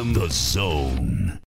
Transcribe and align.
FM 0.00 0.14
The 0.14 0.28
Zone. 0.30 1.49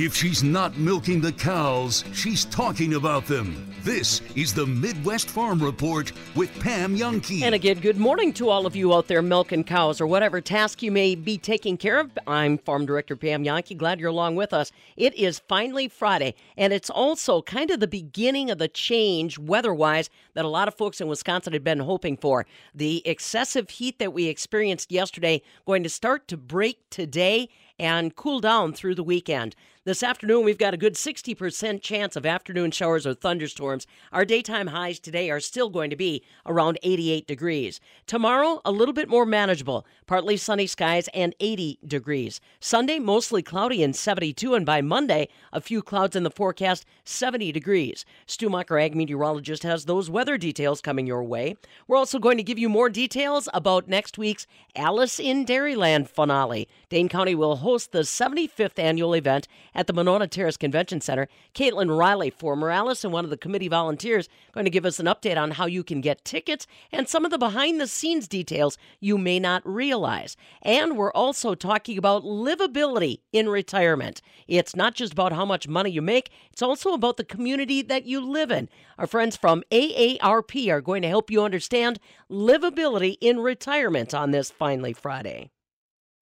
If 0.00 0.14
she's 0.14 0.44
not 0.44 0.76
milking 0.76 1.20
the 1.20 1.32
cows, 1.32 2.04
she's 2.14 2.44
talking 2.44 2.94
about 2.94 3.26
them. 3.26 3.68
This 3.82 4.20
is 4.36 4.54
the 4.54 4.64
Midwest 4.64 5.28
Farm 5.28 5.60
Report 5.60 6.12
with 6.36 6.56
Pam 6.60 6.96
Jahnke. 6.96 7.42
And 7.42 7.52
again, 7.52 7.80
good 7.80 7.96
morning 7.96 8.32
to 8.34 8.48
all 8.48 8.64
of 8.64 8.76
you 8.76 8.94
out 8.94 9.08
there 9.08 9.22
milking 9.22 9.64
cows 9.64 10.00
or 10.00 10.06
whatever 10.06 10.40
task 10.40 10.84
you 10.84 10.92
may 10.92 11.16
be 11.16 11.36
taking 11.36 11.76
care 11.76 11.98
of. 11.98 12.16
I'm 12.28 12.58
Farm 12.58 12.86
Director 12.86 13.16
Pam 13.16 13.42
Jahnke. 13.42 13.76
Glad 13.76 13.98
you're 13.98 14.10
along 14.10 14.36
with 14.36 14.52
us. 14.52 14.70
It 14.96 15.14
is 15.14 15.40
finally 15.48 15.88
Friday, 15.88 16.36
and 16.56 16.72
it's 16.72 16.90
also 16.90 17.42
kind 17.42 17.72
of 17.72 17.80
the 17.80 17.88
beginning 17.88 18.52
of 18.52 18.58
the 18.58 18.68
change 18.68 19.36
weather 19.36 19.74
wise 19.74 20.10
that 20.34 20.44
a 20.44 20.48
lot 20.48 20.68
of 20.68 20.76
folks 20.76 21.00
in 21.00 21.08
Wisconsin 21.08 21.54
had 21.54 21.64
been 21.64 21.80
hoping 21.80 22.16
for. 22.16 22.46
The 22.72 23.02
excessive 23.04 23.68
heat 23.68 23.98
that 23.98 24.12
we 24.12 24.28
experienced 24.28 24.92
yesterday 24.92 25.42
going 25.66 25.82
to 25.82 25.88
start 25.88 26.28
to 26.28 26.36
break 26.36 26.88
today 26.88 27.48
and 27.78 28.16
cool 28.16 28.40
down 28.40 28.72
through 28.72 28.94
the 28.94 29.04
weekend. 29.04 29.54
This 29.88 30.02
afternoon, 30.02 30.44
we've 30.44 30.58
got 30.58 30.74
a 30.74 30.76
good 30.76 30.96
60% 30.96 31.80
chance 31.80 32.14
of 32.14 32.26
afternoon 32.26 32.72
showers 32.72 33.06
or 33.06 33.14
thunderstorms. 33.14 33.86
Our 34.12 34.26
daytime 34.26 34.66
highs 34.66 34.98
today 34.98 35.30
are 35.30 35.40
still 35.40 35.70
going 35.70 35.88
to 35.88 35.96
be 35.96 36.22
around 36.44 36.78
88 36.82 37.26
degrees. 37.26 37.80
Tomorrow, 38.06 38.60
a 38.66 38.70
little 38.70 38.92
bit 38.92 39.08
more 39.08 39.24
manageable, 39.24 39.86
partly 40.06 40.36
sunny 40.36 40.66
skies 40.66 41.08
and 41.14 41.34
80 41.40 41.78
degrees. 41.86 42.38
Sunday, 42.60 42.98
mostly 42.98 43.42
cloudy 43.42 43.82
and 43.82 43.96
72, 43.96 44.54
and 44.54 44.66
by 44.66 44.82
Monday, 44.82 45.26
a 45.54 45.60
few 45.62 45.80
clouds 45.80 46.14
in 46.14 46.22
the 46.22 46.30
forecast, 46.30 46.84
70 47.04 47.50
degrees. 47.50 48.04
Stu 48.26 48.50
Mucker, 48.50 48.78
ag 48.78 48.94
meteorologist, 48.94 49.62
has 49.62 49.86
those 49.86 50.10
weather 50.10 50.36
details 50.36 50.82
coming 50.82 51.06
your 51.06 51.24
way. 51.24 51.56
We're 51.86 51.96
also 51.96 52.18
going 52.18 52.36
to 52.36 52.42
give 52.42 52.58
you 52.58 52.68
more 52.68 52.90
details 52.90 53.48
about 53.54 53.88
next 53.88 54.18
week's 54.18 54.46
Alice 54.76 55.18
in 55.18 55.46
Dairyland 55.46 56.08
finale. 56.08 56.68
Dane 56.90 57.08
County 57.08 57.34
will 57.34 57.56
host 57.56 57.92
the 57.92 58.00
75th 58.00 58.78
annual 58.78 59.14
event 59.14 59.48
at 59.78 59.86
the 59.86 59.92
Monona 59.92 60.26
Terrace 60.26 60.56
Convention 60.56 61.00
Center. 61.00 61.28
Caitlin 61.54 61.96
Riley, 61.96 62.30
former 62.30 62.68
Alice 62.68 63.04
and 63.04 63.12
one 63.12 63.22
of 63.22 63.30
the 63.30 63.36
committee 63.36 63.68
volunteers, 63.68 64.28
going 64.52 64.64
to 64.64 64.70
give 64.70 64.84
us 64.84 64.98
an 64.98 65.06
update 65.06 65.40
on 65.40 65.52
how 65.52 65.66
you 65.66 65.84
can 65.84 66.00
get 66.00 66.24
tickets 66.24 66.66
and 66.90 67.08
some 67.08 67.24
of 67.24 67.30
the 67.30 67.38
behind 67.38 67.80
the 67.80 67.86
scenes 67.86 68.26
details 68.26 68.76
you 68.98 69.16
may 69.16 69.38
not 69.38 69.62
realize. 69.64 70.36
And 70.62 70.96
we're 70.96 71.12
also 71.12 71.54
talking 71.54 71.96
about 71.96 72.24
livability 72.24 73.20
in 73.32 73.48
retirement. 73.48 74.20
It's 74.48 74.74
not 74.74 74.96
just 74.96 75.12
about 75.12 75.32
how 75.32 75.44
much 75.44 75.68
money 75.68 75.90
you 75.90 76.02
make, 76.02 76.30
it's 76.52 76.60
also 76.62 76.92
about 76.92 77.16
the 77.16 77.24
community 77.24 77.80
that 77.82 78.04
you 78.04 78.20
live 78.20 78.50
in. 78.50 78.68
Our 78.98 79.06
friends 79.06 79.36
from 79.36 79.62
AARP 79.70 80.68
are 80.72 80.80
going 80.80 81.02
to 81.02 81.08
help 81.08 81.30
you 81.30 81.44
understand 81.44 82.00
livability 82.28 83.16
in 83.20 83.38
retirement 83.38 84.12
on 84.12 84.32
this 84.32 84.50
Finally 84.50 84.94
Friday. 84.94 85.50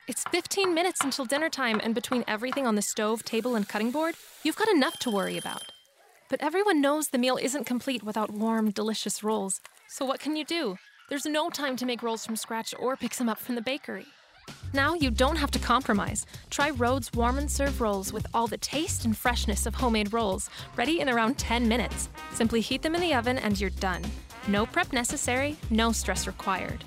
It's 0.08 0.22
15 0.30 0.72
minutes 0.72 1.00
until 1.00 1.24
dinner 1.24 1.48
time, 1.48 1.80
and 1.82 1.92
between 1.92 2.22
everything 2.28 2.64
on 2.64 2.76
the 2.76 2.82
stove, 2.82 3.24
table, 3.24 3.56
and 3.56 3.68
cutting 3.68 3.90
board, 3.90 4.14
you've 4.44 4.54
got 4.54 4.68
enough 4.68 5.00
to 5.00 5.10
worry 5.10 5.36
about. 5.36 5.72
But 6.30 6.40
everyone 6.40 6.80
knows 6.80 7.08
the 7.08 7.18
meal 7.18 7.36
isn't 7.42 7.64
complete 7.66 8.04
without 8.04 8.30
warm, 8.30 8.70
delicious 8.70 9.24
rolls. 9.24 9.60
So 9.88 10.04
what 10.04 10.20
can 10.20 10.36
you 10.36 10.44
do? 10.44 10.78
There's 11.08 11.26
no 11.26 11.50
time 11.50 11.74
to 11.78 11.86
make 11.86 12.04
rolls 12.04 12.24
from 12.24 12.36
scratch 12.36 12.72
or 12.78 12.96
pick 12.96 13.14
some 13.14 13.28
up 13.28 13.38
from 13.38 13.56
the 13.56 13.60
bakery. 13.60 14.06
Now 14.72 14.94
you 14.94 15.10
don't 15.10 15.34
have 15.38 15.50
to 15.50 15.58
compromise. 15.58 16.24
Try 16.50 16.70
Rhodes 16.70 17.10
Warm 17.12 17.38
and 17.38 17.50
Serve 17.50 17.80
rolls 17.80 18.12
with 18.12 18.28
all 18.32 18.46
the 18.46 18.58
taste 18.58 19.06
and 19.06 19.16
freshness 19.16 19.66
of 19.66 19.74
homemade 19.74 20.12
rolls, 20.12 20.50
ready 20.76 21.00
in 21.00 21.08
around 21.08 21.36
10 21.36 21.66
minutes. 21.66 22.10
Simply 22.32 22.60
heat 22.60 22.82
them 22.82 22.94
in 22.94 23.00
the 23.00 23.14
oven 23.14 23.38
and 23.38 23.60
you're 23.60 23.70
done. 23.70 24.04
No 24.46 24.66
prep 24.66 24.92
necessary, 24.92 25.56
no 25.68 25.90
stress 25.90 26.28
required. 26.28 26.84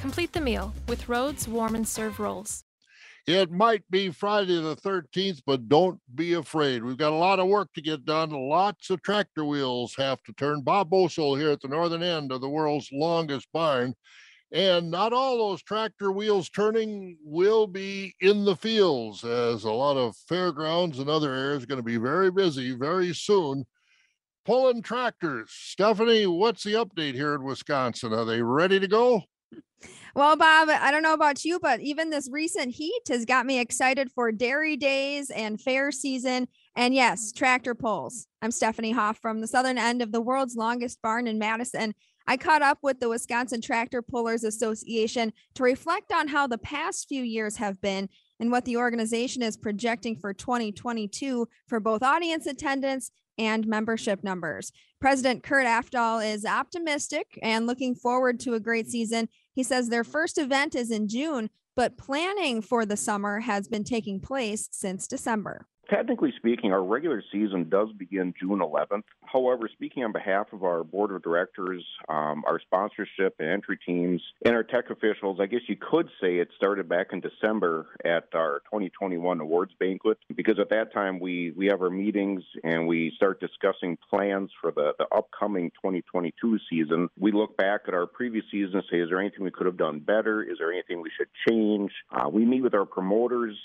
Complete 0.00 0.32
the 0.32 0.40
meal 0.40 0.72
with 0.88 1.08
Rhodes 1.08 1.48
Warm 1.48 1.74
and 1.74 1.86
Serve 1.86 2.20
rolls. 2.20 2.64
It 3.26 3.50
might 3.50 3.82
be 3.90 4.10
Friday 4.10 4.60
the 4.60 4.76
13th, 4.76 5.40
but 5.44 5.68
don't 5.68 5.98
be 6.14 6.34
afraid. 6.34 6.84
We've 6.84 6.96
got 6.96 7.12
a 7.12 7.16
lot 7.16 7.40
of 7.40 7.48
work 7.48 7.72
to 7.74 7.82
get 7.82 8.04
done. 8.04 8.30
Lots 8.30 8.88
of 8.90 9.02
tractor 9.02 9.44
wheels 9.44 9.94
have 9.96 10.22
to 10.24 10.32
turn. 10.34 10.60
Bob 10.62 10.90
Bosold 10.90 11.40
here 11.40 11.50
at 11.50 11.60
the 11.60 11.66
northern 11.66 12.04
end 12.04 12.30
of 12.30 12.40
the 12.40 12.48
world's 12.48 12.88
longest 12.92 13.48
barn. 13.52 13.94
And 14.52 14.92
not 14.92 15.12
all 15.12 15.38
those 15.38 15.62
tractor 15.62 16.12
wheels 16.12 16.50
turning 16.50 17.18
will 17.24 17.66
be 17.66 18.14
in 18.20 18.44
the 18.44 18.54
fields, 18.54 19.24
as 19.24 19.64
a 19.64 19.72
lot 19.72 19.96
of 19.96 20.16
fairgrounds 20.28 21.00
and 21.00 21.10
other 21.10 21.34
areas 21.34 21.64
are 21.64 21.66
going 21.66 21.80
to 21.80 21.82
be 21.82 21.96
very 21.96 22.30
busy 22.30 22.76
very 22.76 23.12
soon 23.12 23.64
pulling 24.44 24.82
tractors. 24.82 25.50
Stephanie, 25.50 26.26
what's 26.26 26.62
the 26.62 26.74
update 26.74 27.14
here 27.14 27.34
in 27.34 27.42
Wisconsin? 27.42 28.12
Are 28.12 28.24
they 28.24 28.40
ready 28.40 28.78
to 28.78 28.86
go? 28.86 29.22
Well, 30.14 30.36
Bob, 30.36 30.70
I 30.70 30.90
don't 30.90 31.02
know 31.02 31.12
about 31.12 31.44
you, 31.44 31.60
but 31.60 31.80
even 31.80 32.08
this 32.08 32.30
recent 32.32 32.74
heat 32.74 33.02
has 33.08 33.26
got 33.26 33.44
me 33.44 33.60
excited 33.60 34.10
for 34.10 34.32
dairy 34.32 34.76
days 34.76 35.28
and 35.28 35.60
fair 35.60 35.92
season. 35.92 36.48
And 36.74 36.94
yes, 36.94 37.32
tractor 37.32 37.74
pulls. 37.74 38.26
I'm 38.40 38.50
Stephanie 38.50 38.92
Hoff 38.92 39.18
from 39.18 39.40
the 39.40 39.46
southern 39.46 39.76
end 39.76 40.00
of 40.00 40.12
the 40.12 40.22
world's 40.22 40.56
longest 40.56 41.02
barn 41.02 41.26
in 41.26 41.38
Madison. 41.38 41.94
I 42.26 42.36
caught 42.36 42.62
up 42.62 42.78
with 42.82 42.98
the 42.98 43.08
Wisconsin 43.08 43.60
Tractor 43.60 44.02
Pullers 44.02 44.42
Association 44.42 45.32
to 45.54 45.62
reflect 45.62 46.12
on 46.12 46.28
how 46.28 46.46
the 46.46 46.58
past 46.58 47.08
few 47.08 47.22
years 47.22 47.56
have 47.56 47.80
been 47.80 48.08
and 48.40 48.50
what 48.50 48.64
the 48.64 48.76
organization 48.76 49.42
is 49.42 49.56
projecting 49.56 50.16
for 50.16 50.32
2022 50.32 51.48
for 51.66 51.80
both 51.80 52.02
audience 52.02 52.46
attendance 52.46 53.10
and 53.38 53.66
membership 53.66 54.22
numbers. 54.24 54.72
President 55.00 55.42
Kurt 55.42 55.66
Afdahl 55.66 56.24
is 56.26 56.44
optimistic 56.44 57.38
and 57.42 57.66
looking 57.66 57.94
forward 57.94 58.40
to 58.40 58.54
a 58.54 58.60
great 58.60 58.88
season. 58.88 59.28
He 59.54 59.62
says 59.62 59.88
their 59.88 60.04
first 60.04 60.38
event 60.38 60.74
is 60.74 60.90
in 60.90 61.08
June, 61.08 61.50
but 61.74 61.98
planning 61.98 62.62
for 62.62 62.86
the 62.86 62.96
summer 62.96 63.40
has 63.40 63.68
been 63.68 63.84
taking 63.84 64.20
place 64.20 64.68
since 64.72 65.06
December. 65.06 65.66
Technically 65.88 66.32
speaking, 66.36 66.72
our 66.72 66.82
regular 66.82 67.22
season 67.30 67.68
does 67.68 67.88
begin 67.92 68.34
June 68.40 68.58
11th. 68.58 69.04
However, 69.24 69.68
speaking 69.72 70.02
on 70.02 70.12
behalf 70.12 70.48
of 70.52 70.64
our 70.64 70.82
board 70.82 71.12
of 71.12 71.22
directors, 71.22 71.84
um, 72.08 72.42
our 72.46 72.58
sponsorship 72.58 73.36
and 73.38 73.48
entry 73.48 73.78
teams, 73.86 74.20
and 74.44 74.54
our 74.54 74.64
tech 74.64 74.90
officials, 74.90 75.38
I 75.40 75.46
guess 75.46 75.60
you 75.68 75.76
could 75.76 76.08
say 76.20 76.36
it 76.36 76.48
started 76.56 76.88
back 76.88 77.08
in 77.12 77.20
December 77.20 77.86
at 78.04 78.24
our 78.34 78.62
2021 78.66 79.40
awards 79.40 79.72
banquet, 79.78 80.18
because 80.34 80.58
at 80.58 80.70
that 80.70 80.92
time 80.92 81.20
we, 81.20 81.52
we 81.52 81.66
have 81.66 81.82
our 81.82 81.90
meetings 81.90 82.42
and 82.64 82.88
we 82.88 83.12
start 83.14 83.38
discussing 83.38 83.96
plans 84.10 84.50
for 84.60 84.72
the, 84.72 84.92
the 84.98 85.06
upcoming 85.14 85.70
2022 85.70 86.58
season. 86.68 87.08
We 87.16 87.30
look 87.30 87.56
back 87.56 87.82
at 87.86 87.94
our 87.94 88.06
previous 88.06 88.44
season 88.50 88.74
and 88.74 88.84
say, 88.90 88.98
is 88.98 89.10
there 89.10 89.20
anything 89.20 89.44
we 89.44 89.52
could 89.52 89.66
have 89.66 89.76
done 89.76 90.00
better? 90.00 90.42
Is 90.42 90.58
there 90.58 90.72
anything 90.72 91.00
we 91.00 91.10
should 91.16 91.28
change? 91.48 91.92
Uh, 92.10 92.28
we 92.28 92.44
meet 92.44 92.62
with 92.62 92.74
our 92.74 92.86
promoters 92.86 93.56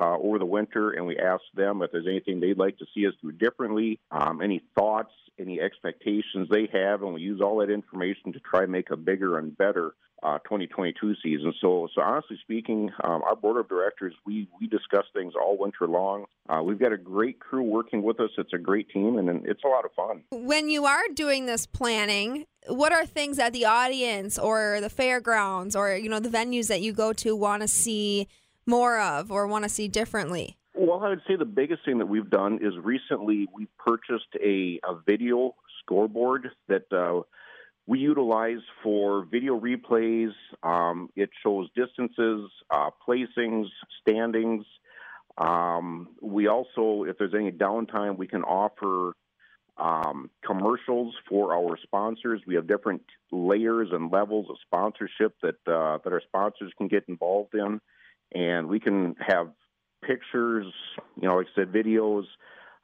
uh, 0.00 0.16
over 0.16 0.38
the 0.38 0.46
winter 0.46 0.92
and 0.92 1.06
we 1.06 1.18
ask 1.18 1.42
them 1.54 1.65
them 1.66 1.82
if 1.82 1.92
there's 1.92 2.06
anything 2.06 2.40
they'd 2.40 2.58
like 2.58 2.78
to 2.78 2.86
see 2.94 3.06
us 3.06 3.14
do 3.22 3.32
differently, 3.32 4.00
um, 4.10 4.40
any 4.42 4.62
thoughts, 4.78 5.12
any 5.38 5.60
expectations 5.60 6.48
they 6.50 6.68
have, 6.72 7.02
and 7.02 7.14
we 7.14 7.20
use 7.20 7.40
all 7.40 7.58
that 7.58 7.70
information 7.70 8.32
to 8.32 8.40
try 8.40 8.62
and 8.62 8.72
make 8.72 8.90
a 8.90 8.96
bigger 8.96 9.38
and 9.38 9.56
better 9.56 9.94
uh, 10.22 10.38
2022 10.38 11.14
season. 11.22 11.52
So, 11.60 11.88
so 11.94 12.00
honestly 12.02 12.38
speaking, 12.42 12.90
um, 13.04 13.22
our 13.22 13.36
board 13.36 13.58
of 13.58 13.68
directors 13.68 14.14
we 14.24 14.48
we 14.60 14.66
discuss 14.66 15.04
things 15.12 15.34
all 15.40 15.58
winter 15.58 15.86
long. 15.86 16.24
Uh, 16.48 16.62
we've 16.62 16.78
got 16.78 16.92
a 16.92 16.96
great 16.96 17.38
crew 17.38 17.62
working 17.62 18.02
with 18.02 18.18
us. 18.20 18.30
It's 18.38 18.52
a 18.52 18.58
great 18.58 18.88
team, 18.90 19.18
and 19.18 19.46
it's 19.46 19.62
a 19.64 19.68
lot 19.68 19.84
of 19.84 19.92
fun. 19.92 20.22
When 20.30 20.68
you 20.68 20.86
are 20.86 21.02
doing 21.14 21.46
this 21.46 21.66
planning, 21.66 22.46
what 22.66 22.92
are 22.92 23.04
things 23.04 23.36
that 23.36 23.52
the 23.52 23.66
audience 23.66 24.38
or 24.38 24.80
the 24.80 24.90
fairgrounds 24.90 25.76
or 25.76 25.94
you 25.94 26.08
know 26.08 26.20
the 26.20 26.30
venues 26.30 26.68
that 26.68 26.80
you 26.80 26.92
go 26.92 27.12
to 27.14 27.36
want 27.36 27.62
to 27.62 27.68
see 27.68 28.26
more 28.66 28.98
of 28.98 29.30
or 29.30 29.46
want 29.46 29.64
to 29.64 29.68
see 29.68 29.86
differently? 29.88 30.56
Well, 30.78 31.02
I 31.02 31.08
would 31.08 31.22
say 31.26 31.36
the 31.36 31.46
biggest 31.46 31.86
thing 31.86 31.98
that 31.98 32.06
we've 32.06 32.28
done 32.28 32.58
is 32.60 32.74
recently 32.76 33.48
we 33.54 33.66
purchased 33.78 34.28
a, 34.38 34.78
a 34.84 35.00
video 35.06 35.54
scoreboard 35.80 36.50
that 36.68 36.92
uh, 36.92 37.22
we 37.86 38.00
utilize 38.00 38.58
for 38.82 39.24
video 39.24 39.58
replays. 39.58 40.32
Um, 40.62 41.08
it 41.16 41.30
shows 41.42 41.68
distances, 41.74 42.50
uh, 42.70 42.90
placings, 43.08 43.68
standings. 44.02 44.66
Um, 45.38 46.08
we 46.20 46.46
also, 46.48 47.04
if 47.04 47.16
there's 47.16 47.34
any 47.34 47.52
downtime, 47.52 48.18
we 48.18 48.26
can 48.26 48.42
offer 48.42 49.14
um, 49.78 50.30
commercials 50.44 51.14
for 51.26 51.54
our 51.54 51.78
sponsors. 51.82 52.42
We 52.46 52.54
have 52.56 52.66
different 52.66 53.02
layers 53.32 53.88
and 53.92 54.12
levels 54.12 54.48
of 54.50 54.56
sponsorship 54.66 55.36
that 55.42 55.56
uh, 55.66 55.98
that 56.04 56.12
our 56.12 56.22
sponsors 56.26 56.72
can 56.76 56.88
get 56.88 57.04
involved 57.08 57.54
in, 57.54 57.80
and 58.34 58.68
we 58.68 58.78
can 58.78 59.14
have 59.26 59.52
pictures, 60.06 60.66
you 61.20 61.28
know, 61.28 61.36
like 61.36 61.46
I 61.56 61.60
said, 61.60 61.72
videos. 61.72 62.24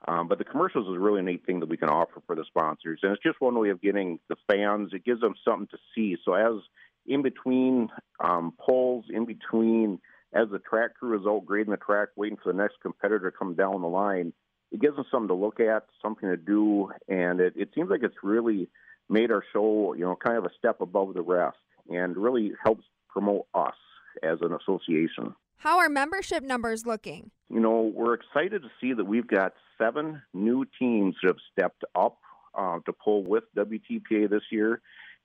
Um, 0.08 0.26
but 0.26 0.38
the 0.38 0.44
commercials 0.44 0.88
is 0.88 0.96
a 0.96 0.98
really 0.98 1.22
neat 1.22 1.46
thing 1.46 1.60
that 1.60 1.68
we 1.68 1.76
can 1.76 1.88
offer 1.88 2.20
for 2.26 2.34
the 2.34 2.44
sponsors, 2.48 2.98
and 3.02 3.12
it's 3.12 3.22
just 3.22 3.40
one 3.40 3.56
way 3.58 3.70
of 3.70 3.80
getting 3.80 4.18
the 4.28 4.36
fans. 4.50 4.90
It 4.92 5.04
gives 5.04 5.20
them 5.20 5.34
something 5.44 5.68
to 5.68 5.78
see. 5.94 6.16
So 6.24 6.34
as 6.34 6.60
in 7.06 7.22
between 7.22 7.88
um, 8.18 8.52
polls, 8.58 9.04
in 9.10 9.26
between 9.26 10.00
as 10.34 10.48
the 10.50 10.58
track 10.58 10.94
crew 10.98 11.20
is 11.20 11.26
out 11.26 11.44
grading 11.46 11.70
the 11.70 11.76
track, 11.76 12.08
waiting 12.16 12.38
for 12.42 12.52
the 12.52 12.58
next 12.58 12.76
competitor 12.82 13.30
to 13.30 13.36
come 13.36 13.54
down 13.54 13.80
the 13.80 13.88
line, 13.88 14.32
it 14.72 14.80
gives 14.80 14.96
them 14.96 15.04
something 15.10 15.28
to 15.28 15.34
look 15.34 15.60
at, 15.60 15.84
something 16.02 16.28
to 16.28 16.36
do, 16.36 16.90
and 17.06 17.40
it, 17.40 17.52
it 17.56 17.68
seems 17.74 17.90
like 17.90 18.02
it's 18.02 18.14
really 18.22 18.68
made 19.08 19.30
our 19.30 19.44
show, 19.52 19.94
you 19.94 20.04
know, 20.04 20.16
kind 20.16 20.38
of 20.38 20.44
a 20.44 20.54
step 20.58 20.80
above 20.80 21.14
the 21.14 21.22
rest, 21.22 21.58
and 21.88 22.16
really 22.16 22.52
helps 22.64 22.84
promote 23.08 23.46
us 23.54 23.74
as 24.22 24.38
an 24.40 24.52
association. 24.52 25.34
How 25.62 25.78
are 25.78 25.88
membership 25.88 26.42
numbers 26.42 26.86
looking? 26.86 27.30
You 27.48 27.60
know, 27.60 27.92
we're 27.94 28.14
excited 28.14 28.62
to 28.62 28.68
see 28.80 28.94
that 28.94 29.04
we've 29.04 29.28
got 29.28 29.52
seven 29.78 30.20
new 30.34 30.66
teams 30.76 31.14
that 31.22 31.28
have 31.28 31.36
stepped 31.52 31.84
up 31.94 32.18
uh, 32.52 32.80
to 32.84 32.92
pull 32.92 33.22
with 33.22 33.44
WTPA 33.56 34.28
this 34.28 34.42
year, 34.50 34.80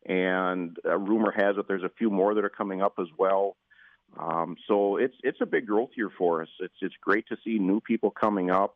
and 0.06 0.78
a 0.86 0.96
rumor 0.96 1.34
has 1.36 1.56
it 1.58 1.68
there's 1.68 1.82
a 1.82 1.90
few 1.98 2.12
more 2.12 2.36
that 2.36 2.46
are 2.46 2.52
coming 2.52 2.84
up 2.84 2.94
as 3.00 3.08
well. 3.18 3.58
Um, 4.16 4.58
so 4.68 4.98
it's 4.98 5.16
it's 5.24 5.40
a 5.42 5.48
big 5.48 5.66
growth 5.66 5.90
year 5.98 6.12
for 6.16 6.44
us. 6.44 6.50
It's 6.60 6.76
it's 6.82 6.96
great 7.02 7.28
to 7.30 7.38
see 7.44 7.58
new 7.58 7.82
people 7.82 8.12
coming 8.12 8.52
up, 8.52 8.76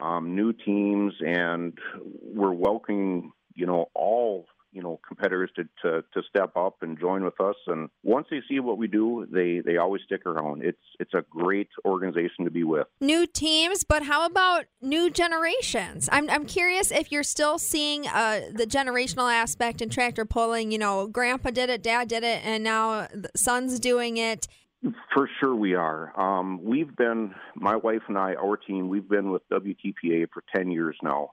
um, 0.00 0.34
new 0.34 0.54
teams, 0.54 1.12
and 1.20 1.76
we're 2.22 2.54
welcoming 2.54 3.30
you 3.54 3.66
know 3.66 3.90
all 3.94 4.46
you 4.74 4.82
know 4.82 5.00
competitors 5.06 5.50
to, 5.56 5.64
to 5.82 6.02
to 6.12 6.22
step 6.28 6.56
up 6.56 6.82
and 6.82 6.98
join 6.98 7.24
with 7.24 7.40
us. 7.40 7.56
And 7.66 7.88
once 8.02 8.26
they 8.30 8.40
see 8.48 8.60
what 8.60 8.76
we 8.76 8.88
do, 8.88 9.26
they 9.30 9.60
they 9.64 9.78
always 9.78 10.02
stick 10.04 10.26
around. 10.26 10.64
It's 10.64 10.78
it's 11.00 11.14
a 11.14 11.24
great 11.30 11.68
organization 11.84 12.44
to 12.44 12.50
be 12.50 12.64
with. 12.64 12.86
New 13.00 13.26
teams, 13.26 13.84
but 13.84 14.02
how 14.02 14.26
about 14.26 14.64
new 14.82 15.10
generations? 15.10 16.08
I'm 16.12 16.28
I'm 16.28 16.44
curious 16.44 16.90
if 16.90 17.12
you're 17.12 17.22
still 17.22 17.58
seeing 17.58 18.06
uh, 18.08 18.40
the 18.52 18.66
generational 18.66 19.32
aspect 19.32 19.80
in 19.80 19.88
tractor 19.88 20.24
pulling. 20.24 20.72
You 20.72 20.78
know, 20.78 21.06
Grandpa 21.06 21.50
did 21.50 21.70
it, 21.70 21.82
Dad 21.82 22.08
did 22.08 22.24
it, 22.24 22.44
and 22.44 22.64
now 22.64 23.06
the 23.14 23.30
son's 23.36 23.78
doing 23.78 24.16
it. 24.16 24.48
For 25.14 25.28
sure, 25.40 25.54
we 25.54 25.74
are. 25.74 26.12
Um, 26.20 26.62
we've 26.62 26.94
been, 26.94 27.34
my 27.54 27.74
wife 27.76 28.02
and 28.08 28.18
I, 28.18 28.34
our 28.34 28.58
team, 28.58 28.88
we've 28.88 29.08
been 29.08 29.30
with 29.30 29.42
WTPA 29.50 30.26
for 30.30 30.44
10 30.54 30.70
years 30.70 30.96
now. 31.02 31.30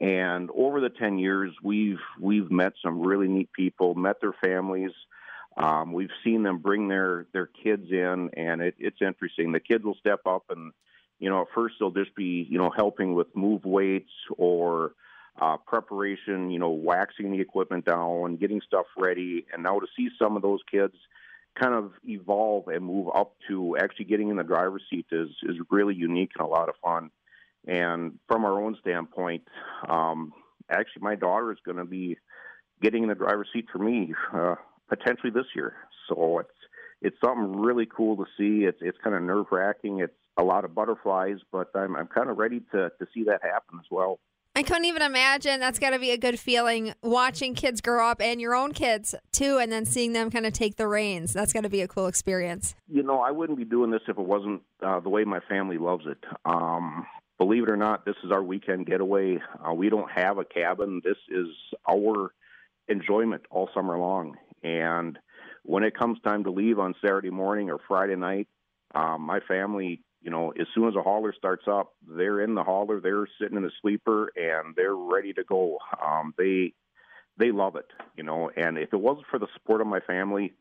And 0.00 0.50
over 0.54 0.80
the 0.80 0.90
10 0.90 1.18
years, 1.18 1.52
we've, 1.62 2.00
we've 2.20 2.50
met 2.50 2.72
some 2.82 3.00
really 3.00 3.28
neat 3.28 3.52
people, 3.52 3.94
met 3.94 4.20
their 4.20 4.34
families. 4.44 4.90
Um, 5.56 5.92
we've 5.92 6.10
seen 6.24 6.42
them 6.42 6.58
bring 6.58 6.88
their, 6.88 7.26
their 7.32 7.46
kids 7.46 7.86
in, 7.90 8.30
and 8.36 8.60
it, 8.60 8.74
it's 8.78 9.00
interesting. 9.00 9.52
The 9.52 9.60
kids 9.60 9.84
will 9.84 9.94
step 9.94 10.20
up, 10.26 10.44
and, 10.50 10.72
you 11.20 11.30
know, 11.30 11.42
at 11.42 11.46
first 11.54 11.76
they'll 11.78 11.92
just 11.92 12.14
be, 12.16 12.46
you 12.50 12.58
know, 12.58 12.72
helping 12.74 13.14
with 13.14 13.28
move 13.36 13.64
weights 13.64 14.10
or 14.36 14.94
uh, 15.40 15.56
preparation, 15.58 16.50
you 16.50 16.58
know, 16.58 16.70
waxing 16.70 17.30
the 17.30 17.40
equipment 17.40 17.84
down, 17.84 18.36
getting 18.36 18.60
stuff 18.66 18.86
ready. 18.96 19.46
And 19.52 19.62
now 19.62 19.78
to 19.78 19.86
see 19.96 20.08
some 20.18 20.34
of 20.36 20.42
those 20.42 20.60
kids, 20.68 20.94
kind 21.60 21.74
of 21.74 21.92
evolve 22.04 22.68
and 22.68 22.84
move 22.84 23.08
up 23.14 23.34
to 23.48 23.76
actually 23.76 24.06
getting 24.06 24.28
in 24.28 24.36
the 24.36 24.42
driver's 24.42 24.82
seat 24.90 25.06
is 25.12 25.28
is 25.44 25.56
really 25.70 25.94
unique 25.94 26.32
and 26.36 26.46
a 26.46 26.50
lot 26.50 26.68
of 26.68 26.74
fun. 26.82 27.10
And 27.66 28.18
from 28.28 28.44
our 28.44 28.62
own 28.62 28.76
standpoint, 28.80 29.42
um, 29.88 30.32
actually, 30.70 31.02
my 31.02 31.14
daughter 31.14 31.52
is 31.52 31.58
going 31.64 31.78
to 31.78 31.84
be 31.84 32.18
getting 32.82 33.02
in 33.02 33.08
the 33.08 33.14
driver's 33.14 33.48
seat 33.52 33.66
for 33.72 33.78
me 33.78 34.14
uh, 34.34 34.56
potentially 34.88 35.30
this 35.30 35.46
year. 35.54 35.74
So 36.08 36.40
it's 36.40 36.50
it's 37.00 37.16
something 37.24 37.60
really 37.60 37.86
cool 37.86 38.16
to 38.16 38.24
see. 38.36 38.64
It's 38.64 38.78
it's 38.80 38.98
kind 39.02 39.16
of 39.16 39.22
nerve 39.22 39.46
wracking. 39.50 40.00
It's 40.00 40.12
a 40.36 40.42
lot 40.42 40.64
of 40.64 40.74
butterflies, 40.74 41.38
but 41.52 41.70
I'm 41.74 41.96
I'm 41.96 42.08
kind 42.08 42.28
of 42.28 42.38
ready 42.38 42.60
to 42.72 42.90
to 42.90 43.06
see 43.14 43.24
that 43.24 43.40
happen 43.42 43.78
as 43.78 43.86
well. 43.90 44.18
I 44.56 44.62
couldn't 44.62 44.84
even 44.84 45.02
imagine. 45.02 45.58
That's 45.58 45.80
got 45.80 45.90
to 45.90 45.98
be 45.98 46.12
a 46.12 46.16
good 46.16 46.38
feeling 46.38 46.94
watching 47.02 47.56
kids 47.56 47.80
grow 47.80 48.08
up 48.08 48.22
and 48.22 48.40
your 48.40 48.54
own 48.54 48.72
kids 48.72 49.14
too, 49.32 49.58
and 49.58 49.72
then 49.72 49.84
seeing 49.84 50.12
them 50.12 50.30
kind 50.30 50.46
of 50.46 50.52
take 50.52 50.76
the 50.76 50.86
reins. 50.86 51.32
That's 51.32 51.52
got 51.52 51.62
to 51.62 51.68
be 51.68 51.80
a 51.80 51.88
cool 51.88 52.06
experience. 52.06 52.76
You 52.88 53.02
know, 53.02 53.20
I 53.20 53.32
wouldn't 53.32 53.58
be 53.58 53.64
doing 53.64 53.90
this 53.90 54.02
if 54.06 54.16
it 54.16 54.24
wasn't 54.24 54.62
uh, 54.80 55.00
the 55.00 55.08
way 55.08 55.24
my 55.24 55.40
family 55.48 55.78
loves 55.78 56.04
it. 56.06 56.22
Um, 56.44 57.04
believe 57.38 57.64
it 57.64 57.70
or 57.70 57.76
not, 57.76 58.04
this 58.04 58.16
is 58.24 58.30
our 58.30 58.42
weekend 58.42 58.86
getaway. 58.86 59.38
Uh, 59.66 59.74
we 59.74 59.90
don't 59.90 60.10
have 60.10 60.38
a 60.38 60.44
cabin. 60.44 61.00
This 61.04 61.16
is 61.28 61.48
our 61.88 62.32
enjoyment 62.88 63.42
all 63.50 63.68
summer 63.74 63.98
long. 63.98 64.36
And 64.62 65.18
when 65.62 65.84
it 65.84 65.98
comes 65.98 66.18
time 66.20 66.44
to 66.44 66.50
leave 66.50 66.78
on 66.78 66.94
Saturday 67.00 67.30
morning 67.30 67.70
or 67.70 67.78
Friday 67.88 68.16
night, 68.16 68.48
um, 68.94 69.22
my 69.22 69.40
family 69.40 70.02
you 70.24 70.30
know, 70.30 70.52
as 70.58 70.66
soon 70.74 70.88
as 70.88 70.96
a 70.96 71.02
hauler 71.02 71.34
starts 71.36 71.64
up, 71.70 71.92
they're 72.08 72.40
in 72.40 72.54
the 72.54 72.64
hauler, 72.64 72.98
they're 72.98 73.28
sitting 73.38 73.58
in 73.58 73.62
the 73.62 73.70
sleeper, 73.82 74.32
and 74.34 74.74
they're 74.74 74.96
ready 74.96 75.34
to 75.34 75.44
go. 75.44 75.78
Um, 76.02 76.32
they 76.38 76.72
they 77.36 77.52
love 77.52 77.76
it, 77.76 77.86
you 78.16 78.24
know. 78.24 78.50
And 78.56 78.78
if 78.78 78.94
it 78.94 79.00
wasn't 79.00 79.26
for 79.30 79.38
the 79.38 79.48
support 79.52 79.82
of 79.82 79.86
my 79.86 80.00
family, 80.00 80.54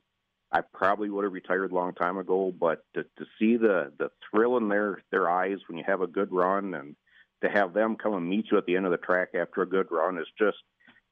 I 0.54 0.62
probably 0.62 1.10
would 1.10 1.24
have 1.24 1.34
retired 1.34 1.72
a 1.72 1.76
long 1.76 1.94
time 1.94 2.18
ago. 2.18 2.54
But 2.58 2.86
to, 2.94 3.04
to 3.04 3.26
see 3.40 3.58
the 3.58 3.92
the 3.98 4.10
thrill 4.30 4.58
in 4.58 4.70
their 4.70 5.02
their 5.12 5.30
eyes 5.30 5.58
when 5.68 5.78
you 5.78 5.84
have 5.88 6.02
a 6.02 6.08
good 6.08 6.32
run, 6.32 6.74
and 6.74 6.96
to 7.44 7.50
have 7.50 7.74
them 7.74 7.96
come 7.96 8.14
and 8.14 8.30
meet 8.30 8.46
you 8.52 8.58
at 8.58 8.66
the 8.66 8.76
end 8.76 8.86
of 8.86 8.92
the 8.92 8.98
track 8.98 9.30
after 9.34 9.62
a 9.62 9.70
good 9.70 9.88
run 9.92 10.18
is 10.18 10.28
just 10.38 10.58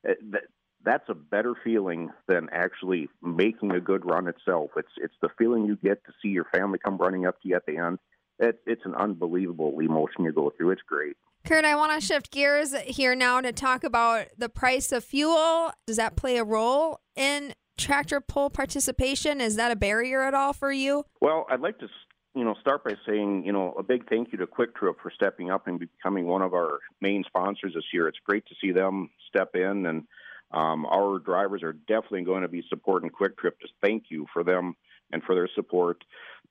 eh, 0.07 0.13
that 0.31 0.43
that's 0.83 1.09
a 1.09 1.13
better 1.13 1.53
feeling 1.63 2.09
than 2.27 2.49
actually 2.51 3.07
making 3.21 3.71
a 3.71 3.81
good 3.81 4.05
run 4.05 4.27
itself. 4.27 4.71
It's 4.77 4.93
it's 4.97 5.17
the 5.21 5.29
feeling 5.37 5.65
you 5.65 5.75
get 5.75 6.03
to 6.05 6.13
see 6.21 6.29
your 6.29 6.47
family 6.53 6.79
come 6.79 6.97
running 6.97 7.25
up 7.25 7.41
to 7.41 7.47
you 7.47 7.55
at 7.55 7.65
the 7.65 7.77
end 7.77 7.99
it, 8.41 8.59
it's 8.65 8.81
an 8.85 8.95
unbelievable 8.95 9.79
emotion 9.79 10.25
you 10.25 10.33
go 10.33 10.51
through. 10.57 10.71
It's 10.71 10.81
great. 10.81 11.15
Kurt, 11.45 11.65
I 11.65 11.75
want 11.75 11.99
to 11.99 12.05
shift 12.05 12.31
gears 12.31 12.75
here 12.81 13.15
now 13.15 13.41
to 13.41 13.51
talk 13.51 13.83
about 13.83 14.27
the 14.37 14.49
price 14.49 14.91
of 14.91 15.03
fuel. 15.03 15.71
Does 15.87 15.97
that 15.97 16.15
play 16.15 16.37
a 16.37 16.43
role 16.43 16.99
in 17.15 17.53
tractor 17.81 18.21
pull 18.21 18.49
participation? 18.49 19.41
Is 19.41 19.55
that 19.55 19.71
a 19.71 19.75
barrier 19.75 20.23
at 20.23 20.33
all 20.33 20.53
for 20.53 20.71
you? 20.71 21.05
Well, 21.19 21.45
I'd 21.49 21.59
like 21.59 21.79
to 21.79 21.87
you 22.35 22.45
know 22.45 22.55
start 22.61 22.83
by 22.83 22.93
saying 23.07 23.43
you 23.45 23.51
know 23.51 23.73
a 23.77 23.83
big 23.83 24.07
thank 24.09 24.31
you 24.31 24.37
to 24.39 24.47
Kwik 24.47 24.75
Trip 24.75 24.95
for 25.01 25.11
stepping 25.11 25.51
up 25.51 25.67
and 25.67 25.79
becoming 25.79 26.25
one 26.25 26.41
of 26.41 26.53
our 26.53 26.79
main 27.01 27.23
sponsors 27.25 27.73
this 27.73 27.85
year. 27.93 28.07
It's 28.07 28.19
great 28.25 28.45
to 28.47 28.55
see 28.61 28.71
them 28.71 29.09
step 29.27 29.55
in, 29.55 29.85
and 29.85 30.03
um, 30.51 30.85
our 30.85 31.19
drivers 31.19 31.63
are 31.63 31.73
definitely 31.73 32.23
going 32.23 32.43
to 32.43 32.47
be 32.47 32.63
supporting 32.69 33.09
Kwik 33.09 33.37
Trip. 33.37 33.59
Just 33.61 33.73
thank 33.81 34.05
you 34.09 34.25
for 34.33 34.43
them 34.43 34.75
and 35.13 35.21
for 35.23 35.35
their 35.35 35.49
support 35.55 36.03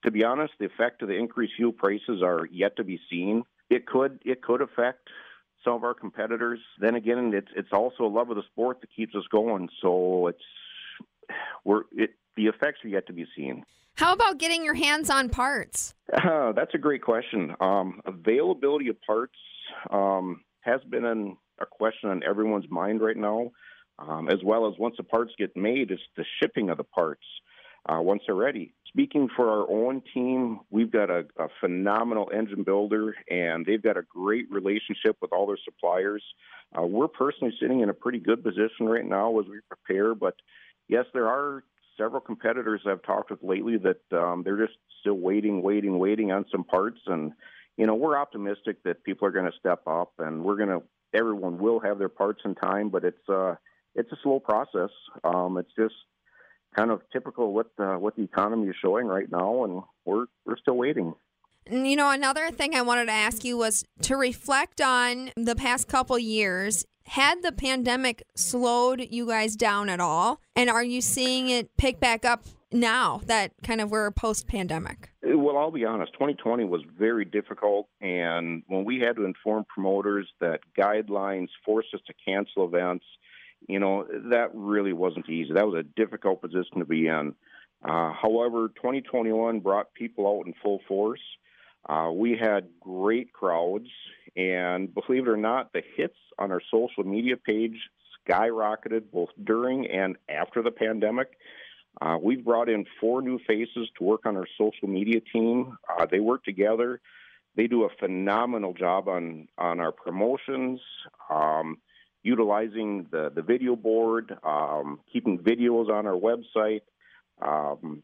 to 0.03 0.11
be 0.11 0.23
honest, 0.23 0.53
the 0.59 0.65
effect 0.65 1.01
of 1.01 1.07
the 1.07 1.15
increased 1.15 1.53
fuel 1.55 1.71
prices 1.71 2.21
are 2.23 2.47
yet 2.51 2.75
to 2.77 2.83
be 2.83 2.99
seen. 3.09 3.43
It 3.69 3.85
could 3.85 4.19
it 4.25 4.41
could 4.41 4.61
affect 4.61 5.09
some 5.63 5.73
of 5.73 5.83
our 5.83 5.93
competitors. 5.93 6.59
Then 6.79 6.95
again, 6.95 7.31
it's 7.33 7.51
it's 7.55 7.71
also 7.71 8.03
a 8.05 8.07
love 8.07 8.29
of 8.29 8.35
the 8.35 8.43
sport 8.51 8.81
that 8.81 8.89
keeps 8.95 9.15
us 9.15 9.23
going. 9.31 9.69
So 9.81 10.27
it's 10.27 10.43
we're 11.63 11.83
it, 11.91 12.11
the 12.35 12.47
effects 12.47 12.79
are 12.83 12.89
yet 12.89 13.07
to 13.07 13.13
be 13.13 13.25
seen. 13.35 13.63
How 13.95 14.13
about 14.13 14.37
getting 14.37 14.63
your 14.63 14.73
hands 14.73 15.09
on 15.09 15.29
parts? 15.29 15.93
Uh, 16.11 16.53
that's 16.53 16.73
a 16.73 16.77
great 16.77 17.01
question. 17.01 17.53
Um, 17.59 18.01
availability 18.05 18.87
of 18.87 19.01
parts 19.01 19.35
um, 19.89 20.41
has 20.61 20.81
been 20.89 21.05
an, 21.05 21.37
a 21.59 21.65
question 21.65 22.09
on 22.09 22.23
everyone's 22.23 22.69
mind 22.69 23.01
right 23.01 23.17
now, 23.17 23.51
um, 23.99 24.29
as 24.29 24.39
well 24.43 24.67
as 24.67 24.73
once 24.79 24.95
the 24.97 25.03
parts 25.03 25.33
get 25.37 25.55
made, 25.57 25.91
it's 25.91 26.01
the 26.15 26.25
shipping 26.41 26.69
of 26.69 26.77
the 26.77 26.83
parts 26.83 27.23
uh, 27.87 27.99
once 28.01 28.23
they're 28.25 28.35
ready 28.35 28.73
speaking 28.91 29.29
for 29.35 29.49
our 29.49 29.69
own 29.69 30.01
team, 30.13 30.59
we've 30.69 30.91
got 30.91 31.09
a, 31.09 31.25
a, 31.37 31.47
phenomenal 31.59 32.29
engine 32.33 32.63
builder, 32.63 33.15
and 33.29 33.65
they've 33.65 33.81
got 33.81 33.97
a 33.97 34.01
great 34.01 34.51
relationship 34.51 35.15
with 35.21 35.31
all 35.31 35.47
their 35.47 35.57
suppliers. 35.63 36.23
Uh, 36.77 36.83
we're 36.83 37.07
personally 37.07 37.53
sitting 37.59 37.79
in 37.79 37.89
a 37.89 37.93
pretty 37.93 38.19
good 38.19 38.43
position 38.43 38.85
right 38.85 39.05
now 39.05 39.39
as 39.39 39.45
we 39.47 39.59
prepare, 39.67 40.13
but 40.13 40.35
yes, 40.91 41.05
there 41.13 41.27
are 41.27 41.63
several 41.97 42.21
competitors 42.21 42.81
I've 42.85 43.01
talked 43.01 43.31
with 43.31 43.41
lately 43.41 43.77
that 43.77 44.17
um, 44.17 44.43
they're 44.43 44.63
just 44.63 44.77
still 44.99 45.15
waiting, 45.15 45.63
waiting, 45.63 45.97
waiting 45.97 46.31
on 46.31 46.45
some 46.51 46.63
parts, 46.63 46.99
and 47.07 47.31
you 47.77 47.87
know 47.87 47.95
we're 47.95 48.17
optimistic 48.17 48.83
that 48.83 49.03
people 49.03 49.27
are 49.27 49.31
going 49.31 49.49
to 49.51 49.57
step 49.57 49.81
up, 49.87 50.11
and 50.19 50.43
we're 50.43 50.57
going 50.57 50.69
to 50.69 50.83
everyone 51.13 51.57
will 51.57 51.79
have 51.79 51.97
their 51.97 52.09
parts 52.09 52.41
in 52.45 52.53
time, 52.53 52.89
but 52.89 53.03
it's 53.03 53.29
uh, 53.29 53.55
it's 53.95 54.11
a 54.11 54.17
slow 54.21 54.39
process. 54.39 54.89
Um, 55.23 55.57
it's 55.57 55.71
just 55.75 55.95
kind 56.75 56.91
of 56.91 57.01
typical 57.11 57.53
what 57.53 57.71
the, 57.77 57.97
what 57.97 58.15
the 58.15 58.23
economy 58.23 58.67
is 58.67 58.75
showing 58.81 59.07
right 59.07 59.31
now, 59.31 59.63
and 59.63 59.81
we're 60.05 60.25
we're 60.45 60.57
still 60.57 60.77
waiting. 60.77 61.13
You 61.69 61.95
know, 61.95 62.09
another 62.09 62.49
thing 62.49 62.75
I 62.75 62.81
wanted 62.81 63.05
to 63.05 63.11
ask 63.11 63.45
you 63.45 63.55
was 63.55 63.85
to 64.01 64.17
reflect 64.17 64.81
on 64.81 65.31
the 65.35 65.55
past 65.55 65.87
couple 65.87 66.17
years. 66.17 66.85
Had 67.03 67.43
the 67.43 67.51
pandemic 67.51 68.23
slowed 68.35 69.05
you 69.09 69.27
guys 69.27 69.55
down 69.55 69.89
at 69.89 69.99
all? 69.99 70.39
And 70.55 70.69
are 70.69 70.83
you 70.83 71.01
seeing 71.01 71.49
it 71.49 71.75
pick 71.77 71.99
back 71.99 72.25
up 72.25 72.45
now 72.71 73.21
that 73.25 73.51
kind 73.63 73.81
of 73.81 73.91
we're 73.91 74.11
post 74.11 74.47
pandemic? 74.47 75.09
Well, 75.23 75.57
I'll 75.57 75.71
be 75.71 75.85
honest, 75.85 76.13
2020 76.13 76.63
was 76.65 76.81
very 76.97 77.25
difficult. 77.25 77.87
And 77.99 78.63
when 78.67 78.85
we 78.85 78.99
had 78.99 79.15
to 79.17 79.25
inform 79.25 79.65
promoters 79.65 80.27
that 80.39 80.61
guidelines 80.77 81.49
forced 81.65 81.93
us 81.93 82.01
to 82.07 82.13
cancel 82.25 82.65
events, 82.65 83.05
you 83.67 83.79
know, 83.79 84.07
that 84.29 84.49
really 84.53 84.93
wasn't 84.93 85.29
easy. 85.29 85.53
That 85.53 85.67
was 85.67 85.79
a 85.79 86.01
difficult 86.01 86.41
position 86.41 86.79
to 86.79 86.85
be 86.85 87.07
in. 87.07 87.35
Uh, 87.83 88.13
however, 88.13 88.69
2021 88.75 89.59
brought 89.59 89.93
people 89.93 90.27
out 90.27 90.45
in 90.45 90.53
full 90.61 90.79
force. 90.87 91.21
Uh, 91.87 92.11
we 92.13 92.37
had 92.37 92.67
great 92.79 93.33
crowds, 93.33 93.89
and 94.35 94.93
believe 94.93 95.27
it 95.27 95.29
or 95.29 95.37
not, 95.37 95.73
the 95.73 95.81
hits 95.95 96.17
on 96.37 96.51
our 96.51 96.61
social 96.71 97.03
media 97.03 97.35
page 97.37 97.77
skyrocketed 98.27 99.03
both 99.11 99.29
during 99.43 99.87
and 99.87 100.15
after 100.29 100.61
the 100.61 100.71
pandemic. 100.71 101.37
Uh, 102.01 102.17
we've 102.21 102.45
brought 102.45 102.69
in 102.69 102.85
four 102.99 103.21
new 103.21 103.39
faces 103.47 103.89
to 103.97 104.03
work 104.03 104.25
on 104.25 104.37
our 104.37 104.47
social 104.57 104.87
media 104.87 105.19
team. 105.33 105.77
Uh, 105.89 106.05
they 106.05 106.19
work 106.19 106.43
together. 106.43 107.01
They 107.55 107.67
do 107.67 107.83
a 107.83 107.89
phenomenal 107.99 108.73
job 108.73 109.09
on 109.09 109.49
on 109.57 109.79
our 109.79 109.91
promotions. 109.91 110.79
Um, 111.29 111.77
utilizing 112.23 113.07
the, 113.11 113.31
the 113.33 113.41
video 113.41 113.75
board, 113.75 114.37
um, 114.43 114.99
keeping 115.11 115.39
videos 115.39 115.89
on 115.89 116.05
our 116.05 116.13
website. 116.13 116.81
Um, 117.41 118.03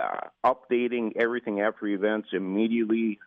uh, 0.00 0.28
updating 0.44 1.12
everything 1.16 1.60
after 1.60 1.86
events 1.86 2.28
immediately. 2.32 3.18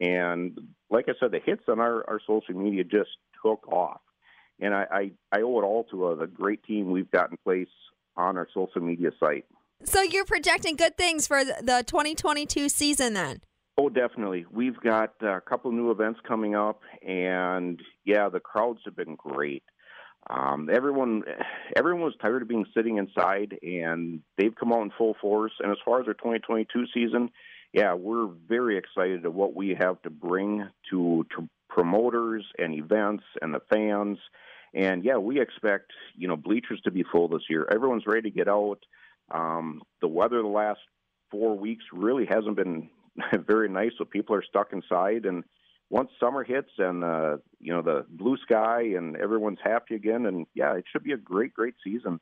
And 0.00 0.58
like 0.90 1.06
I 1.08 1.12
said, 1.20 1.32
the 1.32 1.40
hits 1.44 1.64
on 1.68 1.80
our, 1.80 2.08
our 2.08 2.20
social 2.26 2.54
media 2.54 2.84
just 2.84 3.10
took 3.44 3.66
off. 3.68 4.00
And 4.60 4.74
I, 4.74 4.86
I, 4.90 5.10
I 5.32 5.42
owe 5.42 5.58
it 5.58 5.64
all 5.64 5.84
to 5.90 6.06
uh, 6.06 6.14
the 6.16 6.26
great 6.26 6.62
team 6.64 6.90
we've 6.90 7.10
got 7.10 7.30
in 7.30 7.38
place 7.44 7.68
on 8.16 8.36
our 8.36 8.48
social 8.52 8.82
media 8.82 9.10
site. 9.18 9.44
So 9.84 10.02
you're 10.02 10.26
projecting 10.26 10.76
good 10.76 10.96
things 10.98 11.26
for 11.26 11.42
the 11.42 11.82
2022 11.86 12.68
season 12.68 13.14
then? 13.14 13.40
Oh, 13.78 13.88
definitely. 13.88 14.44
We've 14.50 14.78
got 14.78 15.14
a 15.22 15.40
couple 15.40 15.72
new 15.72 15.90
events 15.90 16.20
coming 16.28 16.54
up, 16.54 16.82
and 17.06 17.80
yeah, 18.04 18.28
the 18.28 18.40
crowds 18.40 18.80
have 18.84 18.94
been 18.94 19.16
great. 19.16 19.62
Um, 20.30 20.68
everyone, 20.72 21.24
everyone 21.76 22.02
was 22.02 22.14
tired 22.22 22.42
of 22.42 22.48
being 22.48 22.66
sitting 22.74 22.98
inside, 22.98 23.58
and 23.62 24.20
they've 24.38 24.54
come 24.54 24.72
out 24.72 24.82
in 24.82 24.92
full 24.96 25.16
force. 25.20 25.52
And 25.58 25.72
as 25.72 25.78
far 25.84 26.00
as 26.00 26.06
our 26.06 26.14
2022 26.14 26.84
season, 26.94 27.30
yeah, 27.72 27.94
we're 27.94 28.28
very 28.48 28.78
excited 28.78 29.24
at 29.24 29.34
what 29.34 29.54
we 29.56 29.76
have 29.80 30.00
to 30.02 30.10
bring 30.10 30.68
to, 30.90 31.26
to 31.36 31.48
promoters 31.68 32.44
and 32.58 32.74
events 32.74 33.24
and 33.42 33.52
the 33.52 33.60
fans. 33.72 34.18
And 34.72 35.04
yeah, 35.04 35.16
we 35.16 35.40
expect 35.40 35.90
you 36.16 36.28
know 36.28 36.36
bleachers 36.36 36.80
to 36.84 36.92
be 36.92 37.04
full 37.10 37.28
this 37.28 37.42
year. 37.50 37.66
Everyone's 37.70 38.06
ready 38.06 38.30
to 38.30 38.36
get 38.36 38.48
out. 38.48 38.78
Um, 39.32 39.82
the 40.00 40.08
weather 40.08 40.42
the 40.42 40.48
last 40.48 40.80
four 41.30 41.56
weeks 41.56 41.84
really 41.92 42.26
hasn't 42.26 42.56
been 42.56 42.88
very 43.46 43.68
nice, 43.68 43.92
so 43.98 44.04
people 44.04 44.36
are 44.36 44.44
stuck 44.44 44.72
inside. 44.72 45.26
And 45.26 45.42
once 45.90 46.10
summer 46.18 46.44
hits 46.44 46.70
and 46.78 47.04
uh, 47.04 47.36
you 47.58 47.72
know 47.72 47.82
the 47.82 48.06
blue 48.08 48.36
sky 48.38 48.82
and 48.96 49.16
everyone's 49.16 49.58
happy 49.62 49.94
again, 49.94 50.26
and 50.26 50.46
yeah, 50.54 50.74
it 50.76 50.84
should 50.90 51.02
be 51.02 51.12
a 51.12 51.18
great, 51.18 51.52
great 51.52 51.74
season. 51.84 52.20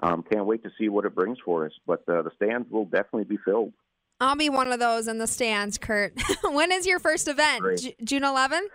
Um, 0.00 0.22
can't 0.22 0.46
wait 0.46 0.62
to 0.62 0.70
see 0.78 0.88
what 0.88 1.04
it 1.04 1.14
brings 1.14 1.38
for 1.44 1.66
us. 1.66 1.72
But 1.86 2.08
uh, 2.08 2.22
the 2.22 2.30
stands 2.36 2.70
will 2.70 2.84
definitely 2.84 3.24
be 3.24 3.38
filled. 3.44 3.72
I'll 4.20 4.36
be 4.36 4.48
one 4.48 4.72
of 4.72 4.80
those 4.80 5.08
in 5.08 5.18
the 5.18 5.26
stands, 5.26 5.78
Kurt. 5.78 6.12
when 6.44 6.72
is 6.72 6.86
your 6.86 6.98
first 6.98 7.28
event? 7.28 7.62
J- 7.78 7.96
June 8.02 8.22
11th? 8.22 8.68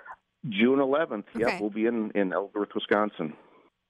June 0.50 0.80
11th. 0.80 1.24
Okay. 1.36 1.40
Yep, 1.40 1.62
we'll 1.62 1.70
be 1.70 1.86
in 1.86 2.12
in 2.12 2.34
Ellsworth, 2.34 2.70
Wisconsin. 2.76 3.34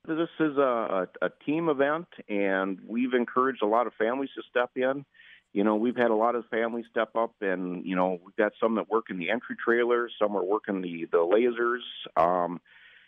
This 0.08 0.30
is 0.40 0.58
a, 0.58 1.08
a, 1.22 1.26
a 1.26 1.30
team 1.46 1.70
event, 1.70 2.08
and 2.28 2.78
we've 2.86 3.14
encouraged 3.14 3.64
a 3.64 3.68
lot 3.68 3.88
of 3.88 3.94
families 3.94 4.30
to 4.36 4.44
step 4.50 4.72
in. 4.76 5.06
You 5.54 5.64
know, 5.64 5.76
we've 5.76 5.96
had 5.96 6.10
a 6.10 6.16
lot 6.16 6.36
of 6.36 6.46
families 6.48 6.86
step 6.90 7.16
up, 7.16 7.36
and 7.42 7.86
you 7.86 7.96
know, 7.96 8.20
we've 8.26 8.36
got 8.36 8.54
some 8.60 8.76
that 8.76 8.90
work 8.90 9.06
in 9.10 9.20
the 9.20 9.30
entry 9.30 9.56
trailers, 9.64 10.12
some 10.20 10.36
are 10.36 10.44
working 10.44 10.82
the 10.82 11.06
the 11.12 11.20
lasers. 11.20 11.82
Um, 12.22 12.60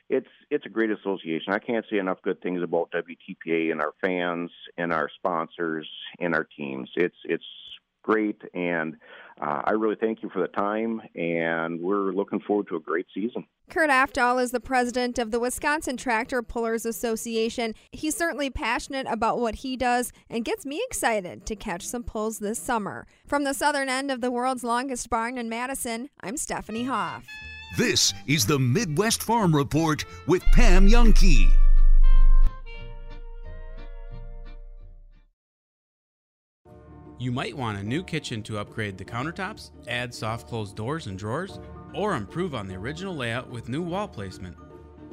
it's 0.09 0.29
it's 0.51 0.65
a 0.65 0.69
great 0.69 0.91
association. 0.91 1.53
I 1.53 1.59
can't 1.59 1.85
say 1.89 1.97
enough 1.97 2.21
good 2.21 2.41
things 2.41 2.61
about 2.61 2.91
WTPA 2.91 3.71
and 3.71 3.81
our 3.81 3.93
fans 4.01 4.51
and 4.77 4.93
our 4.93 5.09
sponsors 5.15 5.89
and 6.19 6.35
our 6.35 6.43
teams. 6.43 6.89
It's 6.95 7.15
it's 7.23 7.43
great, 8.05 8.39
and 8.53 8.95
uh, 9.41 9.63
I 9.65 9.71
really 9.71 9.95
thank 9.99 10.21
you 10.21 10.29
for 10.29 10.39
the 10.39 10.47
time, 10.47 11.01
and 11.15 11.81
we're 11.81 12.13
looking 12.13 12.39
forward 12.39 12.67
to 12.69 12.75
a 12.75 12.79
great 12.79 13.07
season. 13.13 13.45
Kurt 13.69 13.89
Afdahl 13.89 14.41
is 14.41 14.51
the 14.51 14.59
president 14.59 15.17
of 15.17 15.31
the 15.31 15.39
Wisconsin 15.39 15.97
Tractor 15.97 16.43
Pullers 16.43 16.85
Association. 16.85 17.73
He's 17.91 18.15
certainly 18.15 18.49
passionate 18.51 19.07
about 19.09 19.39
what 19.39 19.55
he 19.55 19.75
does 19.75 20.13
and 20.29 20.45
gets 20.45 20.65
me 20.65 20.81
excited 20.85 21.45
to 21.47 21.55
catch 21.55 21.85
some 21.85 22.03
pulls 22.03 22.39
this 22.39 22.59
summer. 22.59 23.07
From 23.25 23.43
the 23.43 23.55
southern 23.55 23.89
end 23.89 24.11
of 24.11 24.21
the 24.21 24.31
world's 24.31 24.63
longest 24.63 25.09
barn 25.09 25.37
in 25.37 25.49
Madison, 25.49 26.09
I'm 26.21 26.37
Stephanie 26.37 26.85
Hoff. 26.85 27.25
This 27.77 28.13
is 28.27 28.45
the 28.45 28.59
Midwest 28.59 29.23
Farm 29.23 29.53
Report 29.53 30.05
with 30.27 30.43
Pam 30.53 30.87
Jahnke. 30.87 31.64
You 37.17 37.31
might 37.31 37.55
want 37.55 37.77
a 37.77 37.83
new 37.83 38.03
kitchen 38.03 38.43
to 38.43 38.59
upgrade 38.59 38.97
the 38.97 39.05
countertops, 39.05 39.71
add 39.87 40.13
soft 40.13 40.49
close 40.49 40.73
doors 40.73 41.07
and 41.07 41.17
drawers, 41.17 41.59
or 41.93 42.15
improve 42.15 42.53
on 42.53 42.67
the 42.67 42.75
original 42.75 43.15
layout 43.15 43.49
with 43.49 43.69
new 43.69 43.81
wall 43.81 44.07
placement. 44.07 44.57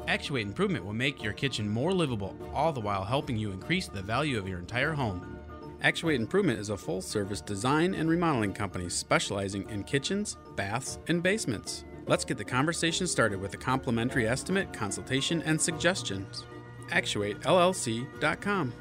Actuate 0.09 0.47
Improvement 0.47 0.85
will 0.85 0.93
make 0.93 1.23
your 1.23 1.33
kitchen 1.33 1.69
more 1.69 1.93
livable, 1.93 2.37
all 2.53 2.73
the 2.73 2.81
while 2.81 3.05
helping 3.05 3.37
you 3.37 3.53
increase 3.53 3.87
the 3.87 4.03
value 4.03 4.37
of 4.37 4.49
your 4.49 4.59
entire 4.59 4.93
home. 4.93 5.39
Actuate 5.83 6.21
Improvement 6.21 6.59
is 6.59 6.71
a 6.71 6.77
full 6.77 7.01
service 7.01 7.41
design 7.41 7.95
and 7.95 8.11
remodeling 8.11 8.53
company 8.53 8.89
specializing 8.89 9.69
in 9.71 9.85
kitchens, 9.85 10.37
baths, 10.57 10.99
and 11.07 11.23
basements. 11.23 11.85
Let's 12.09 12.25
get 12.25 12.37
the 12.37 12.45
conversation 12.45 13.07
started 13.07 13.41
with 13.41 13.55
a 13.55 13.59
complimentary 13.59 14.27
estimate, 14.27 14.73
consultation, 14.73 15.41
and 15.43 15.61
suggestions. 15.61 16.45
ActuateLLC.com. 16.89 18.73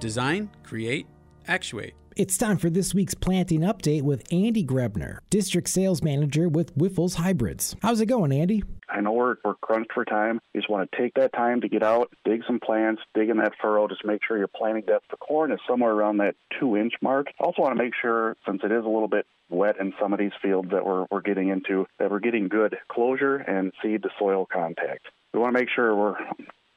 Design, 0.00 0.50
create, 0.62 1.06
actuate. 1.48 1.94
It's 2.14 2.36
time 2.36 2.58
for 2.58 2.68
this 2.68 2.92
week's 2.92 3.14
planting 3.14 3.60
update 3.60 4.02
with 4.02 4.30
Andy 4.30 4.62
Grebner, 4.62 5.20
District 5.30 5.66
Sales 5.66 6.02
Manager 6.02 6.46
with 6.46 6.76
Wyffels 6.76 7.14
Hybrids. 7.14 7.74
How's 7.80 8.02
it 8.02 8.06
going, 8.06 8.32
Andy? 8.32 8.62
I 8.86 9.00
know 9.00 9.12
we're, 9.12 9.36
we're 9.42 9.54
crunched 9.54 9.92
for 9.94 10.04
time. 10.04 10.38
You 10.52 10.60
just 10.60 10.70
want 10.70 10.90
to 10.90 10.98
take 10.98 11.14
that 11.14 11.32
time 11.32 11.62
to 11.62 11.70
get 11.70 11.82
out, 11.82 12.10
dig 12.26 12.42
some 12.46 12.60
plants, 12.60 13.00
dig 13.14 13.30
in 13.30 13.38
that 13.38 13.52
furrow, 13.62 13.88
just 13.88 14.04
make 14.04 14.20
sure 14.28 14.36
your 14.36 14.46
planting 14.46 14.84
depth 14.84 15.06
for 15.08 15.16
corn 15.16 15.52
is 15.52 15.58
somewhere 15.66 15.92
around 15.92 16.18
that 16.18 16.34
two 16.60 16.76
inch 16.76 16.92
mark. 17.00 17.28
Also 17.40 17.62
want 17.62 17.74
to 17.78 17.82
make 17.82 17.94
sure, 17.98 18.36
since 18.46 18.60
it 18.62 18.70
is 18.70 18.84
a 18.84 18.88
little 18.88 19.08
bit 19.08 19.24
wet 19.48 19.76
in 19.80 19.94
some 19.98 20.12
of 20.12 20.18
these 20.18 20.32
fields 20.42 20.68
that 20.70 20.84
we're, 20.84 21.06
we're 21.10 21.22
getting 21.22 21.48
into, 21.48 21.86
that 21.98 22.10
we're 22.10 22.20
getting 22.20 22.48
good 22.48 22.76
closure 22.88 23.36
and 23.36 23.72
seed 23.82 24.02
to 24.02 24.10
soil 24.18 24.46
contact. 24.52 25.06
We 25.32 25.40
want 25.40 25.54
to 25.54 25.60
make 25.60 25.70
sure 25.74 25.96
we're 25.96 26.16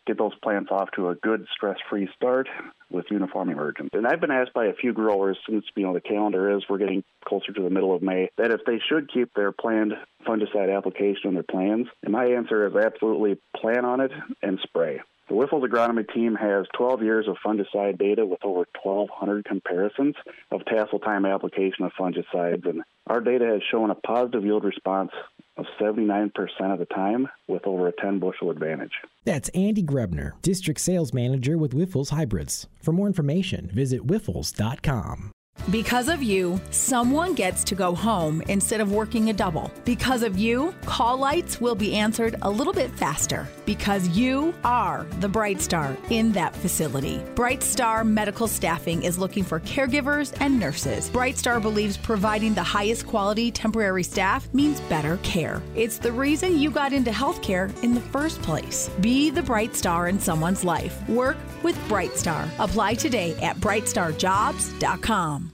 get 0.05 0.17
those 0.17 0.35
plants 0.43 0.69
off 0.71 0.89
to 0.95 1.09
a 1.09 1.15
good 1.15 1.45
stress-free 1.55 2.09
start 2.15 2.47
with 2.89 3.05
uniform 3.09 3.49
emergence. 3.49 3.89
And 3.93 4.05
I've 4.05 4.21
been 4.21 4.31
asked 4.31 4.53
by 4.53 4.65
a 4.65 4.73
few 4.73 4.93
growers 4.93 5.37
since 5.49 5.65
you 5.75 5.83
know 5.83 5.93
the 5.93 6.01
calendar 6.01 6.55
is 6.55 6.63
we're 6.69 6.77
getting 6.77 7.03
closer 7.25 7.51
to 7.51 7.61
the 7.61 7.69
middle 7.69 7.95
of 7.95 8.01
May 8.01 8.29
that 8.37 8.51
if 8.51 8.61
they 8.65 8.79
should 8.87 9.11
keep 9.11 9.33
their 9.33 9.51
planned 9.51 9.93
fungicide 10.27 10.75
application 10.75 11.27
on 11.27 11.33
their 11.33 11.43
plans. 11.43 11.87
And 12.03 12.11
my 12.11 12.25
answer 12.25 12.67
is 12.67 12.75
absolutely 12.75 13.37
plan 13.55 13.85
on 13.85 14.01
it 14.01 14.11
and 14.41 14.59
spray. 14.63 15.01
The 15.27 15.33
Wyffels 15.33 15.63
agronomy 15.67 16.05
team 16.13 16.35
has 16.35 16.67
12 16.77 17.01
years 17.01 17.27
of 17.27 17.37
fungicide 17.43 17.97
data 17.97 18.25
with 18.25 18.43
over 18.43 18.67
1,200 18.83 19.45
comparisons 19.45 20.15
of 20.51 20.63
tassel 20.65 20.99
time 20.99 21.25
application 21.25 21.83
of 21.83 21.91
fungicides, 21.99 22.67
and 22.69 22.83
our 23.07 23.21
data 23.21 23.45
has 23.45 23.61
shown 23.71 23.89
a 23.89 23.95
positive 23.95 24.45
yield 24.45 24.63
response 24.63 25.11
of 25.57 25.65
79% 25.81 26.31
of 26.71 26.79
the 26.79 26.85
time 26.85 27.27
with 27.47 27.65
over 27.65 27.87
a 27.87 27.91
10 27.91 28.19
bushel 28.19 28.51
advantage. 28.51 28.91
That's 29.23 29.49
Andy 29.49 29.81
Grebner, 29.81 30.39
District 30.43 30.79
Sales 30.79 31.13
Manager 31.13 31.57
with 31.57 31.73
Wyffels 31.73 32.09
Hybrids. 32.09 32.67
For 32.81 32.91
more 32.91 33.07
information, 33.07 33.71
visit 33.73 34.05
wyffels.com. 34.05 35.31
Because 35.71 36.09
of 36.09 36.21
you, 36.21 36.61
someone 36.69 37.33
gets 37.33 37.63
to 37.65 37.75
go 37.75 37.95
home 37.95 38.43
instead 38.47 38.81
of 38.81 38.91
working 38.91 39.29
a 39.29 39.33
double. 39.33 39.71
Because 39.83 40.21
of 40.21 40.37
you, 40.37 40.75
call 40.85 41.17
lights 41.17 41.59
will 41.59 41.73
be 41.73 41.95
answered 41.95 42.35
a 42.43 42.49
little 42.49 42.71
bit 42.71 42.91
faster. 42.91 43.47
Because 43.65 44.07
you 44.09 44.53
are 44.63 45.07
the 45.21 45.27
Bright 45.27 45.59
Star 45.59 45.97
in 46.11 46.31
that 46.33 46.55
facility. 46.55 47.19
Bright 47.33 47.63
Star 47.63 48.03
Medical 48.03 48.47
Staffing 48.47 49.01
is 49.01 49.17
looking 49.17 49.43
for 49.43 49.59
caregivers 49.61 50.35
and 50.39 50.59
nurses. 50.59 51.09
Bright 51.09 51.37
Star 51.37 51.59
believes 51.59 51.97
providing 51.97 52.53
the 52.53 52.61
highest 52.63 53.07
quality 53.07 53.49
temporary 53.49 54.03
staff 54.03 54.47
means 54.53 54.79
better 54.81 55.17
care. 55.23 55.63
It's 55.75 55.97
the 55.97 56.11
reason 56.11 56.59
you 56.59 56.69
got 56.69 56.93
into 56.93 57.09
healthcare 57.09 57.73
in 57.83 57.95
the 57.95 58.01
first 58.01 58.39
place. 58.43 58.89
Be 59.01 59.31
the 59.31 59.41
bright 59.41 59.75
star 59.75 60.07
in 60.07 60.19
someone's 60.19 60.63
life. 60.63 61.07
Work 61.09 61.37
with 61.63 61.75
Bright 61.89 62.15
Star. 62.17 62.47
Apply 62.59 62.93
today 62.93 63.35
at 63.41 63.57
brightstarjobs.com. 63.57 65.44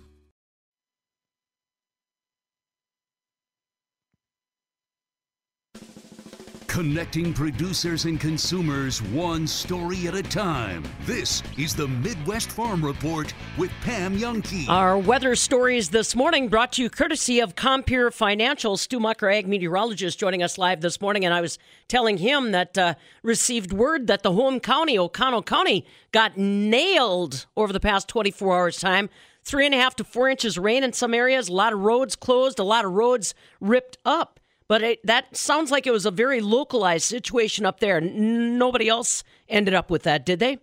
Connecting 6.72 7.34
producers 7.34 8.06
and 8.06 8.18
consumers 8.18 9.02
one 9.02 9.46
story 9.46 10.08
at 10.08 10.16
a 10.16 10.24
time. 10.24 10.86
This 11.02 11.44
is 11.58 11.76
the 11.76 11.90
Midwest 11.90 12.50
Farm 12.50 12.84
Report 12.84 13.34
with 13.58 13.70
Pam 13.82 14.18
Jahnke. 14.18 14.70
Our 14.70 14.98
weather 14.98 15.36
stories 15.36 15.90
this 15.90 16.16
morning 16.16 16.48
brought 16.48 16.72
to 16.72 16.82
you 16.82 16.90
courtesy 16.90 17.42
of 17.42 17.58
Compeer 17.58 18.10
Financial. 18.10 18.78
Stu 18.78 19.02
Mucker, 19.02 19.30
ag 19.30 19.50
meteorologist, 19.50 20.18
joining 20.18 20.42
us 20.42 20.58
live 20.58 20.80
this 20.80 21.02
morning, 21.02 21.26
and 21.26 21.34
I 21.34 21.42
was 21.42 21.60
telling 21.90 22.20
him 22.20 22.52
that 22.52 22.78
uh, 22.78 22.94
received 23.22 23.74
word 23.74 24.08
that 24.08 24.24
the 24.24 24.32
home 24.32 24.62
county, 24.62 24.98
Oconto 24.98 25.46
County, 25.46 25.86
got 26.14 26.38
nailed 26.38 27.48
over 27.58 27.74
the 27.74 27.82
past 27.82 28.08
24 28.08 28.58
hours 28.58 28.80
time. 28.80 29.10
Three 29.44 29.66
and 29.66 29.76
a 29.76 29.78
half 29.78 29.98
to 29.98 30.06
four 30.06 30.30
inches 30.30 30.58
rain 30.58 30.86
in 30.86 30.94
some 30.94 31.14
areas, 31.14 31.50
a 31.50 31.54
lot 31.54 31.74
of 31.74 31.80
roads 31.80 32.16
closed, 32.16 32.60
a 32.60 32.64
lot 32.64 32.86
of 32.86 32.94
roads 32.94 33.34
ripped 33.60 33.98
up. 34.06 34.40
But 34.72 34.84
it, 34.84 35.06
that 35.06 35.36
sounds 35.36 35.70
like 35.70 35.86
it 35.86 35.92
was 35.92 36.06
a 36.06 36.12
very 36.12 36.40
localized 36.40 37.04
situation 37.04 37.66
up 37.66 37.82
there. 37.82 38.00
Nobody 38.00 38.88
else 38.88 39.22
ended 39.50 39.74
up 39.74 39.90
with 39.90 40.04
that, 40.04 40.26
did 40.26 40.40
they? 40.40 40.60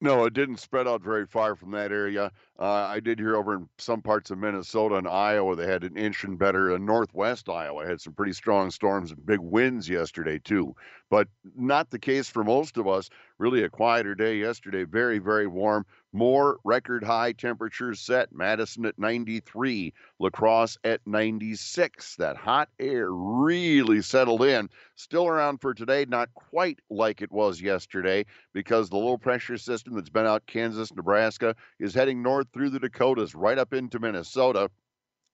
No, 0.00 0.24
it 0.24 0.34
didn't 0.34 0.58
spread 0.58 0.86
out 0.86 1.02
very 1.02 1.26
far 1.26 1.56
from 1.56 1.72
that 1.72 1.90
area. 1.90 2.30
Uh, 2.60 2.64
I 2.64 3.00
did 3.00 3.18
hear 3.18 3.34
over 3.34 3.54
in 3.54 3.68
some 3.76 4.02
parts 4.02 4.30
of 4.30 4.38
Minnesota 4.38 4.94
and 4.94 5.08
Iowa, 5.08 5.56
they 5.56 5.66
had 5.66 5.82
an 5.82 5.96
inch 5.96 6.22
and 6.22 6.38
better. 6.38 6.76
In 6.76 6.86
northwest 6.86 7.48
Iowa 7.48 7.84
had 7.84 8.00
some 8.00 8.12
pretty 8.12 8.34
strong 8.34 8.70
storms 8.70 9.10
and 9.10 9.26
big 9.26 9.40
winds 9.40 9.88
yesterday, 9.88 10.38
too. 10.38 10.76
But 11.10 11.26
not 11.56 11.90
the 11.90 11.98
case 11.98 12.30
for 12.30 12.44
most 12.44 12.76
of 12.76 12.86
us. 12.86 13.10
Really 13.38 13.64
a 13.64 13.68
quieter 13.68 14.14
day 14.14 14.36
yesterday. 14.36 14.84
Very, 14.84 15.18
very 15.18 15.48
warm. 15.48 15.84
More 16.12 16.58
record 16.64 17.04
high 17.04 17.32
temperatures 17.32 18.00
set. 18.00 18.32
Madison 18.32 18.84
at 18.84 18.98
93, 18.98 19.92
La 20.18 20.30
Crosse 20.30 20.76
at 20.82 21.00
96. 21.06 22.16
That 22.16 22.36
hot 22.36 22.68
air 22.80 23.12
really 23.12 24.02
settled 24.02 24.42
in. 24.42 24.68
Still 24.96 25.28
around 25.28 25.60
for 25.60 25.72
today, 25.72 26.04
not 26.08 26.34
quite 26.34 26.80
like 26.90 27.22
it 27.22 27.30
was 27.30 27.60
yesterday 27.60 28.26
because 28.52 28.90
the 28.90 28.96
low 28.96 29.18
pressure 29.18 29.56
system 29.56 29.94
that's 29.94 30.10
been 30.10 30.26
out 30.26 30.46
Kansas, 30.46 30.92
Nebraska 30.94 31.54
is 31.78 31.94
heading 31.94 32.22
north 32.22 32.48
through 32.52 32.70
the 32.70 32.80
Dakotas 32.80 33.34
right 33.34 33.58
up 33.58 33.72
into 33.72 34.00
Minnesota 34.00 34.68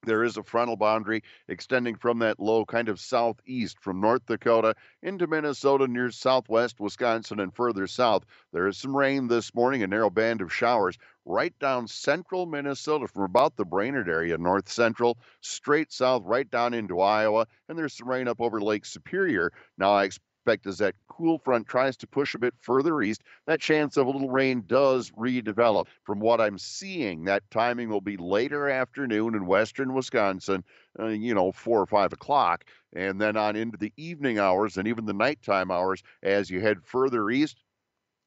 there 0.06 0.24
is 0.24 0.38
a 0.38 0.42
frontal 0.42 0.76
boundary 0.76 1.22
extending 1.48 1.96
from 1.96 2.20
that 2.20 2.40
low 2.40 2.64
kind 2.64 2.88
of 2.88 2.98
southeast 2.98 3.78
from 3.80 4.00
North 4.00 4.24
Dakota 4.24 4.74
into 5.02 5.26
Minnesota 5.26 5.86
near 5.86 6.10
southwest 6.10 6.80
Wisconsin 6.80 7.40
and 7.40 7.54
further 7.54 7.86
south. 7.86 8.24
There 8.52 8.68
is 8.68 8.78
some 8.78 8.96
rain 8.96 9.26
this 9.28 9.54
morning, 9.54 9.82
a 9.82 9.86
narrow 9.86 10.08
band 10.08 10.40
of 10.40 10.52
showers 10.52 10.96
right 11.26 11.58
down 11.58 11.88
central 11.88 12.46
Minnesota 12.46 13.08
from 13.08 13.24
about 13.24 13.56
the 13.56 13.64
Brainerd 13.64 14.08
area, 14.08 14.38
north 14.38 14.68
central, 14.68 15.18
straight 15.40 15.92
south, 15.92 16.22
right 16.24 16.48
down 16.50 16.72
into 16.72 17.00
Iowa. 17.00 17.46
And 17.68 17.76
there's 17.76 17.94
some 17.94 18.08
rain 18.08 18.28
up 18.28 18.40
over 18.40 18.60
Lake 18.60 18.86
Superior. 18.86 19.52
Now, 19.76 19.90
I 19.92 20.04
expect 20.04 20.25
expect 20.46 20.66
as 20.68 20.78
that 20.78 20.94
cool 21.08 21.38
front 21.38 21.66
tries 21.66 21.96
to 21.96 22.06
push 22.06 22.36
a 22.36 22.38
bit 22.38 22.54
further 22.60 23.02
east, 23.02 23.22
that 23.46 23.60
chance 23.60 23.96
of 23.96 24.06
a 24.06 24.10
little 24.10 24.30
rain 24.30 24.62
does 24.68 25.10
redevelop. 25.10 25.86
From 26.04 26.20
what 26.20 26.40
I'm 26.40 26.56
seeing, 26.56 27.24
that 27.24 27.42
timing 27.50 27.88
will 27.88 28.00
be 28.00 28.16
later 28.16 28.68
afternoon 28.68 29.34
in 29.34 29.46
western 29.46 29.92
Wisconsin, 29.92 30.62
uh, 31.00 31.06
you 31.06 31.34
know, 31.34 31.50
four 31.50 31.80
or 31.80 31.86
five 31.86 32.12
o'clock, 32.12 32.64
and 32.94 33.20
then 33.20 33.36
on 33.36 33.56
into 33.56 33.76
the 33.76 33.92
evening 33.96 34.38
hours 34.38 34.76
and 34.76 34.86
even 34.86 35.04
the 35.04 35.12
nighttime 35.12 35.72
hours 35.72 36.04
as 36.22 36.48
you 36.48 36.60
head 36.60 36.78
further 36.84 37.28
east. 37.28 37.60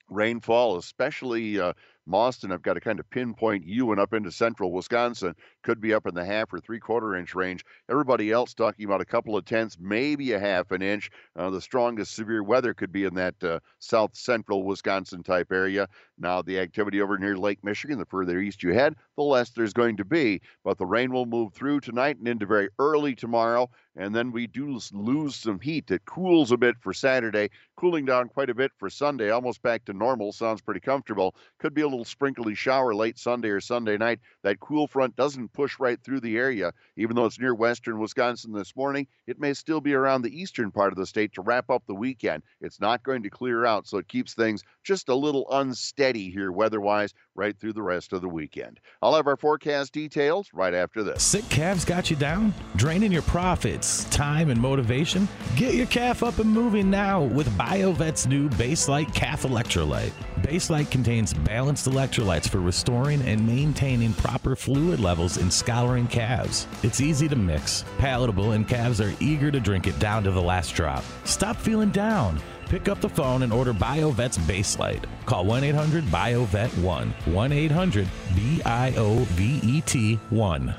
Rainfall, 0.09 0.75
especially 0.77 1.57
uh, 1.57 1.71
Mauston, 2.09 2.51
I've 2.51 2.61
got 2.61 2.73
to 2.73 2.79
kind 2.79 2.99
of 2.99 3.09
pinpoint 3.09 3.65
you 3.65 3.91
and 3.91 3.99
up 3.99 4.13
into 4.13 4.31
central 4.31 4.71
Wisconsin, 4.71 5.35
could 5.63 5.79
be 5.79 5.93
up 5.93 6.07
in 6.07 6.15
the 6.15 6.25
half 6.25 6.51
or 6.51 6.59
three 6.59 6.79
quarter 6.79 7.15
inch 7.15 7.35
range. 7.35 7.63
Everybody 7.89 8.31
else 8.31 8.53
talking 8.53 8.85
about 8.85 9.01
a 9.01 9.05
couple 9.05 9.37
of 9.37 9.45
tenths, 9.45 9.77
maybe 9.79 10.33
a 10.33 10.39
half 10.39 10.71
an 10.71 10.81
inch. 10.81 11.09
Uh, 11.35 11.49
the 11.49 11.61
strongest 11.61 12.15
severe 12.15 12.43
weather 12.43 12.73
could 12.73 12.91
be 12.91 13.03
in 13.03 13.13
that 13.15 13.41
uh, 13.43 13.59
south 13.79 14.15
central 14.15 14.63
Wisconsin 14.63 15.23
type 15.23 15.51
area. 15.51 15.87
Now, 16.17 16.41
the 16.41 16.59
activity 16.59 17.01
over 17.01 17.17
near 17.17 17.37
Lake 17.37 17.63
Michigan, 17.63 17.99
the 17.99 18.05
further 18.05 18.39
east 18.39 18.63
you 18.63 18.73
head, 18.73 18.95
the 19.15 19.23
less 19.23 19.51
there's 19.51 19.73
going 19.73 19.97
to 19.97 20.05
be. 20.05 20.41
But 20.63 20.77
the 20.77 20.85
rain 20.85 21.13
will 21.13 21.25
move 21.25 21.53
through 21.53 21.81
tonight 21.81 22.17
and 22.17 22.27
into 22.27 22.45
very 22.45 22.69
early 22.79 23.15
tomorrow. 23.15 23.69
And 23.95 24.15
then 24.15 24.31
we 24.31 24.47
do 24.47 24.79
lose 24.93 25.35
some 25.35 25.59
heat. 25.59 25.91
It 25.91 26.05
cools 26.05 26.51
a 26.51 26.57
bit 26.57 26.75
for 26.79 26.93
Saturday, 26.93 27.49
cooling 27.75 28.05
down 28.05 28.29
quite 28.29 28.49
a 28.49 28.55
bit 28.55 28.71
for 28.77 28.89
Sunday, 28.89 29.29
almost 29.29 29.61
back 29.61 29.83
to 29.85 29.93
normal. 29.93 30.31
Sounds 30.31 30.61
pretty 30.61 30.79
comfortable. 30.79 31.35
Could 31.59 31.73
be 31.73 31.81
a 31.81 31.87
little 31.87 31.98
sprinkly 32.05 32.55
shower 32.55 32.93
late 32.93 33.17
Sunday 33.17 33.49
or 33.49 33.61
Sunday 33.61 33.97
night. 33.97 34.19
That 34.43 34.59
cool 34.59 34.87
front 34.87 35.15
doesn't 35.15 35.53
push 35.53 35.79
right 35.79 36.01
through 36.03 36.19
the 36.21 36.37
area. 36.37 36.73
Even 36.95 37.15
though 37.15 37.25
it's 37.25 37.39
near 37.39 37.55
western 37.55 37.99
Wisconsin 37.99 38.51
this 38.51 38.75
morning, 38.75 39.07
it 39.27 39.39
may 39.39 39.53
still 39.53 39.81
be 39.81 39.93
around 39.93 40.21
the 40.21 40.41
eastern 40.41 40.71
part 40.71 40.91
of 40.91 40.97
the 40.97 41.05
state 41.05 41.33
to 41.33 41.41
wrap 41.41 41.69
up 41.69 41.83
the 41.85 41.95
weekend. 41.95 42.43
It's 42.61 42.79
not 42.79 43.03
going 43.03 43.23
to 43.23 43.29
clear 43.29 43.65
out, 43.65 43.87
so 43.87 43.97
it 43.97 44.07
keeps 44.07 44.33
things 44.33 44.63
just 44.83 45.09
a 45.09 45.15
little 45.15 45.47
unsteady 45.51 46.29
here 46.29 46.51
weather 46.51 46.81
wise 46.81 47.13
right 47.39 47.57
through 47.57 47.71
the 47.71 47.81
rest 47.81 48.11
of 48.11 48.21
the 48.21 48.27
weekend. 48.27 48.81
I'll 49.01 49.15
have 49.15 49.25
our 49.25 49.37
forecast 49.37 49.93
details 49.93 50.49
right 50.53 50.73
after 50.73 51.03
this. 51.03 51.23
Sick 51.23 51.47
calves 51.47 51.85
got 51.85 52.09
you 52.09 52.17
down? 52.17 52.53
Draining 52.75 53.13
your 53.13 53.21
profits, 53.21 54.03
time, 54.05 54.49
and 54.49 54.59
motivation? 54.59 55.27
Get 55.55 55.73
your 55.73 55.85
calf 55.87 56.21
up 56.21 56.39
and 56.39 56.51
moving 56.51 56.89
now 56.91 57.23
with 57.23 57.47
BioVet's 57.57 58.27
new 58.27 58.49
Baselite 58.49 59.13
Calf 59.15 59.43
Electrolyte. 59.43 60.11
Baselite 60.41 60.91
contains 60.91 61.33
balanced 61.33 61.87
electrolytes 61.87 62.49
for 62.49 62.59
restoring 62.59 63.21
and 63.21 63.47
maintaining 63.47 64.13
proper 64.13 64.55
fluid 64.57 64.99
levels 64.99 65.37
in 65.37 65.49
scouring 65.49 66.07
calves. 66.07 66.67
It's 66.83 66.99
easy 66.99 67.29
to 67.29 67.35
mix, 67.37 67.85
palatable, 67.99 68.51
and 68.51 68.67
calves 68.67 68.99
are 68.99 69.13
eager 69.21 69.49
to 69.49 69.61
drink 69.61 69.87
it 69.87 69.97
down 69.99 70.23
to 70.23 70.31
the 70.31 70.41
last 70.41 70.75
drop. 70.75 71.05
Stop 71.23 71.55
feeling 71.55 71.89
down 71.91 72.41
pick 72.69 72.87
up 72.87 73.01
the 73.01 73.09
phone 73.09 73.41
and 73.41 73.51
order 73.51 73.73
BioVet's 73.73 74.37
Baselite. 74.37 75.03
Call 75.25 75.43
1 75.45 75.63
800 75.65 76.03
BioVet 76.05 76.77
1. 76.81 77.13
1 77.25 77.51
800 77.51 78.07
B 78.35 78.61
I 78.63 78.93
O 78.95 79.15
V 79.15 79.59
E 79.63 79.81
T 79.81 80.15
1. 80.29 80.73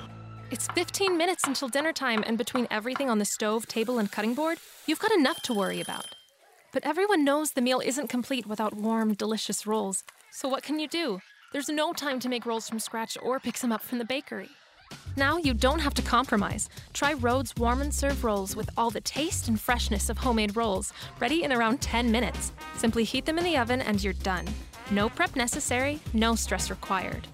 It's 0.50 0.66
15 0.68 1.16
minutes 1.16 1.46
until 1.46 1.68
dinner 1.68 1.92
time, 1.92 2.24
and 2.26 2.36
between 2.36 2.66
everything 2.70 3.08
on 3.08 3.18
the 3.18 3.24
stove, 3.24 3.66
table, 3.66 3.98
and 3.98 4.10
cutting 4.10 4.34
board, 4.34 4.58
you've 4.86 4.98
got 4.98 5.12
enough 5.12 5.40
to 5.42 5.54
worry 5.54 5.80
about. 5.80 6.06
But 6.72 6.84
everyone 6.84 7.24
knows 7.24 7.52
the 7.52 7.60
meal 7.60 7.80
isn't 7.84 8.08
complete 8.08 8.46
without 8.46 8.74
warm, 8.74 9.14
delicious 9.14 9.66
rolls. 9.66 10.02
So 10.32 10.48
what 10.48 10.62
can 10.62 10.80
you 10.80 10.88
do? 10.88 11.20
There's 11.52 11.68
no 11.68 11.92
time 11.92 12.20
to 12.20 12.28
make 12.28 12.46
rolls 12.46 12.68
from 12.68 12.78
scratch 12.78 13.16
or 13.22 13.40
pick 13.40 13.56
some 13.56 13.72
up 13.72 13.82
from 13.82 13.98
the 13.98 14.04
bakery. 14.04 14.48
Now 15.16 15.36
you 15.36 15.54
don't 15.54 15.80
have 15.80 15.94
to 15.94 16.02
compromise. 16.02 16.68
Try 16.92 17.12
Rhodes 17.12 17.54
Warm 17.56 17.82
and 17.82 17.92
Serve 17.92 18.24
rolls 18.24 18.56
with 18.56 18.70
all 18.76 18.90
the 18.90 19.00
taste 19.00 19.48
and 19.48 19.60
freshness 19.60 20.08
of 20.08 20.18
homemade 20.18 20.56
rolls, 20.56 20.92
ready 21.18 21.42
in 21.42 21.52
around 21.52 21.80
10 21.80 22.10
minutes. 22.10 22.52
Simply 22.76 23.04
heat 23.04 23.26
them 23.26 23.36
in 23.38 23.44
the 23.44 23.58
oven 23.58 23.82
and 23.82 24.02
you're 24.02 24.12
done. 24.12 24.46
No 24.90 25.08
prep 25.08 25.36
necessary, 25.36 26.00
no 26.12 26.34
stress 26.34 26.70
required. 26.70 27.26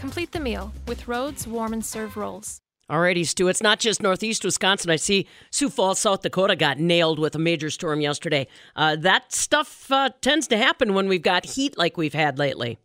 Complete 0.00 0.32
the 0.32 0.40
meal 0.40 0.72
with 0.86 1.08
Rhodes 1.08 1.46
Warm 1.46 1.72
and 1.72 1.84
Serve 1.84 2.16
rolls. 2.16 2.60
Alrighty, 2.90 3.26
Stu. 3.26 3.48
It's 3.48 3.62
not 3.62 3.80
just 3.80 4.00
northeast 4.00 4.44
Wisconsin. 4.44 4.90
I 4.90 4.96
see 4.96 5.26
Sioux 5.50 5.68
Falls, 5.68 5.98
South 5.98 6.22
Dakota 6.22 6.54
got 6.54 6.78
nailed 6.78 7.18
with 7.18 7.34
a 7.34 7.38
major 7.38 7.68
storm 7.68 8.00
yesterday. 8.00 8.46
Uh, 8.76 8.94
that 8.96 9.32
stuff 9.32 9.90
uh, 9.90 10.10
tends 10.20 10.46
to 10.48 10.56
happen 10.56 10.94
when 10.94 11.08
we've 11.08 11.20
got 11.22 11.44
heat 11.44 11.76
like 11.76 11.96
we've 11.96 12.14
had 12.14 12.38
lately. 12.38 12.78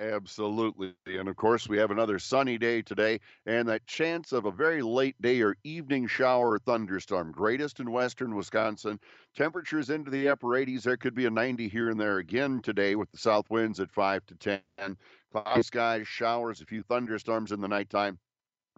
Absolutely. 0.00 0.94
And 1.06 1.28
of 1.28 1.36
course, 1.36 1.68
we 1.68 1.76
have 1.76 1.90
another 1.90 2.18
sunny 2.18 2.56
day 2.56 2.80
today, 2.80 3.20
and 3.44 3.68
that 3.68 3.86
chance 3.86 4.32
of 4.32 4.46
a 4.46 4.50
very 4.50 4.80
late 4.80 5.20
day 5.20 5.42
or 5.42 5.56
evening 5.62 6.06
shower 6.06 6.52
or 6.52 6.58
thunderstorm, 6.58 7.32
greatest 7.32 7.80
in 7.80 7.90
western 7.92 8.34
Wisconsin. 8.34 8.98
Temperatures 9.34 9.90
into 9.90 10.10
the 10.10 10.26
upper 10.28 10.56
80s. 10.56 10.84
There 10.84 10.96
could 10.96 11.14
be 11.14 11.26
a 11.26 11.30
90 11.30 11.68
here 11.68 11.90
and 11.90 12.00
there 12.00 12.16
again 12.16 12.62
today 12.62 12.96
with 12.96 13.10
the 13.10 13.18
south 13.18 13.50
winds 13.50 13.78
at 13.78 13.90
5 13.92 14.24
to 14.26 14.36
10. 14.36 14.96
Cloudy 15.32 15.62
skies, 15.62 16.08
showers, 16.08 16.62
a 16.62 16.66
few 16.66 16.82
thunderstorms 16.82 17.52
in 17.52 17.60
the 17.60 17.68
nighttime 17.68 18.18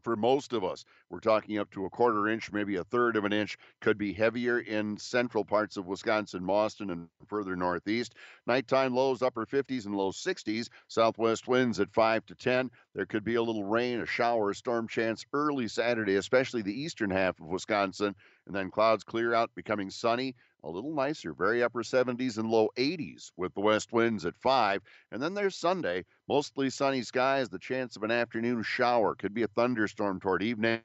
for 0.02 0.16
most 0.16 0.52
of 0.52 0.64
us. 0.64 0.84
We're 1.10 1.20
talking 1.20 1.58
up 1.58 1.70
to 1.72 1.84
a 1.84 1.90
quarter 1.90 2.28
inch, 2.28 2.52
maybe 2.52 2.76
a 2.76 2.84
third 2.84 3.16
of 3.16 3.24
an 3.24 3.32
inch, 3.32 3.56
could 3.80 3.98
be 3.98 4.12
heavier 4.12 4.60
in 4.60 4.96
central 4.96 5.44
parts 5.44 5.76
of 5.76 5.86
Wisconsin, 5.86 6.42
Mauston, 6.42 6.90
and 6.90 7.08
further 7.26 7.56
northeast. 7.56 8.14
Nighttime 8.46 8.94
lows 8.94 9.22
upper 9.22 9.46
50s 9.46 9.86
and 9.86 9.94
low 9.94 10.10
60s. 10.10 10.68
Southwest 10.88 11.48
winds 11.48 11.80
at 11.80 11.92
5 11.92 12.26
to 12.26 12.34
10. 12.34 12.70
There 12.94 13.06
could 13.06 13.24
be 13.24 13.36
a 13.36 13.42
little 13.42 13.64
rain, 13.64 14.00
a 14.00 14.06
shower, 14.06 14.50
a 14.50 14.54
storm 14.54 14.88
chance 14.88 15.24
early 15.32 15.68
Saturday, 15.68 16.16
especially 16.16 16.62
the 16.62 16.80
eastern 16.80 17.10
half 17.10 17.40
of 17.40 17.46
Wisconsin. 17.46 18.14
And 18.46 18.54
then 18.54 18.70
clouds 18.70 19.04
clear 19.04 19.34
out, 19.34 19.50
becoming 19.54 19.90
sunny 19.90 20.34
a 20.64 20.70
little 20.70 20.94
nicer, 20.94 21.32
very 21.32 21.62
upper 21.62 21.82
70s 21.82 22.38
and 22.38 22.48
low 22.48 22.68
80s 22.76 23.32
with 23.36 23.52
the 23.54 23.60
west 23.60 23.92
winds 23.92 24.24
at 24.24 24.36
5. 24.36 24.82
And 25.10 25.22
then 25.22 25.34
there's 25.34 25.56
Sunday, 25.56 26.04
mostly 26.28 26.70
sunny 26.70 27.02
skies, 27.02 27.48
the 27.48 27.58
chance 27.58 27.96
of 27.96 28.02
an 28.02 28.10
afternoon 28.10 28.62
shower. 28.62 29.14
Could 29.14 29.34
be 29.34 29.42
a 29.42 29.48
thunderstorm 29.48 30.20
toward 30.20 30.42
evening. 30.42 30.80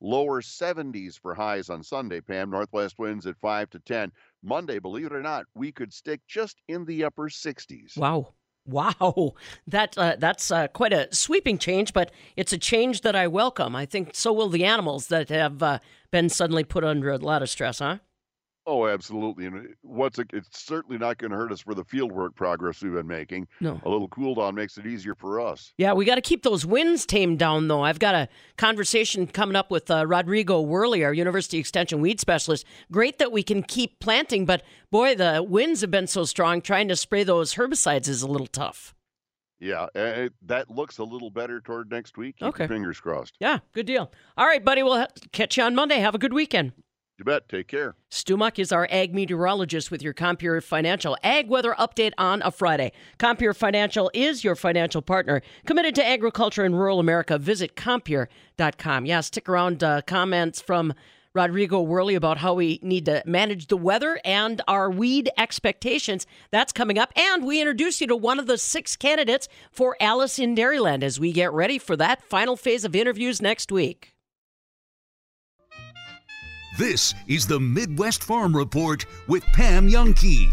Lower 0.00 0.42
70s 0.42 1.18
for 1.18 1.34
highs 1.34 1.70
on 1.70 1.82
Sunday, 1.82 2.20
Pam. 2.20 2.50
Northwest 2.50 2.98
winds 2.98 3.26
at 3.26 3.36
5 3.38 3.70
to 3.70 3.80
10. 3.80 4.12
Monday, 4.42 4.78
believe 4.78 5.06
it 5.06 5.12
or 5.12 5.22
not, 5.22 5.46
we 5.54 5.72
could 5.72 5.92
stick 5.92 6.20
just 6.26 6.60
in 6.68 6.84
the 6.84 7.04
upper 7.04 7.28
60s. 7.28 7.96
Wow. 7.96 8.34
Wow, 8.68 9.34
that 9.68 9.96
uh, 9.96 10.16
that's 10.18 10.50
uh, 10.50 10.66
quite 10.66 10.92
a 10.92 11.06
sweeping 11.14 11.56
change, 11.56 11.92
but 11.92 12.10
it's 12.34 12.52
a 12.52 12.58
change 12.58 13.02
that 13.02 13.14
I 13.14 13.28
welcome. 13.28 13.76
I 13.76 13.86
think 13.86 14.10
so 14.16 14.32
will 14.32 14.48
the 14.48 14.64
animals 14.64 15.06
that 15.06 15.28
have 15.28 15.62
uh, 15.62 15.78
been 16.10 16.28
suddenly 16.28 16.64
put 16.64 16.82
under 16.82 17.12
a 17.12 17.16
lot 17.16 17.42
of 17.42 17.48
stress, 17.48 17.78
huh? 17.78 17.98
Oh, 18.68 18.88
absolutely. 18.88 19.46
And 19.46 19.56
uh, 19.56 19.62
what's 19.82 20.18
it, 20.18 20.28
it's 20.32 20.60
certainly 20.60 20.98
not 20.98 21.18
going 21.18 21.30
to 21.30 21.36
hurt 21.36 21.52
us 21.52 21.60
for 21.60 21.74
the 21.74 21.84
fieldwork 21.84 22.34
progress 22.34 22.82
we've 22.82 22.92
been 22.92 23.06
making. 23.06 23.46
No. 23.60 23.80
A 23.84 23.88
little 23.88 24.08
cool 24.08 24.34
down 24.34 24.56
makes 24.56 24.76
it 24.76 24.86
easier 24.86 25.14
for 25.14 25.40
us. 25.40 25.72
Yeah, 25.78 25.92
we 25.92 26.04
got 26.04 26.16
to 26.16 26.20
keep 26.20 26.42
those 26.42 26.66
winds 26.66 27.06
tamed 27.06 27.38
down, 27.38 27.68
though. 27.68 27.82
I've 27.82 28.00
got 28.00 28.16
a 28.16 28.28
conversation 28.56 29.28
coming 29.28 29.54
up 29.54 29.70
with 29.70 29.88
uh, 29.88 30.04
Rodrigo 30.04 30.64
Werle, 30.64 31.04
our 31.04 31.14
University 31.14 31.58
Extension 31.58 32.00
weed 32.00 32.20
specialist. 32.20 32.66
Great 32.90 33.18
that 33.18 33.30
we 33.30 33.44
can 33.44 33.62
keep 33.62 34.00
planting, 34.00 34.44
but 34.44 34.62
boy, 34.90 35.14
the 35.14 35.44
winds 35.46 35.80
have 35.82 35.92
been 35.92 36.08
so 36.08 36.24
strong. 36.24 36.60
Trying 36.60 36.88
to 36.88 36.96
spray 36.96 37.22
those 37.22 37.54
herbicides 37.54 38.08
is 38.08 38.22
a 38.22 38.26
little 38.26 38.48
tough. 38.48 38.94
Yeah, 39.58 39.86
it, 39.94 40.34
that 40.42 40.70
looks 40.70 40.98
a 40.98 41.04
little 41.04 41.30
better 41.30 41.60
toward 41.60 41.90
next 41.90 42.18
week. 42.18 42.36
Keep 42.38 42.48
okay. 42.48 42.66
fingers 42.66 43.00
crossed. 43.00 43.36
Yeah, 43.40 43.60
good 43.72 43.86
deal. 43.86 44.12
All 44.36 44.46
right, 44.46 44.62
buddy. 44.62 44.82
We'll 44.82 45.06
catch 45.32 45.56
you 45.56 45.62
on 45.62 45.74
Monday. 45.74 45.98
Have 45.98 46.14
a 46.14 46.18
good 46.18 46.34
weekend. 46.34 46.72
You 47.18 47.24
bet. 47.24 47.48
Take 47.48 47.68
care. 47.68 47.94
Stu 48.10 48.36
Muck 48.36 48.58
is 48.58 48.72
our 48.72 48.86
ag 48.90 49.14
meteorologist 49.14 49.90
with 49.90 50.02
your 50.02 50.12
Compeer 50.12 50.60
Financial 50.62 51.16
Ag 51.22 51.48
Weather 51.48 51.74
Update 51.78 52.12
on 52.18 52.42
a 52.42 52.50
Friday. 52.50 52.92
Compeer 53.18 53.54
Financial 53.54 54.10
is 54.12 54.44
your 54.44 54.54
financial 54.54 55.00
partner 55.00 55.40
committed 55.64 55.94
to 55.94 56.06
agriculture 56.06 56.64
in 56.64 56.74
rural 56.74 57.00
America. 57.00 57.38
Visit 57.38 57.74
Compeer.com. 57.74 59.06
Yeah, 59.06 59.22
stick 59.22 59.48
around. 59.48 59.82
Uh, 59.82 60.02
comments 60.02 60.60
from 60.60 60.92
Rodrigo 61.32 61.84
Werle 61.84 62.16
about 62.16 62.38
how 62.38 62.54
we 62.54 62.80
need 62.82 63.06
to 63.06 63.22
manage 63.24 63.68
the 63.68 63.76
weather 63.76 64.20
and 64.24 64.60
our 64.68 64.90
weed 64.90 65.30
expectations. 65.38 66.26
That's 66.50 66.72
coming 66.72 66.98
up. 66.98 67.12
And 67.16 67.46
we 67.46 67.60
introduce 67.60 68.00
you 68.00 68.06
to 68.08 68.16
one 68.16 68.38
of 68.38 68.46
the 68.46 68.58
six 68.58 68.96
candidates 68.96 69.48
for 69.70 69.96
Alice 70.00 70.38
in 70.38 70.54
Dairyland 70.54 71.02
as 71.02 71.20
we 71.20 71.32
get 71.32 71.52
ready 71.52 71.78
for 71.78 71.96
that 71.96 72.22
final 72.22 72.56
phase 72.56 72.84
of 72.84 72.96
interviews 72.96 73.40
next 73.40 73.70
week. 73.70 74.15
This 76.76 77.14
is 77.26 77.46
the 77.46 77.58
Midwest 77.58 78.22
Farm 78.22 78.54
Report 78.54 79.06
with 79.28 79.42
Pam 79.54 79.88
Jahnke. 79.88 80.52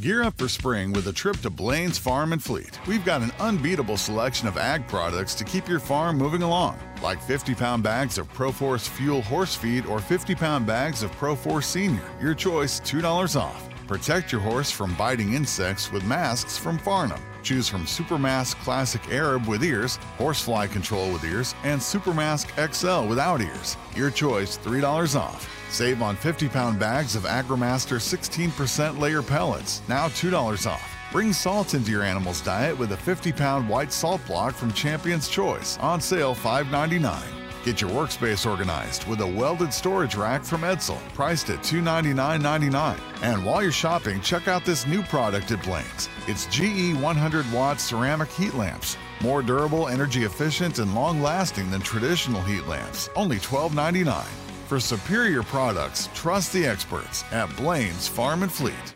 Gear 0.00 0.22
up 0.22 0.38
for 0.38 0.48
spring 0.48 0.92
with 0.92 1.08
a 1.08 1.12
trip 1.12 1.38
to 1.38 1.50
Blaine's 1.50 1.98
Farm 1.98 2.32
and 2.32 2.40
Fleet. 2.40 2.78
We've 2.86 3.04
got 3.04 3.22
an 3.22 3.32
unbeatable 3.40 3.96
selection 3.96 4.46
of 4.46 4.56
ag 4.56 4.86
products 4.86 5.34
to 5.36 5.44
keep 5.44 5.68
your 5.68 5.80
farm 5.80 6.18
moving 6.18 6.44
along, 6.44 6.78
like 7.02 7.20
50 7.20 7.56
pound 7.56 7.82
bags 7.82 8.16
of 8.16 8.32
ProForce 8.32 8.88
Fuel 8.90 9.22
Horse 9.22 9.56
Feed 9.56 9.86
or 9.86 9.98
50 9.98 10.36
pound 10.36 10.68
bags 10.68 11.02
of 11.02 11.10
ProForce 11.16 11.64
Senior. 11.64 12.08
Your 12.20 12.34
choice, 12.34 12.78
$2 12.78 13.34
off. 13.34 13.75
Protect 13.86 14.32
your 14.32 14.40
horse 14.40 14.70
from 14.70 14.94
biting 14.94 15.34
insects 15.34 15.92
with 15.92 16.04
masks 16.04 16.58
from 16.58 16.78
Farnam. 16.78 17.20
Choose 17.44 17.68
from 17.68 17.84
Supermask 17.84 18.56
Classic 18.56 19.00
Arab 19.10 19.46
with 19.46 19.62
ears, 19.62 19.98
Horsefly 20.18 20.66
Control 20.66 21.12
with 21.12 21.22
ears, 21.24 21.54
and 21.62 21.80
Supermask 21.80 22.48
XL 22.56 23.08
without 23.08 23.40
ears. 23.40 23.76
Your 23.94 24.10
choice, 24.10 24.58
$3 24.58 25.18
off. 25.18 25.48
Save 25.70 26.02
on 26.02 26.16
50 26.16 26.48
pound 26.48 26.80
bags 26.80 27.14
of 27.14 27.22
AgriMaster 27.22 28.00
16% 28.00 28.98
layer 28.98 29.22
pellets, 29.22 29.82
now 29.88 30.08
$2 30.08 30.68
off. 30.68 30.92
Bring 31.12 31.32
salt 31.32 31.74
into 31.74 31.92
your 31.92 32.02
animal's 32.02 32.40
diet 32.40 32.76
with 32.76 32.90
a 32.90 32.96
50 32.96 33.30
pound 33.32 33.68
white 33.68 33.92
salt 33.92 34.20
block 34.26 34.54
from 34.54 34.72
Champion's 34.72 35.28
Choice, 35.28 35.78
on 35.78 36.00
sale 36.00 36.34
$5.99. 36.34 37.35
Get 37.66 37.80
your 37.80 37.90
workspace 37.90 38.48
organized 38.48 39.08
with 39.08 39.20
a 39.22 39.26
welded 39.26 39.74
storage 39.74 40.14
rack 40.14 40.44
from 40.44 40.60
Edsal, 40.60 41.02
priced 41.14 41.50
at 41.50 41.64
$299.99. 41.64 42.96
And 43.24 43.44
while 43.44 43.60
you're 43.60 43.72
shopping, 43.72 44.20
check 44.20 44.46
out 44.46 44.64
this 44.64 44.86
new 44.86 45.02
product 45.02 45.50
at 45.50 45.64
Blaine's. 45.64 46.08
It's 46.28 46.46
GE 46.46 46.94
100 46.94 47.52
watt 47.52 47.80
ceramic 47.80 48.30
heat 48.30 48.54
lamps. 48.54 48.96
More 49.20 49.42
durable, 49.42 49.88
energy 49.88 50.22
efficient, 50.22 50.78
and 50.78 50.94
long 50.94 51.20
lasting 51.20 51.68
than 51.72 51.80
traditional 51.80 52.40
heat 52.42 52.68
lamps. 52.68 53.10
Only 53.16 53.38
$12.99. 53.38 54.22
For 54.68 54.78
superior 54.78 55.42
products, 55.42 56.08
trust 56.14 56.52
the 56.52 56.64
experts 56.64 57.24
at 57.32 57.48
Blaine's 57.56 58.06
Farm 58.06 58.44
and 58.44 58.52
Fleet. 58.52 58.94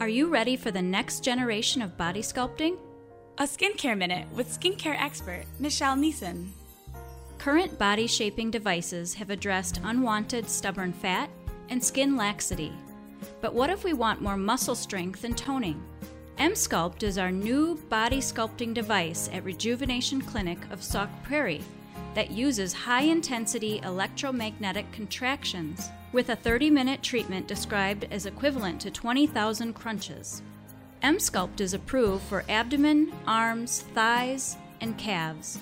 Are 0.00 0.08
you 0.08 0.26
ready 0.26 0.56
for 0.56 0.72
the 0.72 0.82
next 0.82 1.22
generation 1.22 1.82
of 1.82 1.96
body 1.96 2.22
sculpting? 2.22 2.78
A 3.40 3.44
skincare 3.44 3.96
minute 3.96 4.30
with 4.34 4.50
skincare 4.50 5.00
expert 5.00 5.46
Michelle 5.58 5.96
Neeson. 5.96 6.50
Current 7.38 7.78
body 7.78 8.06
shaping 8.06 8.50
devices 8.50 9.14
have 9.14 9.30
addressed 9.30 9.80
unwanted 9.82 10.46
stubborn 10.46 10.92
fat 10.92 11.30
and 11.70 11.82
skin 11.82 12.18
laxity. 12.18 12.70
But 13.40 13.54
what 13.54 13.70
if 13.70 13.82
we 13.82 13.94
want 13.94 14.20
more 14.20 14.36
muscle 14.36 14.74
strength 14.74 15.24
and 15.24 15.38
toning? 15.38 15.82
Emsculpt 16.36 17.02
is 17.02 17.16
our 17.16 17.32
new 17.32 17.76
body 17.88 18.18
sculpting 18.18 18.74
device 18.74 19.30
at 19.32 19.42
Rejuvenation 19.42 20.20
Clinic 20.20 20.58
of 20.70 20.82
Sauk 20.82 21.08
Prairie 21.22 21.64
that 22.14 22.30
uses 22.30 22.74
high 22.74 23.04
intensity 23.04 23.80
electromagnetic 23.84 24.92
contractions 24.92 25.88
with 26.12 26.28
a 26.28 26.36
30 26.36 26.68
minute 26.68 27.02
treatment 27.02 27.48
described 27.48 28.06
as 28.10 28.26
equivalent 28.26 28.82
to 28.82 28.90
20,000 28.90 29.72
crunches. 29.72 30.42
Emsculpt 31.02 31.60
is 31.60 31.72
approved 31.72 32.24
for 32.24 32.44
abdomen, 32.48 33.12
arms, 33.26 33.84
thighs, 33.94 34.56
and 34.82 34.98
calves. 34.98 35.58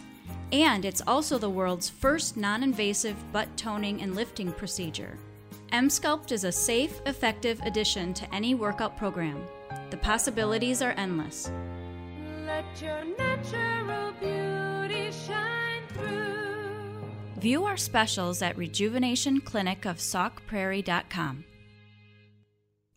And 0.51 0.85
it's 0.85 1.03
also 1.07 1.38
the 1.38 1.48
world's 1.48 1.88
first 1.88 2.37
non 2.37 2.64
invasive 2.64 3.14
butt 3.33 3.57
toning 3.57 4.03
and 4.03 4.16
lifting 4.16 4.51
procedure. 4.53 5.16
Emsculpt 5.72 6.33
is 6.33 6.42
a 6.44 6.51
safe, 6.51 7.01
effective 7.07 7.61
addition 7.64 8.12
to 8.14 8.35
any 8.35 8.57
workout 8.57 8.96
program. 8.96 9.46
The 9.90 9.98
possibilities 9.98 10.83
are 10.83 10.90
endless. 10.92 11.53
Let 12.46 12.64
your 12.83 13.05
natural 13.16 14.12
beauty 14.18 15.12
shine 15.12 15.87
through. 15.88 17.40
View 17.40 17.64
our 17.64 17.77
specials 17.77 18.42
at 18.42 18.57
rejuvenationclinicofsaukprairie.com. 18.57 21.44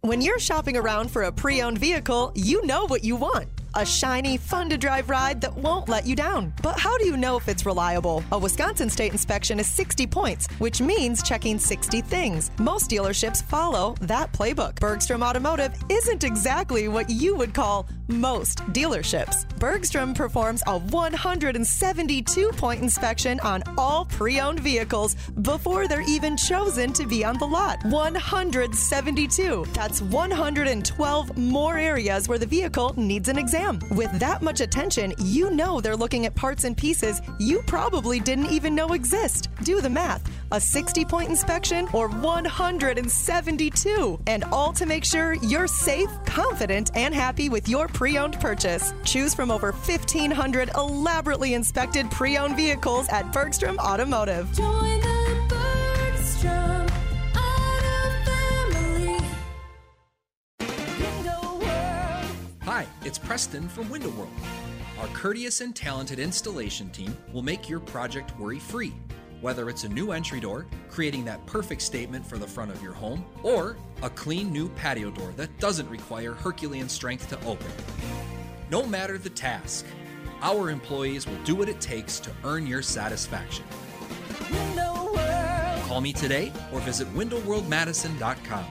When 0.03 0.19
you're 0.19 0.39
shopping 0.39 0.77
around 0.77 1.11
for 1.11 1.23
a 1.23 1.31
pre 1.31 1.61
owned 1.61 1.77
vehicle, 1.77 2.31
you 2.33 2.65
know 2.65 2.87
what 2.87 3.03
you 3.03 3.15
want. 3.15 3.61
A 3.75 3.86
shiny, 3.86 4.36
fun 4.36 4.69
to 4.69 4.77
drive 4.77 5.10
ride 5.10 5.39
that 5.39 5.55
won't 5.55 5.88
let 5.88 6.05
you 6.05 6.13
down. 6.13 6.53
But 6.62 6.77
how 6.77 6.97
do 6.97 7.05
you 7.05 7.15
know 7.15 7.38
if 7.38 7.47
it's 7.47 7.65
reliable? 7.65 8.21
A 8.34 8.38
Wisconsin 8.38 8.89
state 8.89 9.13
inspection 9.13 9.62
is 9.62 9.67
60 9.67 10.07
points, 10.07 10.47
which 10.60 10.81
means 10.81 11.23
checking 11.23 11.57
60 11.57 12.01
things. 12.01 12.51
Most 12.60 12.89
dealerships 12.89 13.41
follow 13.41 13.95
that 14.01 14.34
playbook. 14.34 14.75
Bergstrom 14.81 15.23
Automotive 15.23 15.73
isn't 15.88 16.25
exactly 16.25 16.89
what 16.89 17.10
you 17.10 17.34
would 17.34 17.53
call 17.53 17.88
most 18.10 18.57
dealerships. 18.73 19.47
Bergstrom 19.57 20.13
performs 20.13 20.62
a 20.67 20.77
172 20.77 22.49
point 22.49 22.81
inspection 22.81 23.39
on 23.39 23.63
all 23.77 24.03
pre 24.03 24.41
owned 24.41 24.60
vehicles 24.60 25.15
before 25.43 25.88
they're 25.88 26.01
even 26.01 26.36
chosen 26.36 26.91
to 26.91 27.05
be 27.05 27.23
on 27.23 27.38
the 27.38 27.45
lot. 27.45 27.81
172. 27.86 29.65
That's 29.71 30.01
112 30.01 31.38
more 31.38 31.77
areas 31.77 32.27
where 32.27 32.38
the 32.38 32.45
vehicle 32.45 32.93
needs 32.97 33.29
an 33.29 33.38
exam. 33.38 33.61
With 33.91 34.12
that 34.19 34.41
much 34.41 34.62
attention, 34.62 35.13
you 35.19 35.52
know 35.52 35.82
they're 35.82 35.95
looking 35.95 36.26
at 36.26 36.34
parts 36.36 36.63
and 36.63 36.76
pieces 36.76 37.21
you 37.39 37.62
probably 37.67 38.19
didn't 38.19 38.52
even 38.52 38.74
know 38.74 38.93
exist. 38.93 39.50
Do 39.63 39.80
the 39.82 39.89
math 39.89 40.28
a 40.52 40.60
60 40.60 41.06
point 41.06 41.30
inspection 41.30 41.88
or 41.93 42.10
172, 42.10 44.19
and 44.28 44.43
all 44.45 44.74
to 44.74 44.86
make 44.86 45.06
sure 45.06 45.36
you're 45.36 45.67
safe, 45.67 46.10
confident, 46.26 46.91
and 46.95 47.15
happy 47.15 47.47
with 47.50 47.69
your 47.69 47.88
pre 47.88 48.17
owned 48.17 48.38
purchase. 48.39 48.93
Choose 49.06 49.34
from 49.34 49.52
over 49.52 49.71
1,500 49.71 50.71
elaborately 50.76 51.54
inspected 51.54 52.12
pre 52.12 52.38
owned 52.38 52.58
vehicles 52.58 53.08
at 53.10 53.32
Bergstrom 53.32 53.80
Automotive. 53.80 54.50
It's 63.03 63.17
Preston 63.17 63.67
from 63.67 63.89
Window 63.89 64.09
World. 64.09 64.31
Our 64.99 65.07
courteous 65.07 65.61
and 65.61 65.75
talented 65.75 66.19
installation 66.19 66.89
team 66.91 67.17
will 67.33 67.41
make 67.41 67.67
your 67.67 67.79
project 67.79 68.37
worry 68.39 68.59
free. 68.59 68.93
Whether 69.41 69.69
it's 69.69 69.83
a 69.85 69.89
new 69.89 70.11
entry 70.11 70.39
door, 70.39 70.67
creating 70.89 71.25
that 71.25 71.43
perfect 71.47 71.81
statement 71.81 72.25
for 72.25 72.37
the 72.37 72.45
front 72.45 72.69
of 72.69 72.83
your 72.83 72.93
home, 72.93 73.25
or 73.41 73.75
a 74.03 74.09
clean 74.11 74.51
new 74.51 74.69
patio 74.69 75.09
door 75.09 75.33
that 75.35 75.57
doesn't 75.59 75.89
require 75.89 76.33
Herculean 76.33 76.87
strength 76.87 77.27
to 77.29 77.39
open. 77.47 77.71
No 78.69 78.85
matter 78.85 79.17
the 79.17 79.31
task, 79.31 79.85
our 80.43 80.69
employees 80.69 81.25
will 81.25 81.41
do 81.43 81.55
what 81.55 81.69
it 81.69 81.81
takes 81.81 82.19
to 82.19 82.31
earn 82.43 82.67
your 82.67 82.83
satisfaction. 82.83 83.65
Call 85.87 86.01
me 86.01 86.13
today 86.13 86.53
or 86.71 86.79
visit 86.81 87.11
windowworldmadison.com. 87.15 88.65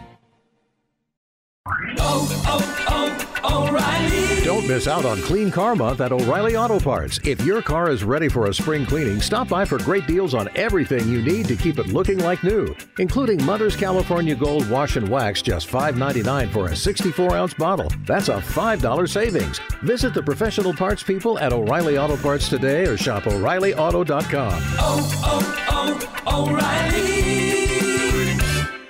Don't 4.45 4.67
miss 4.67 4.89
out 4.89 5.05
on 5.05 5.21
Clean 5.23 5.51
Car 5.51 5.77
Month 5.77 6.01
at 6.01 6.13
O'Reilly 6.13 6.57
Auto 6.57 6.81
Parts. 6.81 7.21
If 7.25 7.41
your 7.43 7.63
car 7.63 7.89
is 7.91 8.05
ready 8.05 8.29
for 8.29 8.47
a 8.47 8.55
spring 8.55 8.85
cleaning, 8.85 9.21
stop 9.21 9.49
by 9.49 9.65
for 9.65 9.79
great 9.79 10.07
deals 10.07 10.35
on 10.35 10.49
everything 10.57 11.09
you 11.09 11.23
need 11.23 11.47
to 11.47 11.57
keep 11.57 11.79
it 11.79 11.89
looking 11.89 12.19
like 12.19 12.43
new, 12.43 12.75
including 12.99 13.45
Mother's 13.45 13.77
California 13.77 14.35
Gold 14.35 14.69
Wash 14.69 14.97
and 14.97 15.09
Wax, 15.09 15.41
just 15.41 15.69
$5.99 15.69 16.51
for 16.53 16.67
a 16.69 16.77
64 16.77 17.37
ounce 17.37 17.55
bottle. 17.55 17.91
That's 18.07 18.29
a 18.29 18.39
$5 18.39 19.09
savings. 19.09 19.61
Visit 19.83 20.15
the 20.15 20.23
professional 20.23 20.75
parts 20.75 21.03
people 21.03 21.39
at 21.39 21.53
O'Reilly 21.53 21.97
Auto 21.97 22.17
Parts 22.17 22.49
today 22.49 22.87
or 22.87 22.97
shop 22.97 23.27
O'ReillyAuto.com. 23.27 24.63
Oh, 24.79 25.21
oh, 25.25 26.07
oh, 26.27 26.51
O'Reilly 26.51 27.31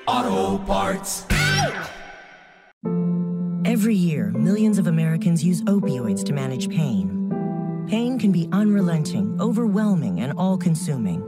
Auto 0.07 0.65
Parts. 0.65 1.30
Every 3.71 3.95
year, 3.95 4.33
millions 4.33 4.79
of 4.79 4.89
Americans 4.89 5.45
use 5.45 5.63
opioids 5.63 6.25
to 6.25 6.33
manage 6.33 6.69
pain. 6.69 7.87
Pain 7.89 8.19
can 8.19 8.33
be 8.33 8.49
unrelenting, 8.51 9.41
overwhelming, 9.41 10.19
and 10.19 10.33
all 10.37 10.59
consuming. 10.59 11.21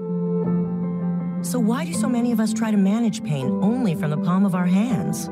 So, 1.44 1.60
why 1.60 1.84
do 1.84 1.92
so 1.92 2.08
many 2.08 2.32
of 2.32 2.40
us 2.40 2.52
try 2.52 2.72
to 2.72 2.76
manage 2.76 3.22
pain 3.22 3.46
only 3.62 3.94
from 3.94 4.10
the 4.10 4.16
palm 4.16 4.44
of 4.44 4.56
our 4.56 4.66
hands? 4.66 5.30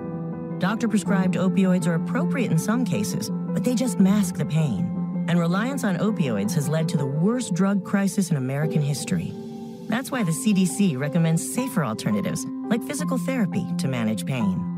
Doctor 0.60 0.86
prescribed 0.86 1.34
opioids 1.34 1.88
are 1.88 1.94
appropriate 1.94 2.52
in 2.52 2.58
some 2.58 2.84
cases, 2.84 3.28
but 3.28 3.64
they 3.64 3.74
just 3.74 3.98
mask 3.98 4.36
the 4.36 4.46
pain. 4.46 5.24
And 5.26 5.36
reliance 5.40 5.82
on 5.82 5.98
opioids 5.98 6.54
has 6.54 6.68
led 6.68 6.88
to 6.90 6.96
the 6.96 7.06
worst 7.06 7.54
drug 7.54 7.84
crisis 7.84 8.30
in 8.30 8.36
American 8.36 8.82
history. 8.82 9.32
That's 9.88 10.12
why 10.12 10.22
the 10.22 10.30
CDC 10.30 10.96
recommends 10.96 11.42
safer 11.54 11.84
alternatives, 11.84 12.46
like 12.68 12.84
physical 12.84 13.18
therapy, 13.18 13.66
to 13.78 13.88
manage 13.88 14.24
pain. 14.24 14.69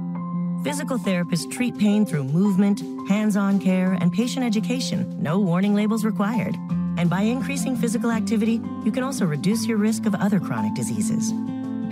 Physical 0.62 0.96
therapists 0.96 1.50
treat 1.50 1.76
pain 1.76 2.06
through 2.06 2.22
movement, 2.22 2.82
hands 3.08 3.36
on 3.36 3.58
care, 3.58 3.98
and 4.00 4.12
patient 4.12 4.46
education. 4.46 5.20
No 5.20 5.40
warning 5.40 5.74
labels 5.74 6.04
required. 6.04 6.54
And 6.96 7.10
by 7.10 7.22
increasing 7.22 7.76
physical 7.76 8.12
activity, 8.12 8.60
you 8.84 8.92
can 8.92 9.02
also 9.02 9.26
reduce 9.26 9.66
your 9.66 9.78
risk 9.78 10.06
of 10.06 10.14
other 10.14 10.38
chronic 10.38 10.74
diseases. 10.74 11.32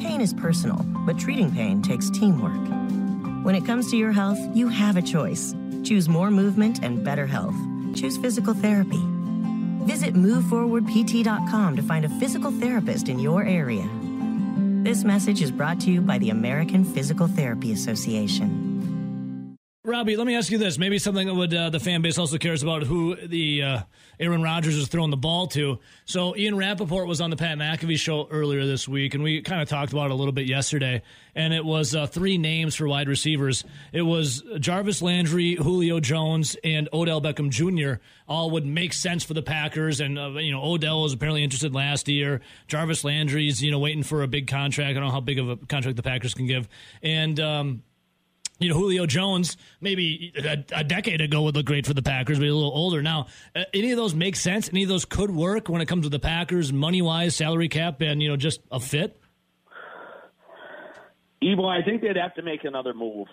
Pain 0.01 0.21
is 0.21 0.33
personal, 0.33 0.87
but 1.05 1.19
treating 1.19 1.51
pain 1.51 1.83
takes 1.83 2.11
teamwork. 2.11 3.45
When 3.45 3.57
it 3.57 3.67
comes 3.67 3.91
to 3.91 3.97
your 3.97 4.13
health, 4.13 4.39
you 4.55 4.69
have 4.69 4.97
a 4.97 5.03
choice. 5.03 5.53
Choose 5.83 6.09
more 6.09 6.31
movement 6.31 6.85
and 6.85 7.05
better 7.05 7.27
health. 7.27 7.57
Choose 7.97 8.19
physical 8.19 8.55
therapy. 8.55 9.03
Visit 9.83 10.15
moveforwardpt.com 10.15 11.75
to 11.75 11.83
find 11.83 12.05
a 12.05 12.21
physical 12.21 12.53
therapist 12.53 13.09
in 13.09 13.19
your 13.19 13.43
area. 13.43 13.89
This 14.83 15.05
message 15.05 15.43
is 15.43 15.51
brought 15.51 15.79
to 15.81 15.91
you 15.91 16.01
by 16.01 16.17
the 16.17 16.31
American 16.31 16.87
Physical 16.87 17.27
Therapy 17.27 17.73
Association. 17.73 18.70
Robbie, 19.91 20.17
let 20.17 20.27
me 20.27 20.37
ask 20.37 20.51
you 20.51 20.59
this. 20.59 20.79
Maybe 20.79 20.99
something 20.99 21.27
that 21.27 21.35
would 21.35 21.53
uh, 21.53 21.71
the 21.71 21.81
fan 21.81 22.01
base 22.01 22.17
also 22.17 22.39
cares 22.39 22.63
about 22.63 22.85
who 22.85 23.17
the 23.17 23.63
uh, 23.63 23.81
Aaron 24.19 24.43
Rodgers 24.43 24.77
is 24.77 24.89
throwing 24.89 25.11
the 25.11 25.17
ball 25.17 25.47
to. 25.49 25.79
So 26.05 26.37
Ian 26.37 26.57
Rapoport 26.57 27.07
was 27.07 27.21
on 27.21 27.31
the 27.31 27.37
Pat 27.37 27.59
McAfee 27.59 27.99
show 27.99 28.29
earlier 28.31 28.67
this 28.67 28.87
week, 28.87 29.15
and 29.15 29.23
we 29.23 29.43
kind 29.43 29.61
of 29.61 29.69
talked 29.69 29.93
about 29.93 30.07
it 30.07 30.11
a 30.13 30.15
little 30.15 30.33
bit 30.33 30.47
yesterday. 30.47 31.03
And 31.35 31.53
it 31.53 31.65
was 31.65 31.95
uh, 31.95 32.07
three 32.07 32.39
names 32.39 32.75
for 32.75 32.87
wide 32.87 33.09
receivers. 33.09 33.65
It 33.93 34.03
was 34.03 34.43
Jarvis 34.59 35.03
Landry, 35.03 35.55
Julio 35.55 36.01
Jones, 36.01 36.57
and 36.63 36.89
Odell 36.93 37.21
Beckham 37.21 37.51
Jr. 37.51 38.03
All 38.29 38.51
would 38.51 38.67
make 38.67 38.93
sense 38.93 39.25
for 39.25 39.35
the 39.35 39.43
Packers. 39.43 40.01
And 40.01 40.19
uh, 40.19 40.31
you 40.33 40.53
know, 40.53 40.63
Odell 40.63 41.03
was 41.03 41.13
apparently 41.13 41.43
interested 41.43 41.75
last 41.75 42.09
year. 42.09 42.41
Jarvis 42.69 43.05
Landry's 43.05 43.63
you 43.63 43.71
know 43.71 43.79
waiting 43.79 44.03
for 44.03 44.23
a 44.23 44.29
big 44.29 44.47
contract. 44.47 44.91
I 44.91 44.93
don't 44.95 45.05
know 45.05 45.11
how 45.11 45.21
big 45.21 45.39
of 45.39 45.49
a 45.49 45.57
contract 45.57 45.97
the 45.97 46.03
Packers 46.03 46.35
can 46.35 46.47
give. 46.47 46.69
And 47.03 47.41
um, 47.41 47.83
you 48.61 48.69
know, 48.69 48.77
Julio 48.77 49.07
Jones, 49.07 49.57
maybe 49.81 50.33
a, 50.37 50.65
a, 50.81 50.85
decade 50.85 51.23
ago 51.23 51.43
would 51.43 51.57
look 51.57 51.65
great 51.65 51.87
for 51.87 51.95
the 51.95 52.03
Packers, 52.03 52.39
but 52.39 52.45
a 52.45 52.53
little 52.53 52.71
older 52.71 53.03
now. 53.03 53.27
Uh, 53.57 53.65
any 53.73 53.91
of 53.91 53.97
those 53.97 54.15
make 54.15 54.37
sense? 54.37 54.69
Any 54.69 54.83
of 54.83 54.89
those 54.91 55.07
could 55.07 55.31
work 55.31 55.69
when 55.69 55.81
it 55.81 55.87
comes 55.87 56.05
to 56.05 56.11
the 56.11 56.19
Packers, 56.19 56.73
money 56.73 57.01
wise, 57.01 57.35
salary 57.35 57.69
cap, 57.69 58.03
and 58.03 58.23
you 58.23 58.29
know, 58.29 58.37
just 58.37 58.61
a 58.71 58.79
fit. 58.79 59.19
Evo, 61.43 61.67
I 61.67 61.83
think 61.83 62.03
they'd 62.03 62.17
have 62.17 62.35
to 62.35 62.43
make 62.43 62.65
another 62.65 62.93
move 62.93 63.27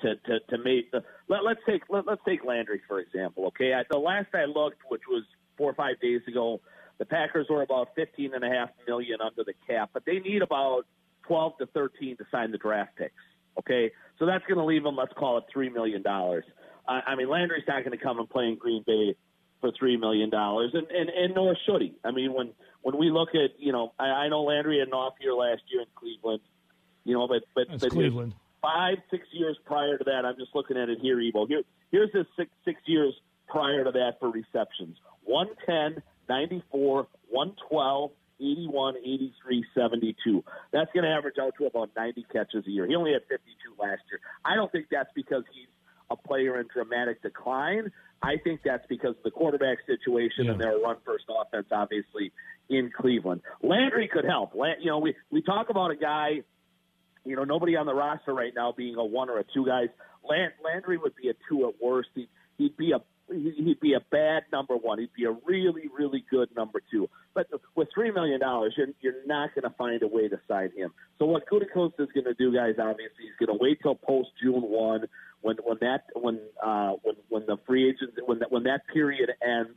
to 0.00 0.16
to, 0.16 0.40
to 0.48 0.58
make 0.64 0.90
the. 0.90 1.04
Let, 1.28 1.44
let's 1.44 1.60
take 1.68 1.82
let, 1.90 2.06
let's 2.06 2.22
take 2.26 2.42
Landry 2.42 2.80
for 2.88 3.00
example. 3.00 3.46
Okay, 3.48 3.74
I, 3.74 3.82
the 3.90 3.98
last 3.98 4.28
I 4.34 4.46
looked, 4.46 4.78
which 4.88 5.02
was 5.06 5.24
four 5.58 5.70
or 5.70 5.74
five 5.74 6.00
days 6.00 6.22
ago, 6.26 6.60
the 6.98 7.04
Packers 7.04 7.46
were 7.50 7.60
about 7.60 7.88
fifteen 7.94 8.32
and 8.34 8.42
a 8.42 8.48
half 8.48 8.70
million 8.88 9.18
under 9.20 9.44
the 9.44 9.52
cap, 9.68 9.90
but 9.92 10.04
they 10.06 10.20
need 10.20 10.40
about 10.40 10.84
twelve 11.26 11.58
to 11.58 11.66
thirteen 11.66 12.16
to 12.16 12.24
sign 12.30 12.50
the 12.50 12.58
draft 12.58 12.96
picks. 12.96 13.12
Okay, 13.58 13.92
so 14.18 14.26
that's 14.26 14.44
going 14.46 14.58
to 14.58 14.64
leave 14.64 14.84
him. 14.84 14.96
let's 14.96 15.12
call 15.14 15.38
it 15.38 15.44
$3 15.54 15.72
million. 15.72 16.02
I, 16.06 17.00
I 17.06 17.14
mean, 17.14 17.28
Landry's 17.28 17.64
not 17.66 17.84
going 17.84 17.96
to 17.96 18.02
come 18.02 18.18
and 18.18 18.28
play 18.28 18.44
in 18.44 18.56
Green 18.56 18.82
Bay 18.86 19.16
for 19.60 19.70
$3 19.72 19.98
million, 19.98 20.30
and, 20.32 20.74
and, 20.74 21.08
and 21.08 21.34
nor 21.34 21.56
should 21.64 21.82
he. 21.82 21.94
I 22.04 22.10
mean, 22.10 22.32
when, 22.34 22.52
when 22.82 22.98
we 22.98 23.10
look 23.10 23.30
at, 23.30 23.58
you 23.58 23.72
know, 23.72 23.92
I, 23.98 24.04
I 24.04 24.28
know 24.28 24.42
Landry 24.42 24.78
had 24.78 24.88
an 24.88 24.94
off 24.94 25.14
year 25.20 25.32
last 25.34 25.62
year 25.72 25.82
in 25.82 25.86
Cleveland, 25.94 26.40
you 27.04 27.14
know, 27.14 27.26
but, 27.26 27.42
but, 27.54 27.68
That's 27.70 27.82
but 27.82 27.92
Cleveland. 27.92 28.34
five, 28.60 28.98
six 29.10 29.26
years 29.32 29.56
prior 29.64 29.96
to 29.96 30.04
that, 30.04 30.24
I'm 30.24 30.36
just 30.36 30.54
looking 30.54 30.76
at 30.76 30.88
it 30.88 30.98
here, 31.00 31.16
Evo. 31.16 31.48
Here, 31.48 31.62
here's 31.90 32.12
his 32.12 32.26
six, 32.36 32.50
six 32.64 32.80
years 32.86 33.14
prior 33.48 33.84
to 33.84 33.92
that 33.92 34.16
for 34.20 34.30
receptions 34.30 34.96
110, 35.24 36.02
94, 36.28 37.06
112, 37.30 38.10
81, 38.40 38.96
83, 38.98 39.64
72. 39.74 40.44
That's 40.72 40.90
going 40.92 41.04
to 41.04 41.10
average 41.10 41.36
out 41.40 41.54
to 41.58 41.66
about 41.66 41.90
90 41.96 42.26
catches 42.32 42.66
a 42.66 42.70
year. 42.70 42.86
He 42.86 42.94
only 42.94 43.12
had 43.12 43.22
52 43.28 43.80
last 43.80 44.02
year. 44.10 44.20
I 44.44 44.54
don't 44.54 44.70
think 44.70 44.86
that's 44.90 45.10
because 45.14 45.44
he's 45.52 45.68
a 46.10 46.16
player 46.16 46.60
in 46.60 46.66
dramatic 46.72 47.22
decline. 47.22 47.90
I 48.22 48.36
think 48.42 48.60
that's 48.64 48.84
because 48.88 49.16
of 49.16 49.22
the 49.22 49.30
quarterback 49.30 49.78
situation 49.86 50.48
and 50.48 50.60
their 50.60 50.78
run 50.78 50.96
first 51.04 51.24
offense, 51.28 51.66
obviously, 51.70 52.32
in 52.68 52.90
Cleveland. 52.96 53.42
Landry 53.62 54.08
could 54.08 54.24
help. 54.24 54.52
You 54.54 54.86
know, 54.86 54.98
we, 54.98 55.14
we 55.30 55.42
talk 55.42 55.68
about 55.70 55.90
a 55.90 55.96
guy, 55.96 56.42
you 57.24 57.36
know, 57.36 57.44
nobody 57.44 57.76
on 57.76 57.86
the 57.86 57.94
roster 57.94 58.32
right 58.32 58.52
now 58.54 58.72
being 58.72 58.96
a 58.96 59.04
one 59.04 59.28
or 59.28 59.38
a 59.38 59.44
two 59.54 59.66
guys. 59.66 59.88
Landry 60.24 60.96
would 60.96 61.14
be 61.16 61.28
a 61.28 61.34
two 61.48 61.68
at 61.68 61.74
worst. 61.82 62.08
He'd, 62.14 62.28
he'd 62.56 62.76
be 62.76 62.92
a 62.92 63.00
he'd 63.30 63.80
be 63.80 63.94
a 63.94 64.00
bad 64.10 64.44
number 64.52 64.76
one. 64.76 64.98
He'd 64.98 65.12
be 65.16 65.24
a 65.24 65.36
really, 65.46 65.88
really 65.96 66.24
good 66.30 66.48
number 66.54 66.80
two. 66.90 67.08
But 67.34 67.48
with 67.74 67.88
three 67.94 68.10
million 68.10 68.40
dollars, 68.40 68.74
you're, 68.76 68.88
you're 69.00 69.26
not 69.26 69.54
going 69.54 69.62
to 69.62 69.76
find 69.76 70.02
a 70.02 70.08
way 70.08 70.28
to 70.28 70.38
sign 70.48 70.70
him. 70.76 70.92
So 71.18 71.26
what 71.26 71.44
Gutekunst 71.48 71.98
is 71.98 72.08
going 72.12 72.24
to 72.24 72.34
do, 72.34 72.52
guys, 72.52 72.74
obviously, 72.78 73.24
he's 73.24 73.46
going 73.46 73.56
to 73.56 73.62
wait 73.62 73.80
till 73.82 73.94
post 73.94 74.30
June 74.42 74.62
one 74.62 75.06
when 75.40 75.56
when 75.64 75.78
that 75.80 76.04
when 76.14 76.40
uh, 76.62 76.92
when 77.02 77.16
when 77.28 77.46
the 77.46 77.56
free 77.66 77.88
agent 77.88 78.12
when 78.26 78.40
that 78.40 78.52
when 78.52 78.64
that 78.64 78.82
period 78.92 79.30
ends, 79.42 79.76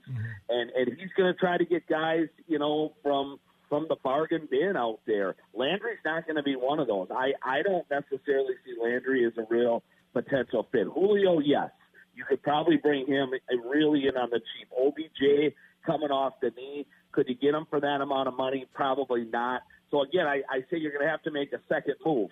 and 0.49 0.69
and 0.71 0.97
he's 0.99 1.11
going 1.17 1.33
to 1.33 1.39
try 1.39 1.57
to 1.57 1.65
get 1.65 1.87
guys, 1.87 2.27
you 2.47 2.59
know, 2.59 2.93
from 3.01 3.39
from 3.69 3.85
the 3.89 3.97
bargain 4.03 4.47
bin 4.49 4.75
out 4.77 4.99
there. 5.05 5.35
Landry's 5.53 5.99
not 6.05 6.25
going 6.25 6.37
to 6.37 6.43
be 6.43 6.55
one 6.55 6.79
of 6.79 6.87
those. 6.87 7.07
I 7.11 7.31
I 7.43 7.61
don't 7.63 7.85
necessarily 7.89 8.53
see 8.65 8.75
Landry 8.81 9.25
as 9.25 9.33
a 9.37 9.45
real 9.49 9.83
potential 10.13 10.67
fit. 10.71 10.87
Julio, 10.87 11.39
yes 11.39 11.69
you 12.17 12.25
could 12.27 12.41
probably 12.41 12.77
bring 12.77 13.05
him 13.05 13.29
really 13.63 14.07
in 14.07 14.17
on 14.17 14.29
the 14.31 14.39
cheap. 14.39 14.67
OBJ 14.75 15.53
coming 15.85 16.09
off 16.09 16.33
the 16.41 16.49
knee, 16.57 16.87
could 17.11 17.29
you 17.29 17.35
get 17.35 17.53
him 17.53 17.65
for 17.69 17.79
that 17.79 18.01
amount 18.01 18.27
of 18.27 18.35
money? 18.35 18.65
Probably 18.73 19.23
not. 19.23 19.61
So 19.91 20.01
again, 20.01 20.25
I, 20.25 20.41
I 20.49 20.61
say 20.69 20.77
you're 20.77 20.91
going 20.91 21.05
to 21.05 21.09
have 21.09 21.21
to 21.23 21.31
make 21.31 21.53
a 21.53 21.59
second 21.69 21.95
move. 22.03 22.31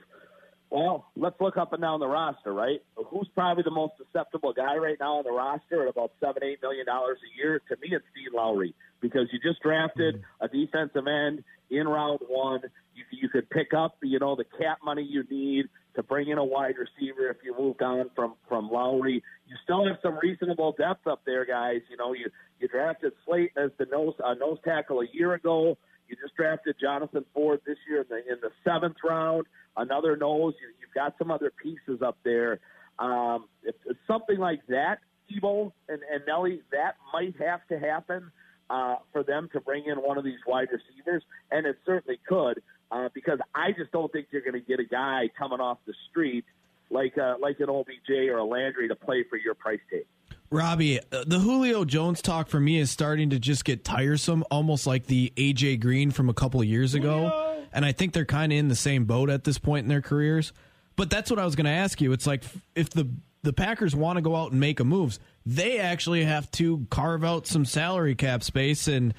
Well, 0.71 1.05
let's 1.15 1.39
look 1.39 1.55
up 1.57 1.73
and 1.73 1.81
down 1.81 1.99
the 1.99 2.07
roster, 2.07 2.51
right? 2.51 2.81
Who's 2.95 3.29
probably 3.35 3.63
the 3.63 3.71
most 3.71 3.93
susceptible 3.97 4.51
guy 4.51 4.75
right 4.77 4.97
now 4.99 5.17
on 5.17 5.23
the 5.23 5.31
roster 5.31 5.83
at 5.83 5.89
about 5.89 6.11
seven, 6.19 6.43
eight 6.43 6.59
million 6.61 6.87
dollars 6.87 7.19
a 7.23 7.37
year? 7.37 7.61
To 7.69 7.75
me, 7.79 7.89
it's 7.91 8.03
Dean 8.15 8.33
Lowry 8.33 8.73
because 8.99 9.27
you 9.31 9.39
just 9.39 9.61
drafted 9.61 10.15
mm-hmm. 10.15 10.45
a 10.45 10.47
defensive 10.47 11.07
end 11.07 11.43
in 11.69 11.87
round 11.87 12.19
one. 12.27 12.61
You, 12.95 13.03
you 13.11 13.29
could 13.29 13.49
pick 13.51 13.73
up, 13.73 13.97
you 14.01 14.17
know, 14.17 14.35
the 14.35 14.45
cap 14.59 14.79
money 14.83 15.07
you 15.07 15.23
need 15.29 15.67
to 15.95 16.03
bring 16.03 16.29
in 16.29 16.37
a 16.37 16.43
wide 16.43 16.75
receiver 16.77 17.29
if 17.29 17.37
you 17.43 17.55
moved 17.57 17.81
on 17.81 18.09
from 18.15 18.35
from 18.47 18.69
Lowry. 18.69 19.23
You 19.47 19.55
still 19.63 19.87
have 19.87 19.97
some 20.01 20.17
reasonable 20.21 20.75
depth 20.77 21.07
up 21.07 21.21
there, 21.25 21.45
guys. 21.45 21.81
You 21.89 21.97
know, 21.97 22.13
you 22.13 22.29
you 22.59 22.67
drafted 22.67 23.13
Slaton 23.27 23.49
as 23.57 23.71
the 23.77 23.85
nose 23.85 24.13
uh, 24.23 24.33
nose 24.33 24.57
tackle 24.63 25.01
a 25.01 25.07
year 25.11 25.33
ago. 25.33 25.77
You 26.07 26.15
just 26.21 26.35
drafted 26.35 26.75
Jonathan 26.79 27.25
Ford 27.33 27.61
this 27.65 27.77
year 27.89 28.01
in 28.01 28.07
the 28.09 28.17
in 28.17 28.39
the 28.41 28.51
seventh 28.63 28.97
round. 29.03 29.45
Another 29.77 30.15
nose. 30.15 30.53
You, 30.61 30.67
you've 30.79 30.93
got 30.93 31.15
some 31.17 31.31
other 31.31 31.51
pieces 31.61 32.01
up 32.01 32.17
there. 32.23 32.59
Um, 32.99 33.45
if, 33.63 33.75
if 33.85 33.97
something 34.07 34.37
like 34.37 34.61
that, 34.67 34.99
Tebow 35.29 35.71
and, 35.89 35.99
and 36.11 36.23
Nelly, 36.25 36.61
that 36.71 36.95
might 37.11 37.35
have 37.41 37.67
to 37.67 37.79
happen 37.79 38.31
uh, 38.69 38.95
for 39.11 39.23
them 39.23 39.49
to 39.53 39.59
bring 39.59 39.85
in 39.85 39.97
one 39.97 40.17
of 40.17 40.23
these 40.23 40.39
wide 40.47 40.69
receivers, 40.71 41.23
and 41.51 41.65
it 41.65 41.77
certainly 41.85 42.19
could 42.27 42.61
uh, 42.91 43.09
because 43.13 43.39
I 43.53 43.71
just 43.71 43.91
don't 43.91 44.11
think 44.11 44.27
you're 44.31 44.41
going 44.41 44.53
to 44.53 44.59
get 44.59 44.79
a 44.79 44.85
guy 44.85 45.29
coming 45.37 45.59
off 45.59 45.77
the 45.85 45.93
street 46.09 46.45
like 46.89 47.17
uh, 47.17 47.35
like 47.39 47.59
an 47.59 47.69
OBJ 47.69 48.29
or 48.29 48.37
a 48.37 48.43
Landry 48.43 48.87
to 48.87 48.95
play 48.95 49.23
for 49.29 49.37
your 49.37 49.55
price 49.55 49.79
tag. 49.89 50.05
Robbie, 50.51 50.99
uh, 50.99 51.23
the 51.25 51.39
Julio 51.39 51.85
Jones 51.85 52.21
talk 52.21 52.47
for 52.47 52.59
me 52.59 52.79
is 52.79 52.91
starting 52.91 53.31
to 53.31 53.39
just 53.39 53.65
get 53.65 53.83
tiresome, 53.83 54.43
almost 54.51 54.85
like 54.85 55.07
the 55.07 55.33
AJ 55.35 55.81
Green 55.81 56.11
from 56.11 56.29
a 56.29 56.33
couple 56.33 56.61
of 56.61 56.67
years 56.67 56.93
ago. 56.93 57.65
And 57.73 57.83
I 57.83 57.91
think 57.91 58.13
they're 58.13 58.25
kind 58.25 58.53
of 58.53 58.57
in 58.57 58.67
the 58.67 58.75
same 58.75 59.05
boat 59.05 59.29
at 59.29 59.43
this 59.43 59.57
point 59.57 59.83
in 59.83 59.89
their 59.89 60.01
careers. 60.01 60.53
But 60.95 61.09
that's 61.09 61.29
what 61.29 61.39
I 61.39 61.45
was 61.45 61.55
going 61.55 61.65
to 61.65 61.71
ask 61.71 61.99
you. 61.99 62.13
It's 62.13 62.27
like 62.27 62.43
if 62.75 62.89
the 62.89 63.09
the 63.41 63.53
Packers 63.53 63.95
want 63.95 64.17
to 64.17 64.21
go 64.21 64.35
out 64.35 64.51
and 64.51 64.59
make 64.59 64.79
a 64.79 64.83
moves, 64.83 65.19
they 65.45 65.77
actually 65.79 66.23
have 66.23 66.49
to 66.51 66.87
carve 66.89 67.23
out 67.23 67.45
some 67.47 67.65
salary 67.65 68.15
cap 68.15 68.43
space. 68.43 68.87
And 68.87 69.13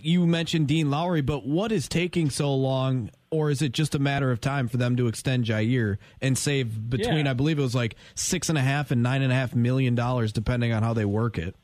you 0.00 0.26
mentioned 0.26 0.68
Dean 0.68 0.90
Lowry, 0.90 1.20
but 1.20 1.46
what 1.46 1.72
is 1.72 1.88
taking 1.88 2.30
so 2.30 2.54
long? 2.54 3.10
Or 3.30 3.50
is 3.50 3.62
it 3.62 3.70
just 3.72 3.94
a 3.94 3.98
matter 4.00 4.32
of 4.32 4.40
time 4.40 4.66
for 4.66 4.76
them 4.76 4.96
to 4.96 5.06
extend 5.06 5.44
Jaire 5.44 5.98
and 6.20 6.36
save 6.36 6.90
between, 6.90 7.26
Yeah. 7.26 7.30
I 7.30 7.34
believe 7.34 7.58
it 7.58 7.62
was 7.62 7.76
like 7.76 7.94
six 8.16 8.48
and 8.48 8.58
a 8.58 8.60
half 8.60 8.90
and 8.90 9.02
nine 9.02 9.22
and 9.22 9.30
a 9.30 9.34
half 9.36 9.54
million 9.54 9.94
dollars, 9.94 10.32
depending 10.32 10.72
on 10.72 10.82
how 10.82 10.94
they 10.94 11.04
work 11.04 11.38
it? 11.38 11.54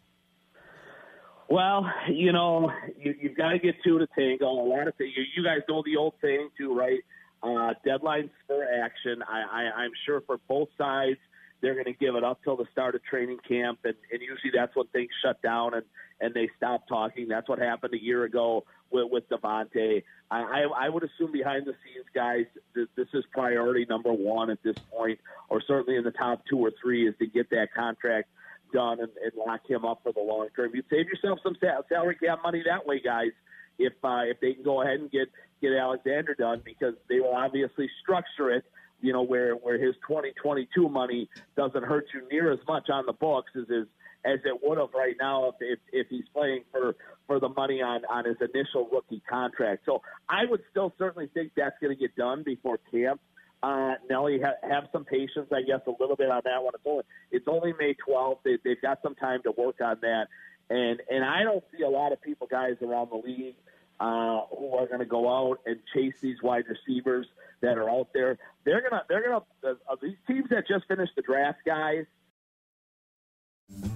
Well, 1.49 1.87
you 2.09 2.33
know, 2.33 2.71
you, 2.99 3.15
you've 3.21 3.37
got 3.37 3.51
to 3.51 3.59
get 3.59 3.75
two 3.85 3.99
to 3.99 4.07
tango. 4.19 4.47
A 4.47 4.69
lot 4.69 4.89
of 4.89 4.95
things. 4.97 5.13
You, 5.17 5.25
you 5.37 5.45
guys 5.45 5.61
know 5.69 5.83
the 5.85 5.97
old 5.97 6.15
saying 6.23 6.51
too, 6.59 6.77
right? 6.77 7.01
Uh, 7.43 7.75
deadlines 7.87 8.31
for 8.47 8.65
action. 8.65 9.23
I, 9.29 9.43
I, 9.43 9.63
I'm 9.83 9.93
sure 10.05 10.23
for 10.27 10.39
both 10.49 10.69
sides, 10.77 11.19
they're 11.61 11.75
going 11.75 11.87
to 11.87 11.93
give 11.93 12.15
it 12.15 12.25
up 12.25 12.43
till 12.45 12.57
the 12.57 12.67
start 12.73 12.95
of 12.95 13.03
training 13.05 13.39
camp, 13.49 13.81
and, 13.85 13.95
and 14.13 14.21
usually 14.21 14.53
that's 14.55 14.75
when 14.77 14.87
things 14.89 15.11
shut 15.23 15.41
down 15.43 15.75
and 15.75 15.85
and 16.21 16.33
they 16.33 16.49
stop 16.57 16.89
talking. 16.89 17.29
That's 17.29 17.49
what 17.49 17.59
happened 17.59 17.93
a 17.95 18.03
year 18.03 18.25
ago 18.25 18.65
with, 18.91 19.11
with 19.11 19.29
Davante. 19.29 20.03
I, 20.31 20.41
I, 20.41 20.87
I 20.87 20.89
would 20.89 21.05
assume 21.05 21.33
behind 21.33 21.67
the 21.67 21.75
scenes, 21.85 22.07
guys, 22.15 22.47
this, 22.75 23.09
is 23.13 23.25
priority 23.33 23.87
number 23.89 24.13
one 24.13 24.51
at 24.51 24.63
this 24.63 24.77
point, 24.91 25.21
or 25.49 25.61
certainly 25.61 25.99
in 25.99 26.05
the 26.05 26.11
top 26.13 26.43
two 26.49 26.59
or 26.59 26.73
three, 26.83 27.07
is 27.07 27.15
to 27.19 27.27
get 27.27 27.51
that 27.51 27.69
contract 27.75 28.29
done 28.73 28.99
and, 29.01 29.11
and 29.23 29.33
lock 29.37 29.69
him 29.69 29.85
up 29.85 30.01
for 30.03 30.13
the 30.13 30.21
long 30.21 30.49
term. 30.57 30.71
You 30.75 30.83
save 30.91 31.07
yourself 31.07 31.39
some 31.43 31.57
sa- 31.61 31.83
salary 31.89 32.17
cap 32.17 32.41
money 32.43 32.63
that 32.67 32.87
way, 32.87 33.01
guys. 33.01 33.33
If 33.79 33.93
uh, 34.03 34.23
if 34.25 34.41
they 34.41 34.55
can 34.55 34.65
go 34.65 34.83
ahead 34.83 35.01
and 35.01 35.11
get 35.11 35.29
get 35.61 35.73
Alexander 35.73 36.35
done, 36.35 36.63
because 36.65 36.95
they 37.09 37.21
will 37.21 37.35
obviously 37.35 37.91
structure 38.03 38.51
it 38.51 38.65
you 39.01 39.13
know, 39.13 39.23
where 39.23 39.55
where 39.55 39.79
his 39.79 39.95
2022 40.07 40.89
money 40.89 41.29
doesn't 41.57 41.85
hurt 41.85 42.07
you 42.15 42.27
near 42.31 42.53
as 42.53 42.59
much 42.67 42.89
on 42.91 43.07
the 43.07 43.13
books 43.13 43.53
as 43.57 43.69
is 43.69 43.87
as 44.25 44.41
it 44.45 44.59
would 44.63 44.79
have 44.79 44.89
right 44.95 45.15
now 45.21 45.49
if, 45.49 45.55
if 45.61 45.79
if 45.93 46.07
he's 46.09 46.25
playing 46.35 46.65
for 46.73 46.97
for 47.27 47.39
the 47.41 47.49
money 47.49 47.83
on 47.83 48.03
on 48.11 48.25
his 48.25 48.37
initial 48.41 48.89
rookie 48.91 49.23
contract. 49.29 49.83
So 49.87 50.03
I 50.29 50.45
would 50.49 50.63
still 50.71 50.93
certainly 50.99 51.29
think 51.33 51.53
that's 51.57 51.77
going 51.81 51.95
to 51.95 52.01
get 52.01 52.17
done 52.17 52.43
before 52.45 52.79
camp. 52.91 53.21
Uh, 53.63 53.95
Nelly, 54.09 54.39
ha- 54.41 54.69
have 54.69 54.85
some 54.93 55.05
patience, 55.05 55.49
I 55.51 55.63
guess, 55.63 55.81
a 55.87 55.93
little 55.99 56.15
bit 56.15 56.31
on 56.31 56.43
that 56.45 56.63
one. 56.63 56.75
It's 56.75 56.85
only 56.87 57.05
it's 57.31 57.49
only 57.49 57.73
May 57.79 57.97
12th. 58.07 58.39
They, 58.45 58.59
they've 58.65 58.81
got 58.81 58.99
some 59.03 59.15
time 59.15 59.41
to 59.45 59.53
work 59.57 59.81
on 59.81 59.97
that, 60.03 60.27
and 60.69 61.01
and 61.11 61.25
I 61.25 61.43
don't 61.43 61.65
see 61.77 61.83
a 61.83 61.89
lot 61.89 62.13
of 62.13 62.21
people, 62.21 62.47
guys, 62.51 62.77
around 62.83 63.11
the 63.11 63.17
league 63.17 63.57
uh, 64.01 64.41
who 64.57 64.75
are 64.75 64.87
going 64.87 65.01
to 65.01 65.07
go 65.07 65.29
out 65.29 65.61
and 65.67 65.79
chase 65.95 66.15
these 66.21 66.43
wide 66.43 66.65
receivers 66.69 67.27
that 67.63 67.79
are 67.79 67.91
out 67.91 68.09
there. 68.13 68.39
They're 68.65 68.83
gonna 68.83 69.03
they're 69.09 69.23
gonna 69.23 69.43
uh, 69.65 69.75
uh, 69.91 69.97
these 70.03 70.17
teams 70.27 70.49
that 70.51 70.67
just 70.69 70.87
finished 70.87 71.13
the 71.17 71.23
draft, 71.23 71.59
guys. 71.65 72.05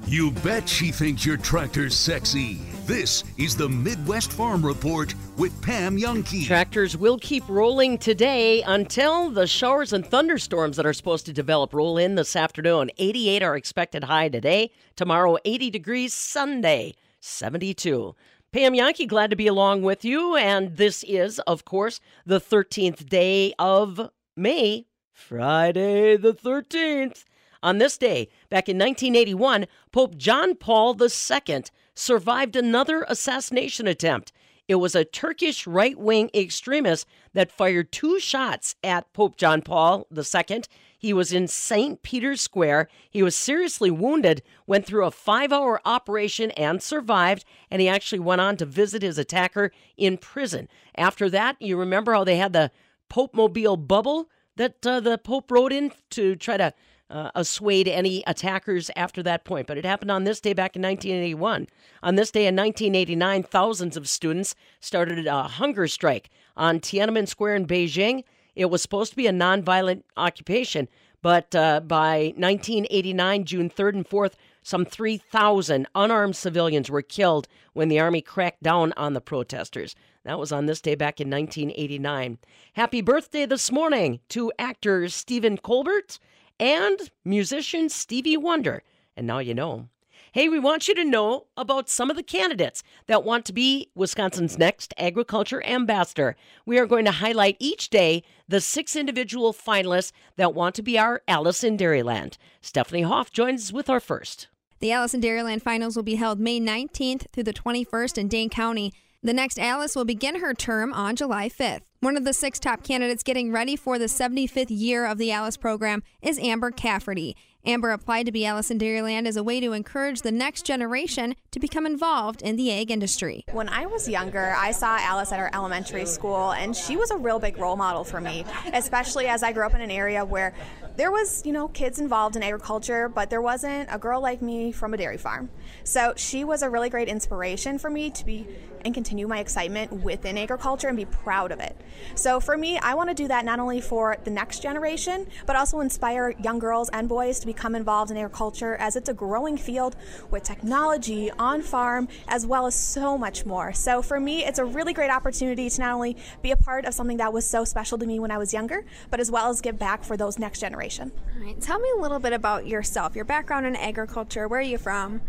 You 0.06 0.32
bet 0.32 0.68
she 0.68 0.90
thinks 0.90 1.24
your 1.24 1.36
tractor's 1.36 1.94
sexy. 1.94 2.54
This 2.86 3.22
is 3.38 3.56
the 3.56 3.68
Midwest 3.68 4.32
Farm 4.32 4.66
Report 4.66 5.14
with 5.36 5.62
Pam 5.62 5.96
Jahnke. 5.96 6.44
Tractors 6.44 6.96
will 6.96 7.18
keep 7.18 7.48
rolling 7.48 7.96
today 7.96 8.62
until 8.62 9.30
the 9.30 9.46
showers 9.46 9.92
and 9.92 10.04
thunderstorms 10.04 10.76
that 10.76 10.86
are 10.86 10.92
supposed 10.92 11.26
to 11.26 11.32
develop 11.32 11.72
roll 11.72 11.96
in 11.98 12.16
this 12.16 12.34
afternoon. 12.34 12.90
88 12.98 13.44
are 13.44 13.56
expected 13.56 14.02
high 14.04 14.28
today. 14.28 14.72
Tomorrow, 14.96 15.36
80 15.44 15.70
degrees. 15.70 16.12
Sunday, 16.12 16.94
72. 17.20 18.16
Pam 18.52 18.74
Jahnke, 18.74 19.06
glad 19.06 19.30
to 19.30 19.36
be 19.36 19.46
along 19.46 19.82
with 19.82 20.04
you. 20.04 20.34
And 20.34 20.76
this 20.76 21.04
is, 21.04 21.38
of 21.40 21.64
course, 21.64 22.00
the 22.26 22.40
13th 22.40 23.08
day 23.08 23.54
of 23.60 24.10
May, 24.36 24.86
Friday 25.12 26.16
the 26.16 26.34
13th. 26.34 27.22
On 27.62 27.78
this 27.78 27.96
day, 27.96 28.28
back 28.48 28.68
in 28.68 28.76
1981, 28.76 29.66
Pope 29.92 30.16
John 30.16 30.56
Paul 30.56 31.00
II 31.00 31.62
survived 31.94 32.56
another 32.56 33.04
assassination 33.06 33.86
attempt. 33.86 34.32
It 34.66 34.76
was 34.76 34.96
a 34.96 35.04
Turkish 35.04 35.68
right 35.68 35.96
wing 35.96 36.28
extremist 36.34 37.06
that 37.34 37.52
fired 37.52 37.92
two 37.92 38.18
shots 38.18 38.74
at 38.82 39.12
Pope 39.12 39.36
John 39.36 39.62
Paul 39.62 40.08
II. 40.12 40.62
He 41.00 41.14
was 41.14 41.32
in 41.32 41.48
St. 41.48 42.02
Peter's 42.02 42.42
Square. 42.42 42.88
He 43.08 43.22
was 43.22 43.34
seriously 43.34 43.90
wounded, 43.90 44.42
went 44.66 44.84
through 44.84 45.06
a 45.06 45.10
five 45.10 45.50
hour 45.50 45.80
operation 45.86 46.50
and 46.52 46.82
survived, 46.82 47.46
and 47.70 47.80
he 47.80 47.88
actually 47.88 48.18
went 48.18 48.42
on 48.42 48.58
to 48.58 48.66
visit 48.66 49.00
his 49.00 49.16
attacker 49.16 49.72
in 49.96 50.18
prison. 50.18 50.68
After 50.94 51.30
that, 51.30 51.56
you 51.58 51.78
remember 51.78 52.12
how 52.12 52.24
they 52.24 52.36
had 52.36 52.52
the 52.52 52.70
Pope 53.08 53.34
Mobile 53.34 53.78
bubble 53.78 54.28
that 54.56 54.86
uh, 54.86 55.00
the 55.00 55.16
Pope 55.16 55.50
rode 55.50 55.72
in 55.72 55.90
to 56.10 56.36
try 56.36 56.58
to 56.58 56.74
uh, 57.08 57.30
assuade 57.34 57.88
any 57.88 58.22
attackers 58.26 58.90
after 58.94 59.22
that 59.22 59.44
point. 59.44 59.66
But 59.66 59.78
it 59.78 59.86
happened 59.86 60.10
on 60.10 60.24
this 60.24 60.38
day 60.38 60.52
back 60.52 60.76
in 60.76 60.82
1981. 60.82 61.66
On 62.02 62.14
this 62.14 62.30
day 62.30 62.46
in 62.46 62.54
1989, 62.54 63.42
thousands 63.44 63.96
of 63.96 64.06
students 64.06 64.54
started 64.80 65.26
a 65.26 65.44
hunger 65.44 65.88
strike 65.88 66.28
on 66.58 66.78
Tiananmen 66.78 67.26
Square 67.26 67.56
in 67.56 67.66
Beijing. 67.66 68.22
It 68.54 68.66
was 68.66 68.82
supposed 68.82 69.10
to 69.10 69.16
be 69.16 69.26
a 69.26 69.32
nonviolent 69.32 70.02
occupation, 70.16 70.88
but 71.22 71.54
uh, 71.54 71.80
by 71.80 72.32
1989, 72.36 73.44
June 73.44 73.70
3rd 73.70 73.94
and 73.94 74.08
4th, 74.08 74.34
some 74.62 74.84
3,000 74.84 75.86
unarmed 75.94 76.36
civilians 76.36 76.90
were 76.90 77.02
killed 77.02 77.48
when 77.72 77.88
the 77.88 78.00
army 78.00 78.20
cracked 78.20 78.62
down 78.62 78.92
on 78.96 79.14
the 79.14 79.20
protesters. 79.20 79.94
That 80.24 80.38
was 80.38 80.52
on 80.52 80.66
this 80.66 80.80
day 80.80 80.94
back 80.94 81.20
in 81.20 81.30
1989. 81.30 82.38
Happy 82.74 83.00
birthday 83.00 83.46
this 83.46 83.72
morning 83.72 84.20
to 84.28 84.52
actor 84.58 85.08
Stephen 85.08 85.56
Colbert 85.56 86.18
and 86.58 87.10
musician 87.24 87.88
Stevie 87.88 88.36
Wonder. 88.36 88.82
And 89.16 89.26
now 89.26 89.38
you 89.38 89.54
know. 89.54 89.88
Hey, 90.32 90.48
we 90.48 90.60
want 90.60 90.86
you 90.86 90.94
to 90.94 91.04
know 91.04 91.46
about 91.56 91.88
some 91.88 92.08
of 92.08 92.14
the 92.16 92.22
candidates 92.22 92.84
that 93.08 93.24
want 93.24 93.44
to 93.46 93.52
be 93.52 93.90
Wisconsin's 93.96 94.56
next 94.56 94.94
agriculture 94.96 95.60
ambassador. 95.66 96.36
We 96.64 96.78
are 96.78 96.86
going 96.86 97.04
to 97.06 97.10
highlight 97.10 97.56
each 97.58 97.90
day 97.90 98.22
the 98.46 98.60
six 98.60 98.94
individual 98.94 99.52
finalists 99.52 100.12
that 100.36 100.54
want 100.54 100.76
to 100.76 100.82
be 100.82 100.96
our 100.96 101.22
Alice 101.26 101.64
in 101.64 101.76
Dairyland. 101.76 102.36
Stephanie 102.60 103.02
Hoff 103.02 103.32
joins 103.32 103.64
us 103.64 103.72
with 103.72 103.90
our 103.90 103.98
first. 103.98 104.46
The 104.78 104.92
Alice 104.92 105.14
in 105.14 105.20
Dairyland 105.20 105.62
finals 105.62 105.96
will 105.96 106.04
be 106.04 106.14
held 106.14 106.38
May 106.38 106.60
19th 106.60 107.26
through 107.32 107.42
the 107.42 107.52
21st 107.52 108.16
in 108.16 108.28
Dane 108.28 108.50
County. 108.50 108.92
The 109.24 109.34
next 109.34 109.58
Alice 109.58 109.96
will 109.96 110.04
begin 110.04 110.40
her 110.40 110.54
term 110.54 110.92
on 110.92 111.16
July 111.16 111.48
5th. 111.48 111.80
One 111.98 112.16
of 112.16 112.24
the 112.24 112.32
six 112.32 112.58
top 112.58 112.82
candidates 112.82 113.22
getting 113.22 113.52
ready 113.52 113.76
for 113.76 113.98
the 113.98 114.06
75th 114.06 114.68
year 114.70 115.04
of 115.04 115.18
the 115.18 115.32
Alice 115.32 115.58
program 115.58 116.02
is 116.22 116.38
Amber 116.38 116.70
Cafferty. 116.70 117.36
Amber 117.66 117.90
applied 117.90 118.24
to 118.24 118.32
be 118.32 118.46
Alice 118.46 118.70
in 118.70 118.78
Dairyland 118.78 119.26
as 119.26 119.36
a 119.36 119.42
way 119.42 119.60
to 119.60 119.72
encourage 119.72 120.22
the 120.22 120.32
next 120.32 120.64
generation 120.64 121.34
to 121.50 121.60
become 121.60 121.84
involved 121.84 122.40
in 122.40 122.56
the 122.56 122.70
egg 122.70 122.90
industry. 122.90 123.44
When 123.52 123.68
I 123.68 123.84
was 123.84 124.08
younger, 124.08 124.54
I 124.56 124.70
saw 124.70 124.96
Alice 124.98 125.30
at 125.30 125.38
our 125.38 125.50
elementary 125.52 126.06
school, 126.06 126.52
and 126.52 126.74
she 126.74 126.96
was 126.96 127.10
a 127.10 127.18
real 127.18 127.38
big 127.38 127.58
role 127.58 127.76
model 127.76 128.02
for 128.02 128.20
me, 128.20 128.46
especially 128.72 129.26
as 129.26 129.42
I 129.42 129.52
grew 129.52 129.66
up 129.66 129.74
in 129.74 129.82
an 129.82 129.90
area 129.90 130.24
where 130.24 130.54
there 130.96 131.10
was, 131.10 131.44
you 131.44 131.52
know, 131.52 131.68
kids 131.68 131.98
involved 131.98 132.34
in 132.34 132.42
agriculture, 132.42 133.08
but 133.10 133.28
there 133.28 133.42
wasn't 133.42 133.88
a 133.92 133.98
girl 133.98 134.22
like 134.22 134.40
me 134.40 134.72
from 134.72 134.94
a 134.94 134.96
dairy 134.96 135.18
farm. 135.18 135.50
So 135.84 136.14
she 136.16 136.44
was 136.44 136.62
a 136.62 136.70
really 136.70 136.88
great 136.88 137.08
inspiration 137.08 137.78
for 137.78 137.90
me 137.90 138.10
to 138.10 138.24
be 138.24 138.46
and 138.84 138.94
continue 138.94 139.26
my 139.26 139.38
excitement 139.38 139.92
within 139.92 140.38
agriculture 140.38 140.88
and 140.88 140.96
be 140.96 141.04
proud 141.04 141.52
of 141.52 141.60
it. 141.60 141.76
So 142.14 142.40
for 142.40 142.56
me, 142.56 142.78
I 142.78 142.94
want 142.94 143.10
to 143.10 143.14
do 143.14 143.28
that 143.28 143.44
not 143.44 143.60
only 143.60 143.80
for 143.80 144.16
the 144.24 144.30
next 144.30 144.62
generation, 144.62 145.26
but 145.46 145.56
also 145.56 145.80
inspire 145.80 146.34
young 146.42 146.58
girls 146.58 146.88
and 146.92 147.08
boys 147.08 147.40
to 147.40 147.46
become 147.46 147.74
involved 147.74 148.10
in 148.10 148.16
agriculture 148.16 148.76
as 148.76 148.96
it's 148.96 149.08
a 149.08 149.14
growing 149.14 149.56
field 149.56 149.96
with 150.30 150.42
technology 150.42 151.30
on 151.32 151.62
farm 151.62 152.08
as 152.28 152.46
well 152.46 152.66
as 152.66 152.74
so 152.74 153.16
much 153.16 153.46
more. 153.46 153.72
So 153.72 154.02
for 154.02 154.20
me, 154.20 154.44
it's 154.44 154.58
a 154.58 154.64
really 154.64 154.92
great 154.92 155.10
opportunity 155.10 155.68
to 155.68 155.80
not 155.80 155.92
only 155.94 156.16
be 156.42 156.50
a 156.50 156.56
part 156.56 156.84
of 156.84 156.94
something 156.94 157.18
that 157.18 157.32
was 157.32 157.46
so 157.46 157.64
special 157.64 157.98
to 157.98 158.06
me 158.06 158.18
when 158.18 158.30
I 158.30 158.38
was 158.38 158.52
younger, 158.52 158.84
but 159.10 159.20
as 159.20 159.30
well 159.30 159.48
as 159.50 159.60
give 159.60 159.78
back 159.78 160.04
for 160.04 160.16
those 160.16 160.38
next 160.38 160.60
generation. 160.60 161.12
All 161.36 161.44
right, 161.44 161.60
tell 161.60 161.78
me 161.78 161.88
a 161.96 162.00
little 162.00 162.18
bit 162.18 162.32
about 162.32 162.66
yourself, 162.66 163.14
your 163.14 163.24
background 163.24 163.66
in 163.66 163.76
agriculture. 163.76 164.48
Where 164.48 164.60
are 164.60 164.62
you 164.62 164.78
from? 164.78 165.20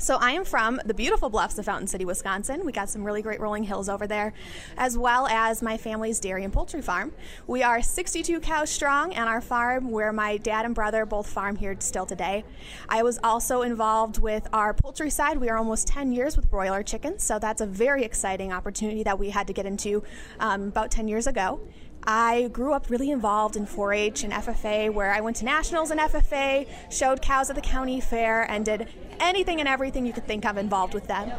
So 0.00 0.16
I 0.20 0.30
am 0.30 0.44
from 0.44 0.80
the 0.84 0.94
beautiful 0.94 1.28
bluffs 1.28 1.58
of 1.58 1.64
Fountain 1.64 1.88
City, 1.88 2.04
Wisconsin. 2.04 2.64
We 2.64 2.70
got 2.70 2.88
some 2.88 3.02
really 3.02 3.20
great 3.20 3.40
rolling 3.40 3.64
hills 3.64 3.88
over 3.88 4.06
there, 4.06 4.32
as 4.76 4.96
well 4.96 5.26
as 5.26 5.60
my 5.60 5.76
family's 5.76 6.20
dairy 6.20 6.44
and 6.44 6.52
poultry 6.52 6.82
farm. 6.82 7.12
We 7.48 7.64
are 7.64 7.82
62 7.82 8.38
cows 8.38 8.70
strong 8.70 9.16
on 9.16 9.26
our 9.26 9.40
farm, 9.40 9.90
where 9.90 10.12
my 10.12 10.36
dad 10.36 10.64
and 10.64 10.72
brother 10.72 11.04
both 11.04 11.26
farm 11.26 11.56
here 11.56 11.74
still 11.80 12.06
today. 12.06 12.44
I 12.88 13.02
was 13.02 13.18
also 13.24 13.62
involved 13.62 14.20
with 14.20 14.46
our 14.52 14.72
poultry 14.72 15.10
side. 15.10 15.38
We 15.38 15.48
are 15.48 15.56
almost 15.56 15.88
10 15.88 16.12
years 16.12 16.36
with 16.36 16.48
broiler 16.48 16.84
chickens, 16.84 17.24
so 17.24 17.40
that's 17.40 17.60
a 17.60 17.66
very 17.66 18.04
exciting 18.04 18.52
opportunity 18.52 19.02
that 19.02 19.18
we 19.18 19.30
had 19.30 19.48
to 19.48 19.52
get 19.52 19.66
into 19.66 20.04
um, 20.38 20.68
about 20.68 20.92
10 20.92 21.08
years 21.08 21.26
ago. 21.26 21.58
I 22.04 22.48
grew 22.48 22.72
up 22.72 22.90
really 22.90 23.10
involved 23.10 23.56
in 23.56 23.66
4 23.66 23.92
H 23.92 24.24
and 24.24 24.32
FFA, 24.32 24.92
where 24.92 25.12
I 25.12 25.20
went 25.20 25.36
to 25.38 25.44
nationals 25.44 25.90
in 25.90 25.98
FFA, 25.98 26.66
showed 26.90 27.20
cows 27.20 27.50
at 27.50 27.56
the 27.56 27.62
county 27.62 28.00
fair, 28.00 28.44
and 28.50 28.64
did 28.64 28.88
anything 29.20 29.60
and 29.60 29.68
everything 29.68 30.06
you 30.06 30.12
could 30.12 30.26
think 30.26 30.46
of 30.46 30.56
involved 30.56 30.94
with 30.94 31.06
them. 31.06 31.32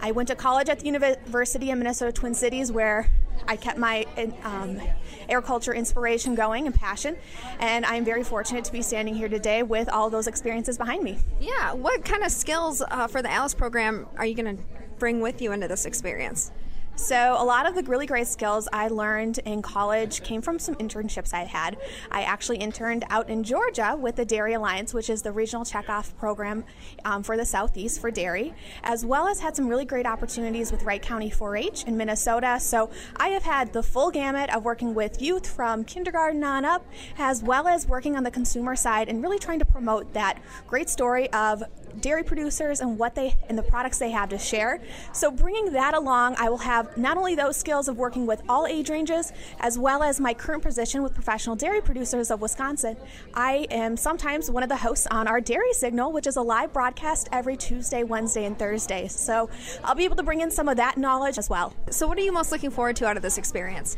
I 0.00 0.10
went 0.12 0.28
to 0.28 0.34
college 0.34 0.68
at 0.68 0.80
the 0.80 0.86
University 0.86 1.70
of 1.70 1.78
Minnesota 1.78 2.12
Twin 2.12 2.34
Cities, 2.34 2.72
where 2.72 3.08
I 3.46 3.56
kept 3.56 3.78
my 3.78 4.06
um, 4.44 4.80
agriculture 5.28 5.74
inspiration 5.74 6.34
going 6.34 6.66
and 6.66 6.74
passion, 6.74 7.16
and 7.58 7.84
I'm 7.84 8.04
very 8.04 8.24
fortunate 8.24 8.64
to 8.64 8.72
be 8.72 8.82
standing 8.82 9.14
here 9.14 9.28
today 9.28 9.62
with 9.62 9.88
all 9.88 10.10
those 10.10 10.26
experiences 10.26 10.78
behind 10.78 11.02
me. 11.02 11.18
Yeah, 11.40 11.72
what 11.72 12.04
kind 12.04 12.22
of 12.22 12.30
skills 12.30 12.82
uh, 12.90 13.06
for 13.06 13.22
the 13.22 13.30
Alice 13.30 13.54
program 13.54 14.06
are 14.16 14.26
you 14.26 14.34
going 14.34 14.56
to 14.56 14.62
bring 14.98 15.20
with 15.20 15.42
you 15.42 15.52
into 15.52 15.68
this 15.68 15.84
experience? 15.84 16.52
So, 16.94 17.36
a 17.38 17.44
lot 17.44 17.66
of 17.66 17.74
the 17.74 17.82
really 17.84 18.04
great 18.04 18.26
skills 18.26 18.68
I 18.70 18.88
learned 18.88 19.38
in 19.46 19.62
college 19.62 20.22
came 20.22 20.42
from 20.42 20.58
some 20.58 20.74
internships 20.74 21.32
I 21.32 21.44
had. 21.44 21.78
I 22.10 22.22
actually 22.22 22.58
interned 22.58 23.04
out 23.08 23.30
in 23.30 23.44
Georgia 23.44 23.96
with 23.98 24.16
the 24.16 24.26
Dairy 24.26 24.52
Alliance, 24.52 24.92
which 24.92 25.08
is 25.08 25.22
the 25.22 25.32
regional 25.32 25.64
checkoff 25.64 26.14
program 26.18 26.64
um, 27.06 27.22
for 27.22 27.38
the 27.38 27.46
Southeast 27.46 27.98
for 27.98 28.10
dairy, 28.10 28.54
as 28.84 29.06
well 29.06 29.26
as 29.26 29.40
had 29.40 29.56
some 29.56 29.68
really 29.68 29.86
great 29.86 30.04
opportunities 30.04 30.70
with 30.70 30.82
Wright 30.82 31.00
County 31.00 31.30
4 31.30 31.56
H 31.56 31.84
in 31.84 31.96
Minnesota. 31.96 32.60
So, 32.60 32.90
I 33.16 33.28
have 33.28 33.42
had 33.42 33.72
the 33.72 33.82
full 33.82 34.10
gamut 34.10 34.54
of 34.54 34.62
working 34.64 34.94
with 34.94 35.22
youth 35.22 35.46
from 35.46 35.84
kindergarten 35.84 36.44
on 36.44 36.66
up, 36.66 36.86
as 37.18 37.42
well 37.42 37.68
as 37.68 37.86
working 37.86 38.16
on 38.16 38.22
the 38.22 38.30
consumer 38.30 38.76
side 38.76 39.08
and 39.08 39.22
really 39.22 39.38
trying 39.38 39.60
to 39.60 39.64
promote 39.64 40.12
that 40.12 40.38
great 40.68 40.90
story 40.90 41.32
of 41.32 41.62
dairy 42.00 42.22
producers 42.22 42.80
and 42.80 42.98
what 42.98 43.14
they 43.14 43.36
and 43.48 43.58
the 43.58 43.62
products 43.62 43.98
they 43.98 44.10
have 44.10 44.28
to 44.30 44.38
share. 44.38 44.80
So 45.12 45.30
bringing 45.30 45.72
that 45.72 45.94
along, 45.94 46.36
I 46.38 46.48
will 46.48 46.58
have 46.58 46.96
not 46.96 47.16
only 47.16 47.34
those 47.34 47.56
skills 47.56 47.88
of 47.88 47.96
working 47.96 48.26
with 48.26 48.42
all 48.48 48.66
age 48.66 48.90
ranges 48.90 49.32
as 49.60 49.78
well 49.78 50.02
as 50.02 50.20
my 50.20 50.34
current 50.34 50.62
position 50.62 51.02
with 51.02 51.14
professional 51.14 51.56
dairy 51.56 51.80
producers 51.80 52.30
of 52.30 52.40
Wisconsin. 52.40 52.96
I 53.34 53.66
am 53.70 53.96
sometimes 53.96 54.50
one 54.50 54.62
of 54.62 54.68
the 54.68 54.76
hosts 54.76 55.06
on 55.10 55.28
our 55.28 55.40
Dairy 55.40 55.72
Signal, 55.72 56.12
which 56.12 56.26
is 56.26 56.36
a 56.36 56.42
live 56.42 56.72
broadcast 56.72 57.28
every 57.32 57.56
Tuesday, 57.56 58.02
Wednesday, 58.02 58.44
and 58.44 58.58
Thursday. 58.58 59.08
So 59.08 59.50
I'll 59.84 59.94
be 59.94 60.04
able 60.04 60.16
to 60.16 60.22
bring 60.22 60.40
in 60.40 60.50
some 60.50 60.68
of 60.68 60.76
that 60.76 60.98
knowledge 60.98 61.38
as 61.38 61.48
well. 61.50 61.74
So 61.90 62.06
what 62.06 62.18
are 62.18 62.22
you 62.22 62.32
most 62.32 62.52
looking 62.52 62.70
forward 62.70 62.96
to 62.96 63.06
out 63.06 63.16
of 63.16 63.22
this 63.22 63.38
experience? 63.38 63.96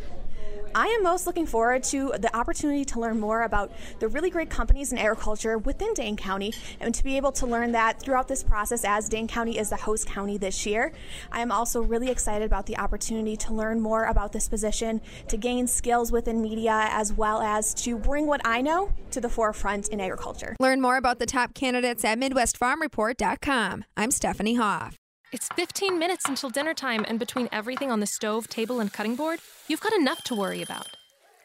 I 0.76 0.88
am 0.88 1.04
most 1.04 1.24
looking 1.24 1.46
forward 1.46 1.84
to 1.84 2.12
the 2.18 2.36
opportunity 2.36 2.84
to 2.86 2.98
learn 2.98 3.20
more 3.20 3.42
about 3.42 3.70
the 4.00 4.08
really 4.08 4.28
great 4.28 4.50
companies 4.50 4.90
in 4.90 4.98
agriculture 4.98 5.56
within 5.56 5.94
Dane 5.94 6.16
County 6.16 6.52
and 6.80 6.92
to 6.92 7.04
be 7.04 7.16
able 7.16 7.30
to 7.32 7.46
learn 7.46 7.70
that 7.72 8.00
throughout 8.00 8.26
this 8.26 8.42
process 8.42 8.84
as 8.84 9.08
Dane 9.08 9.28
County 9.28 9.56
is 9.56 9.70
the 9.70 9.76
host 9.76 10.08
county 10.08 10.36
this 10.36 10.66
year. 10.66 10.92
I 11.30 11.42
am 11.42 11.52
also 11.52 11.80
really 11.80 12.10
excited 12.10 12.44
about 12.44 12.66
the 12.66 12.76
opportunity 12.76 13.36
to 13.36 13.54
learn 13.54 13.80
more 13.80 14.06
about 14.06 14.32
this 14.32 14.48
position, 14.48 15.00
to 15.28 15.36
gain 15.36 15.68
skills 15.68 16.10
within 16.10 16.42
media, 16.42 16.88
as 16.90 17.12
well 17.12 17.40
as 17.40 17.72
to 17.74 17.96
bring 17.96 18.26
what 18.26 18.40
I 18.44 18.60
know 18.60 18.92
to 19.12 19.20
the 19.20 19.28
forefront 19.28 19.88
in 19.88 20.00
agriculture. 20.00 20.56
Learn 20.58 20.80
more 20.80 20.96
about 20.96 21.20
the 21.20 21.26
top 21.26 21.54
candidates 21.54 22.04
at 22.04 22.18
MidwestFarmReport.com. 22.18 23.84
I'm 23.96 24.10
Stephanie 24.10 24.54
Hoff. 24.54 25.03
It's 25.34 25.48
15 25.56 25.98
minutes 25.98 26.28
until 26.28 26.48
dinner 26.48 26.74
time, 26.74 27.04
and 27.08 27.18
between 27.18 27.48
everything 27.50 27.90
on 27.90 27.98
the 27.98 28.06
stove, 28.06 28.46
table, 28.46 28.78
and 28.78 28.92
cutting 28.92 29.16
board, 29.16 29.40
you've 29.66 29.80
got 29.80 29.92
enough 29.92 30.22
to 30.26 30.34
worry 30.36 30.62
about. 30.62 30.96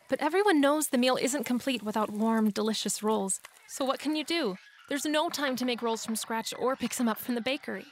But 0.10 0.22
everyone 0.22 0.62
knows 0.62 0.90
the 0.90 1.00
meal 1.00 1.18
isn't 1.20 1.48
complete 1.48 1.82
without 1.82 2.12
warm, 2.12 2.52
delicious 2.52 3.02
rolls. 3.02 3.40
So 3.68 3.84
what 3.84 3.98
can 3.98 4.16
you 4.16 4.24
do? 4.24 4.58
There's 4.90 5.06
no 5.06 5.28
time 5.28 5.56
to 5.56 5.66
make 5.66 5.82
rolls 5.82 6.06
from 6.06 6.16
scratch 6.16 6.54
or 6.60 6.76
pick 6.76 6.94
some 6.94 7.08
up 7.08 7.18
from 7.18 7.34
the 7.34 7.42
bakery. 7.42 7.88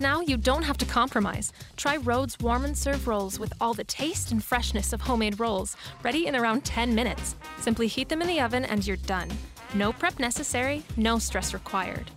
Now 0.00 0.22
you 0.22 0.38
don't 0.38 0.62
have 0.62 0.78
to 0.78 0.86
compromise. 0.86 1.52
Try 1.76 1.98
Rhodes 1.98 2.38
Warm 2.40 2.64
and 2.64 2.78
Serve 2.78 3.06
rolls 3.06 3.38
with 3.38 3.52
all 3.60 3.74
the 3.74 3.84
taste 3.84 4.32
and 4.32 4.42
freshness 4.42 4.94
of 4.94 5.02
homemade 5.02 5.38
rolls, 5.38 5.76
ready 6.02 6.28
in 6.28 6.34
around 6.34 6.64
10 6.64 6.94
minutes. 6.94 7.36
Simply 7.60 7.88
heat 7.88 8.08
them 8.08 8.22
in 8.22 8.28
the 8.28 8.40
oven 8.40 8.64
and 8.64 8.86
you're 8.86 8.96
done. 8.96 9.28
No 9.74 9.92
prep 9.92 10.18
necessary, 10.18 10.82
no 10.96 11.18
stress 11.18 11.52
required. 11.52 12.10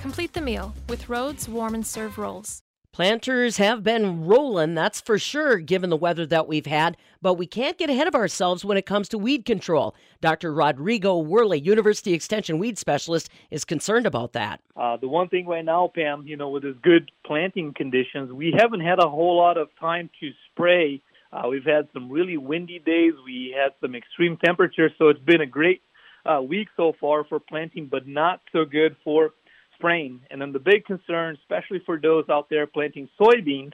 Complete 0.00 0.32
the 0.32 0.40
meal 0.40 0.74
with 0.88 1.10
Rhodes 1.10 1.46
Warm 1.46 1.74
and 1.74 1.86
Serve 1.86 2.16
rolls. 2.16 2.62
Planters 2.90 3.58
have 3.58 3.84
been 3.84 4.24
rolling, 4.24 4.74
that's 4.74 4.98
for 4.98 5.18
sure, 5.18 5.58
given 5.58 5.90
the 5.90 5.96
weather 5.96 6.24
that 6.24 6.48
we've 6.48 6.64
had, 6.64 6.96
but 7.20 7.34
we 7.34 7.46
can't 7.46 7.76
get 7.76 7.90
ahead 7.90 8.08
of 8.08 8.14
ourselves 8.14 8.64
when 8.64 8.78
it 8.78 8.86
comes 8.86 9.10
to 9.10 9.18
weed 9.18 9.44
control. 9.44 9.94
Dr. 10.22 10.54
Rodrigo 10.54 11.22
Werle, 11.22 11.62
University 11.62 12.14
Extension 12.14 12.58
weed 12.58 12.78
specialist, 12.78 13.28
is 13.50 13.66
concerned 13.66 14.06
about 14.06 14.32
that. 14.32 14.62
Uh, 14.74 14.96
the 14.96 15.06
one 15.06 15.28
thing 15.28 15.46
right 15.46 15.66
now, 15.66 15.92
Pam, 15.94 16.26
you 16.26 16.38
know, 16.38 16.48
with 16.48 16.62
this 16.62 16.76
good 16.82 17.10
planting 17.26 17.74
conditions, 17.74 18.32
we 18.32 18.54
haven't 18.58 18.80
had 18.80 19.00
a 19.00 19.08
whole 19.08 19.36
lot 19.36 19.58
of 19.58 19.68
time 19.78 20.08
to 20.18 20.30
spray. 20.50 21.02
Uh, 21.30 21.42
we've 21.50 21.66
had 21.66 21.88
some 21.92 22.10
really 22.10 22.38
windy 22.38 22.78
days. 22.78 23.12
We 23.26 23.54
had 23.54 23.74
some 23.82 23.94
extreme 23.94 24.38
temperatures, 24.42 24.92
so 24.96 25.10
it's 25.10 25.20
been 25.20 25.42
a 25.42 25.46
great 25.46 25.82
uh, 26.24 26.40
week 26.40 26.68
so 26.74 26.94
far 26.98 27.24
for 27.24 27.38
planting, 27.38 27.86
but 27.86 28.08
not 28.08 28.40
so 28.50 28.64
good 28.64 28.96
for 29.04 29.32
spraying. 29.80 30.20
And 30.30 30.40
then 30.40 30.52
the 30.52 30.58
big 30.58 30.84
concern, 30.84 31.36
especially 31.40 31.80
for 31.84 31.98
those 31.98 32.24
out 32.28 32.48
there 32.50 32.66
planting 32.66 33.08
soybeans, 33.18 33.72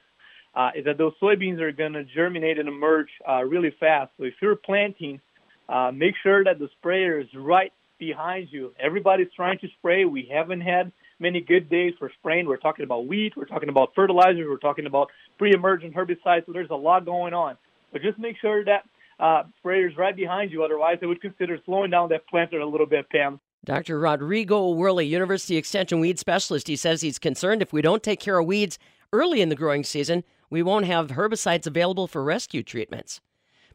uh, 0.55 0.71
is 0.75 0.85
that 0.85 0.97
those 0.97 1.13
soybeans 1.21 1.59
are 1.59 1.71
going 1.71 1.93
to 1.93 2.03
germinate 2.03 2.57
and 2.57 2.67
emerge 2.67 3.09
uh, 3.27 3.43
really 3.43 3.73
fast. 3.79 4.11
So 4.17 4.23
if 4.23 4.33
you're 4.41 4.55
planting, 4.55 5.19
uh, 5.69 5.91
make 5.93 6.15
sure 6.23 6.43
that 6.43 6.59
the 6.59 6.69
sprayer 6.79 7.19
is 7.19 7.27
right 7.35 7.71
behind 7.99 8.47
you. 8.51 8.73
Everybody's 8.79 9.27
trying 9.35 9.59
to 9.59 9.67
spray. 9.77 10.05
We 10.05 10.29
haven't 10.31 10.61
had 10.61 10.91
many 11.19 11.41
good 11.41 11.69
days 11.69 11.93
for 11.99 12.11
spraying. 12.19 12.47
We're 12.47 12.57
talking 12.57 12.85
about 12.85 13.07
wheat, 13.07 13.33
we're 13.35 13.45
talking 13.45 13.69
about 13.69 13.89
fertilizers, 13.95 14.45
we're 14.47 14.57
talking 14.57 14.85
about 14.85 15.09
pre-emergent 15.37 15.93
herbicides. 15.95 16.45
So 16.45 16.53
there's 16.53 16.69
a 16.69 16.75
lot 16.75 17.05
going 17.05 17.33
on. 17.33 17.57
But 17.91 18.01
just 18.01 18.19
make 18.19 18.37
sure 18.39 18.63
that 18.65 18.85
uh, 19.19 19.43
sprayer's 19.59 19.97
right 19.97 20.15
behind 20.15 20.51
you. 20.51 20.63
Otherwise, 20.63 20.99
I 21.01 21.07
would 21.07 21.21
consider 21.21 21.59
slowing 21.65 21.89
down 21.89 22.09
that 22.09 22.27
planter 22.27 22.59
a 22.59 22.65
little 22.65 22.85
bit, 22.85 23.09
Pam. 23.09 23.39
Dr. 23.67 23.99
Rodrigo 23.99 24.73
Werle, 24.73 25.05
University 25.05 25.57
Extension 25.57 25.99
weed 25.99 26.17
specialist, 26.17 26.69
he 26.69 26.77
says 26.77 27.01
he's 27.01 27.19
concerned 27.19 27.61
if 27.61 27.73
we 27.73 27.81
don't 27.81 28.01
take 28.01 28.21
care 28.21 28.39
of 28.39 28.45
weeds 28.45 28.79
early 29.11 29.41
in 29.41 29.49
the 29.49 29.57
growing 29.57 29.83
season, 29.83 30.23
we 30.49 30.63
won't 30.63 30.85
have 30.85 31.09
herbicides 31.09 31.67
available 31.67 32.07
for 32.07 32.23
rescue 32.23 32.63
treatments. 32.63 33.19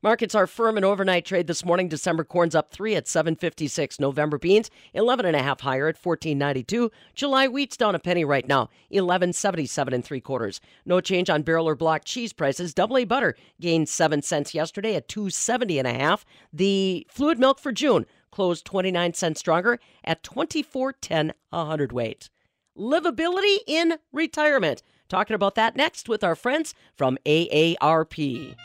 Markets 0.03 0.35
are 0.35 0.47
firm 0.47 0.79
in 0.79 0.83
overnight 0.83 1.27
trade 1.27 1.47
this 1.47 1.65
morning. 1.65 1.89
December 1.89 2.25
corn's 2.25 2.55
up 2.55 2.73
3 2.73 2.97
at 2.97 3.07
756. 3.07 4.01
November 4.01 4.39
beans 4.39 4.71
11 4.95 5.27
and 5.27 5.37
a 5.37 5.43
half 5.43 5.61
higher 5.61 5.89
at 5.89 6.03
1492. 6.03 6.91
July 7.15 7.47
wheat's 7.47 7.77
down 7.77 7.95
a 7.95 7.99
penny 7.99 8.25
right 8.25 8.49
now, 8.49 8.71
1177 8.89 9.93
and 9.93 10.05
3 10.05 10.21
quarters. 10.23 10.61
No 10.87 11.03
change 11.03 11.29
on 11.29 11.43
barrel 11.43 11.69
or 11.69 11.77
block 11.77 12.05
cheese 12.07 12.33
prices. 12.33 12.73
Double 12.73 12.97
A 12.97 13.05
butter 13.05 13.37
gained 13.61 13.91
7 13.91 14.23
cents 14.23 14.55
yesterday 14.55 14.97
at 14.97 15.07
270 15.07 15.79
and 15.79 15.87
a 15.87 15.93
half. 15.93 16.25
The 16.51 17.07
fluid 17.11 17.39
milk 17.39 17.61
for 17.61 17.71
June 17.73 18.07
closed 18.33 18.65
29 18.65 19.15
cents 19.15 19.39
stronger 19.39 19.79
at 20.03 20.25
24.10 20.25 21.31
a 21.53 21.65
hundredweight. 21.65 22.31
Livability 22.77 23.59
in 23.69 23.99
retirement. 24.13 24.83
Talking 25.09 25.35
about 25.35 25.55
that 25.55 25.77
next 25.77 26.09
with 26.09 26.25
our 26.25 26.35
friends 26.35 26.75
from 26.97 27.19
AARP. 27.25 28.57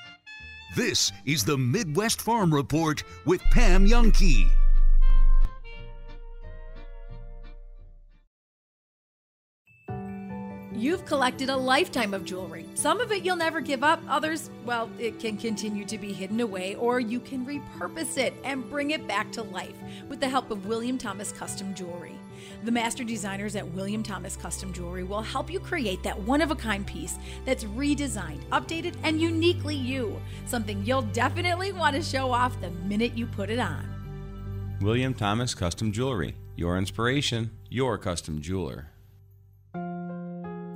This 0.76 1.12
is 1.26 1.46
the 1.46 1.58
Midwest 1.58 2.22
Farm 2.22 2.54
Report 2.54 3.04
with 3.26 3.42
Pam 3.52 3.86
Jahnke. 3.88 4.50
You've 10.78 11.08
collected 11.08 11.50
a 11.50 11.58
lifetime 11.58 12.14
of 12.14 12.24
jewelry. 12.24 12.68
Some 12.76 13.02
of 13.02 13.12
it 13.12 13.26
you'll 13.26 13.36
never 13.36 13.62
give 13.62 13.84
up, 13.84 14.00
others, 14.08 14.52
well, 14.64 14.92
it 15.00 15.20
can 15.20 15.36
continue 15.36 15.84
to 15.86 15.98
be 15.98 16.14
hidden 16.14 16.40
away, 16.40 16.76
or 16.76 17.00
you 17.00 17.20
can 17.20 17.44
repurpose 17.48 18.20
it 18.20 18.36
and 18.44 18.70
bring 18.70 18.92
it 18.92 19.08
back 19.08 19.32
to 19.32 19.42
life 19.42 19.74
with 20.08 20.20
the 20.20 20.30
help 20.30 20.52
of 20.52 20.68
William 20.68 21.00
Thomas 21.00 21.32
Custom 21.32 21.74
Jewelry. 21.74 22.16
The 22.64 22.72
master 22.72 23.04
designers 23.04 23.56
at 23.56 23.68
William 23.70 24.04
Thomas 24.04 24.36
Custom 24.36 24.72
Jewelry 24.72 25.04
will 25.04 25.24
help 25.24 25.52
you 25.52 25.60
create 25.60 26.04
that 26.04 26.20
one 26.22 26.42
of 26.42 26.52
a 26.52 26.56
kind 26.56 26.86
piece 26.86 27.18
that's 27.44 27.64
redesigned, 27.64 28.46
updated, 28.52 28.94
and 29.02 29.20
uniquely 29.20 29.76
you. 29.76 30.22
Something 30.46 30.86
you'll 30.86 31.02
definitely 31.02 31.72
want 31.72 31.96
to 31.96 32.04
show 32.04 32.32
off 32.32 32.62
the 32.62 32.70
minute 32.70 33.18
you 33.18 33.26
put 33.26 33.50
it 33.50 33.58
on. 33.58 33.84
William 34.82 35.16
Thomas 35.16 35.56
Custom 35.56 35.92
Jewelry. 35.92 36.36
Your 36.56 36.78
inspiration, 36.78 37.50
your 37.68 37.98
custom 37.98 38.42
jeweler. 38.42 38.92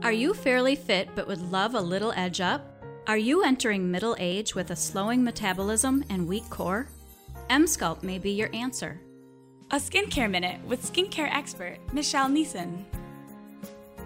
Are 0.04 0.12
you 0.12 0.34
fairly 0.34 0.76
fit 0.76 1.10
but 1.14 1.28
would 1.28 1.52
love 1.52 1.76
a 1.76 1.80
little 1.80 2.12
edge 2.14 2.41
up? 2.41 2.84
Are 3.06 3.20
you 3.20 3.43
entering 3.43 3.91
middle 3.91 4.16
age 4.18 4.56
with 4.56 4.72
a 4.72 4.76
slowing 4.76 5.24
metabolism 5.24 6.04
and 6.10 6.28
weak 6.28 6.49
core? 6.49 6.88
Emsculpt 7.52 8.02
may 8.02 8.18
be 8.18 8.32
your 8.32 8.49
answer. 8.52 8.99
A 9.70 9.76
skincare 9.76 10.30
minute 10.30 10.60
with 10.66 10.91
skincare 10.91 11.32
expert 11.32 11.78
Michelle 11.93 12.30
Neeson. 12.30 12.84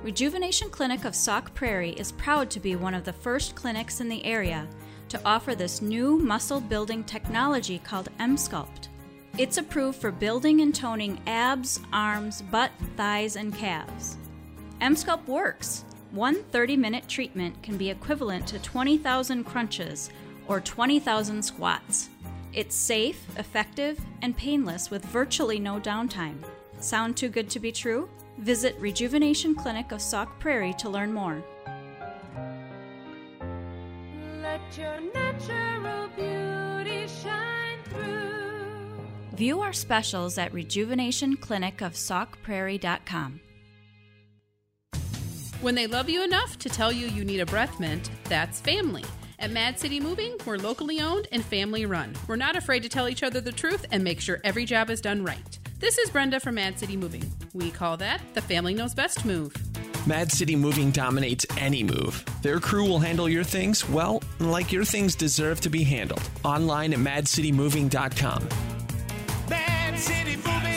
Rejuvenation 0.04 0.70
Clinic 0.70 1.06
of 1.06 1.16
Sauk 1.16 1.54
Prairie 1.54 1.92
is 1.92 2.12
proud 2.12 2.50
to 2.52 2.60
be 2.60 2.76
one 2.76 2.94
of 2.94 3.06
the 3.06 3.14
first 3.14 3.56
clinics 3.56 4.02
in 4.02 4.10
the 4.10 4.24
area 4.26 4.68
to 5.08 5.22
offer 5.24 5.56
this 5.56 5.82
new 5.82 6.18
muscle 6.18 6.60
building 6.60 7.06
technology 7.06 7.80
called 7.80 8.10
Emsculpt. 8.20 8.90
It's 9.38 9.58
approved 9.58 10.02
for 10.02 10.12
building 10.12 10.60
and 10.60 10.76
toning 10.76 11.22
abs, 11.26 11.80
arms, 11.94 12.42
butt, 12.42 12.72
thighs, 12.98 13.38
and 13.38 13.56
calves. 13.56 14.18
Emsculpt 14.82 15.28
works. 15.28 15.86
One 16.12 16.44
30 16.52 16.78
minute 16.78 17.08
treatment 17.08 17.64
can 17.64 17.78
be 17.78 17.90
equivalent 17.90 18.46
to 18.48 18.60
20,000 18.60 19.44
crunches 19.44 20.12
or 20.48 20.60
20,000 20.60 21.44
squats. 21.44 22.10
It's 22.54 22.76
safe, 22.76 23.26
effective, 23.38 24.00
and 24.22 24.38
painless 24.38 24.92
with 24.92 25.04
virtually 25.06 25.60
no 25.60 25.80
downtime. 25.80 26.38
Sound 26.80 27.18
too 27.18 27.30
good 27.30 27.50
to 27.50 27.60
be 27.60 27.72
true? 27.72 28.08
Visit 28.38 28.76
Rejuvenation 28.80 29.56
Clinic 29.56 29.92
of 29.92 30.00
Sauk 30.02 30.40
Prairie 30.40 30.76
to 30.76 30.90
learn 30.90 31.12
more. 31.14 31.44
Let 34.42 34.62
your 34.78 35.00
natural 35.14 36.10
beauty 36.16 37.08
shine 37.08 37.80
through. 37.86 38.66
View 39.36 39.62
our 39.62 39.74
specials 39.74 40.38
at 40.38 40.54
rejuvenationclinicofsaukprairie.com. 40.54 43.40
When 45.66 45.74
they 45.74 45.88
love 45.88 46.12
you 46.12 46.24
enough 46.24 46.60
to 46.60 46.70
tell 46.70 46.92
you 46.92 47.08
you 47.08 47.26
need 47.26 47.40
a 47.40 47.46
breath 47.48 47.80
mint, 47.80 48.12
that's 48.26 48.62
family. 48.62 49.04
At 49.40 49.50
Mad 49.50 49.80
City 49.80 50.00
Moving, 50.00 50.38
we're 50.46 50.60
locally 50.60 51.02
owned 51.02 51.28
and 51.32 51.44
family 51.44 51.88
run. 51.88 52.14
We're 52.28 52.36
not 52.36 52.56
afraid 52.56 52.84
to 52.84 52.90
tell 52.90 53.10
each 53.10 53.24
other 53.24 53.42
the 53.42 53.52
truth 53.52 53.84
and 53.90 54.04
make 54.04 54.22
sure 54.22 54.40
every 54.44 54.66
job 54.66 54.92
is 54.92 55.02
done 55.02 55.24
right. 55.24 55.58
This 55.80 55.98
is 55.98 56.12
Brenda 56.12 56.40
from 56.40 56.54
Mad 56.54 56.78
City 56.78 56.96
Moving. 56.96 57.24
We 57.56 57.72
call 57.72 57.98
that 57.98 58.22
the 58.36 58.42
family 58.44 58.76
knows 58.76 58.94
best 58.94 59.26
move. 59.26 59.56
Mad 60.06 60.32
City 60.32 60.56
Moving 60.56 60.92
dominates 60.92 61.48
any 61.58 61.84
move. 61.84 62.24
Their 62.44 62.60
crew 62.60 62.88
will 62.88 63.00
handle 63.00 63.28
your 63.28 63.44
things, 63.44 63.90
well, 63.90 64.22
like 64.38 64.72
your 64.72 64.86
things 64.86 65.16
deserve 65.16 65.62
to 65.62 65.70
be 65.72 65.84
handled. 65.84 66.30
Online 66.44 66.94
at 66.94 67.00
madcitymoving.com. 67.00 68.50
Mad 69.50 69.98
City 69.98 70.36
moving. 70.36 70.75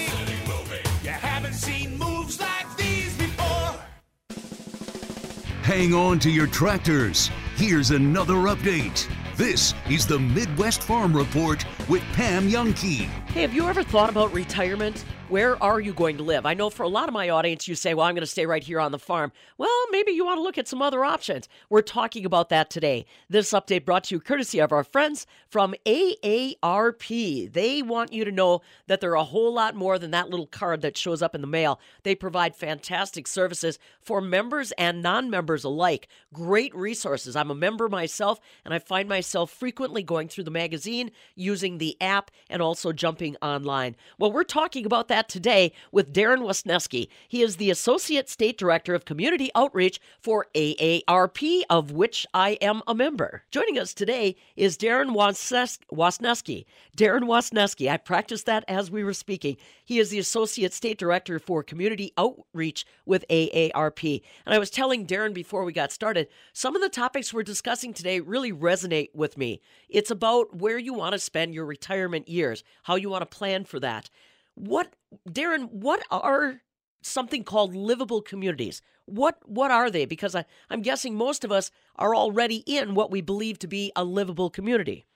Hang 5.68 5.92
on 5.92 6.18
to 6.20 6.30
your 6.30 6.46
tractors. 6.46 7.30
Here's 7.56 7.90
another 7.90 8.36
update. 8.36 9.06
This 9.36 9.74
is 9.90 10.06
the 10.06 10.18
Midwest 10.18 10.82
Farm 10.82 11.14
Report 11.14 11.62
with 11.90 12.02
Pam 12.14 12.48
Jahnke. 12.48 13.00
Hey, 13.28 13.42
have 13.42 13.52
you 13.52 13.68
ever 13.68 13.82
thought 13.82 14.08
about 14.08 14.32
retirement? 14.32 15.04
Where 15.28 15.62
are 15.62 15.78
you 15.78 15.92
going 15.92 16.16
to 16.16 16.22
live? 16.22 16.46
I 16.46 16.54
know 16.54 16.70
for 16.70 16.84
a 16.84 16.88
lot 16.88 17.06
of 17.06 17.12
my 17.12 17.28
audience, 17.28 17.68
you 17.68 17.74
say, 17.74 17.92
well, 17.92 18.06
I'm 18.06 18.14
going 18.14 18.22
to 18.22 18.26
stay 18.26 18.46
right 18.46 18.64
here 18.64 18.80
on 18.80 18.92
the 18.92 18.98
farm. 18.98 19.30
Well, 19.58 19.68
maybe 19.90 20.12
you 20.12 20.24
want 20.24 20.38
to 20.38 20.42
look 20.42 20.56
at 20.56 20.66
some 20.66 20.80
other 20.80 21.04
options. 21.04 21.50
We're 21.68 21.82
talking 21.82 22.24
about 22.24 22.48
that 22.48 22.70
today. 22.70 23.04
This 23.28 23.50
update 23.50 23.84
brought 23.84 24.04
to 24.04 24.14
you 24.14 24.20
courtesy 24.20 24.58
of 24.58 24.72
our 24.72 24.84
friends 24.84 25.26
from 25.50 25.74
AARP. 25.84 27.52
They 27.52 27.82
want 27.82 28.10
you 28.10 28.24
to 28.24 28.32
know 28.32 28.62
that 28.86 29.02
they're 29.02 29.12
a 29.12 29.24
whole 29.24 29.52
lot 29.52 29.74
more 29.74 29.98
than 29.98 30.12
that 30.12 30.30
little 30.30 30.46
card 30.46 30.80
that 30.80 30.96
shows 30.96 31.20
up 31.20 31.34
in 31.34 31.42
the 31.42 31.46
mail. 31.46 31.78
They 32.04 32.14
provide 32.14 32.56
fantastic 32.56 33.28
services 33.28 33.78
for 34.00 34.22
members 34.22 34.72
and 34.78 35.02
non 35.02 35.28
members 35.28 35.62
alike. 35.62 36.08
Great 36.32 36.74
resources. 36.74 37.36
I'm 37.36 37.50
a 37.50 37.54
member 37.54 37.90
myself, 37.90 38.40
and 38.64 38.72
I 38.72 38.78
find 38.78 39.06
myself 39.06 39.50
frequently 39.50 40.02
going 40.02 40.28
through 40.28 40.44
the 40.44 40.50
magazine, 40.50 41.10
using 41.34 41.76
the 41.76 41.98
app, 42.00 42.30
and 42.48 42.62
also 42.62 42.92
jumping 42.92 43.36
online. 43.42 43.94
Well, 44.18 44.32
we're 44.32 44.44
talking 44.44 44.86
about 44.86 45.08
that 45.08 45.17
today 45.26 45.72
with 45.90 46.12
Darren 46.12 46.40
Wisneski. 46.40 47.08
He 47.26 47.42
is 47.42 47.56
the 47.56 47.70
Associate 47.70 48.28
State 48.28 48.58
Director 48.58 48.94
of 48.94 49.06
Community 49.06 49.50
Outreach 49.54 50.00
for 50.20 50.46
AARP, 50.54 51.62
of 51.70 51.90
which 51.92 52.26
I 52.34 52.50
am 52.60 52.82
a 52.86 52.94
member. 52.94 53.42
Joining 53.50 53.78
us 53.78 53.94
today 53.94 54.36
is 54.54 54.76
Darren 54.76 55.14
Wasneski. 55.16 56.64
Darren 56.96 57.22
Wasneski, 57.22 57.90
I 57.90 57.96
practiced 57.96 58.46
that 58.46 58.64
as 58.68 58.90
we 58.90 59.02
were 59.02 59.14
speaking. 59.14 59.56
He 59.84 59.98
is 59.98 60.10
the 60.10 60.18
Associate 60.18 60.74
State 60.74 60.98
Director 60.98 61.38
for 61.38 61.62
Community 61.62 62.12
Outreach 62.18 62.84
with 63.06 63.24
AARP. 63.30 64.22
And 64.44 64.54
I 64.54 64.58
was 64.58 64.68
telling 64.68 65.06
Darren 65.06 65.32
before 65.32 65.64
we 65.64 65.72
got 65.72 65.92
started, 65.92 66.28
some 66.52 66.76
of 66.76 66.82
the 66.82 66.88
topics 66.90 67.32
we're 67.32 67.42
discussing 67.42 67.94
today 67.94 68.20
really 68.20 68.52
resonate 68.52 69.14
with 69.14 69.38
me. 69.38 69.62
It's 69.88 70.10
about 70.10 70.56
where 70.56 70.78
you 70.78 70.92
want 70.92 71.14
to 71.14 71.18
spend 71.18 71.54
your 71.54 71.64
retirement 71.64 72.28
years, 72.28 72.62
how 72.82 72.96
you 72.96 73.08
want 73.08 73.22
to 73.22 73.36
plan 73.36 73.64
for 73.64 73.80
that. 73.80 74.10
What, 74.58 74.94
Darren, 75.28 75.70
what 75.70 76.02
are 76.10 76.60
something 77.00 77.44
called 77.44 77.74
livable 77.74 78.20
communities? 78.20 78.82
What 79.06 79.38
what 79.46 79.70
are 79.70 79.90
they? 79.90 80.04
Because 80.04 80.34
I, 80.34 80.44
I'm 80.68 80.82
guessing 80.82 81.14
most 81.14 81.44
of 81.44 81.52
us 81.52 81.70
are 81.96 82.14
already 82.14 82.56
in 82.66 82.94
what 82.94 83.10
we 83.10 83.20
believe 83.20 83.58
to 83.60 83.66
be 83.66 83.92
a 83.96 84.04
livable 84.04 84.50
community. 84.50 85.06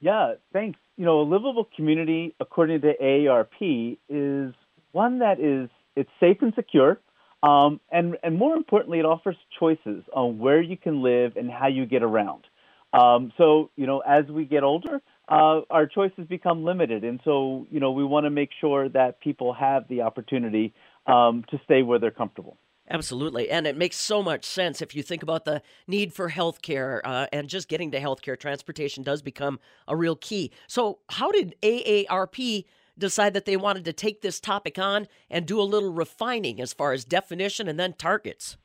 Yeah, 0.00 0.34
thanks. 0.52 0.78
You 0.96 1.04
know, 1.04 1.20
a 1.20 1.22
livable 1.22 1.68
community, 1.76 2.34
according 2.40 2.80
to 2.82 2.94
AARP, 3.00 3.98
is 4.08 4.54
one 4.92 5.18
that 5.20 5.38
is 5.38 5.68
it's 5.94 6.10
safe 6.18 6.38
and 6.40 6.52
secure, 6.54 6.98
um, 7.42 7.80
and 7.92 8.16
and 8.22 8.36
more 8.36 8.56
importantly, 8.56 8.98
it 8.98 9.04
offers 9.04 9.36
choices 9.58 10.02
on 10.12 10.38
where 10.38 10.60
you 10.60 10.76
can 10.76 11.02
live 11.02 11.36
and 11.36 11.50
how 11.50 11.68
you 11.68 11.86
get 11.86 12.02
around. 12.02 12.44
Um, 12.92 13.32
so 13.36 13.70
you 13.76 13.86
know, 13.86 14.00
as 14.00 14.26
we 14.26 14.44
get 14.44 14.62
older, 14.62 15.00
uh, 15.28 15.60
our 15.70 15.86
choices 15.86 16.26
become 16.28 16.64
limited, 16.64 17.04
and 17.04 17.20
so 17.24 17.66
you 17.70 17.80
know, 17.80 17.92
we 17.92 18.04
want 18.04 18.24
to 18.24 18.30
make 18.30 18.50
sure 18.60 18.88
that 18.88 19.20
people 19.20 19.52
have 19.52 19.88
the 19.88 20.02
opportunity 20.02 20.72
um, 21.06 21.44
to 21.50 21.60
stay 21.64 21.82
where 21.82 21.98
they're 21.98 22.10
comfortable. 22.10 22.58
Absolutely. 22.88 23.50
And 23.50 23.66
it 23.66 23.76
makes 23.76 23.96
so 23.96 24.22
much 24.22 24.44
sense 24.44 24.80
if 24.80 24.94
you 24.94 25.02
think 25.02 25.22
about 25.22 25.44
the 25.44 25.60
need 25.88 26.12
for 26.12 26.28
health 26.28 26.62
care 26.62 27.02
uh, 27.04 27.26
and 27.32 27.48
just 27.48 27.68
getting 27.68 27.90
to 27.90 28.00
health 28.00 28.22
care. 28.22 28.36
Transportation 28.36 29.02
does 29.02 29.22
become 29.22 29.58
a 29.88 29.96
real 29.96 30.14
key. 30.14 30.52
So, 30.68 31.00
how 31.08 31.32
did 31.32 31.56
AARP 31.62 32.64
decide 32.98 33.34
that 33.34 33.44
they 33.44 33.56
wanted 33.56 33.84
to 33.86 33.92
take 33.92 34.22
this 34.22 34.40
topic 34.40 34.78
on 34.78 35.08
and 35.30 35.46
do 35.46 35.60
a 35.60 35.62
little 35.62 35.92
refining 35.92 36.60
as 36.60 36.72
far 36.72 36.92
as 36.92 37.04
definition 37.04 37.68
and 37.68 37.78
then 37.78 37.94
targets? 37.94 38.56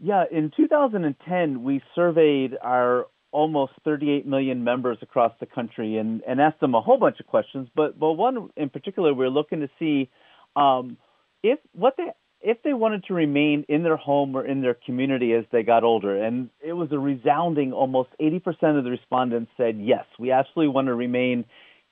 Yeah, 0.00 0.24
in 0.30 0.50
2010, 0.56 1.62
we 1.62 1.82
surveyed 1.94 2.56
our 2.62 3.06
almost 3.30 3.72
38 3.84 4.26
million 4.26 4.64
members 4.64 4.98
across 5.02 5.32
the 5.40 5.46
country 5.46 5.96
and, 5.96 6.22
and 6.26 6.40
asked 6.40 6.60
them 6.60 6.74
a 6.74 6.80
whole 6.80 6.98
bunch 6.98 7.20
of 7.20 7.26
questions. 7.26 7.68
But, 7.74 7.98
but 7.98 8.12
one 8.12 8.50
in 8.56 8.70
particular, 8.70 9.12
we 9.12 9.18
we're 9.18 9.30
looking 9.30 9.60
to 9.60 9.68
see 9.78 10.10
um, 10.56 10.96
if 11.42 11.58
what 11.72 11.94
they 11.96 12.10
if 12.40 12.62
they 12.62 12.72
wanted 12.72 13.04
to 13.04 13.14
remain 13.14 13.64
in 13.68 13.82
their 13.82 13.96
home 13.96 14.36
or 14.36 14.46
in 14.46 14.60
their 14.60 14.74
community 14.74 15.32
as 15.32 15.44
they 15.50 15.62
got 15.62 15.82
older. 15.82 16.22
And 16.22 16.50
it 16.60 16.72
was 16.72 16.88
a 16.92 16.98
resounding 16.98 17.72
almost 17.72 18.10
80% 18.20 18.78
of 18.78 18.84
the 18.84 18.90
respondents 18.90 19.50
said, 19.56 19.76
yes, 19.80 20.04
we 20.18 20.30
absolutely 20.30 20.72
want 20.72 20.86
to 20.86 20.94
remain 20.94 21.44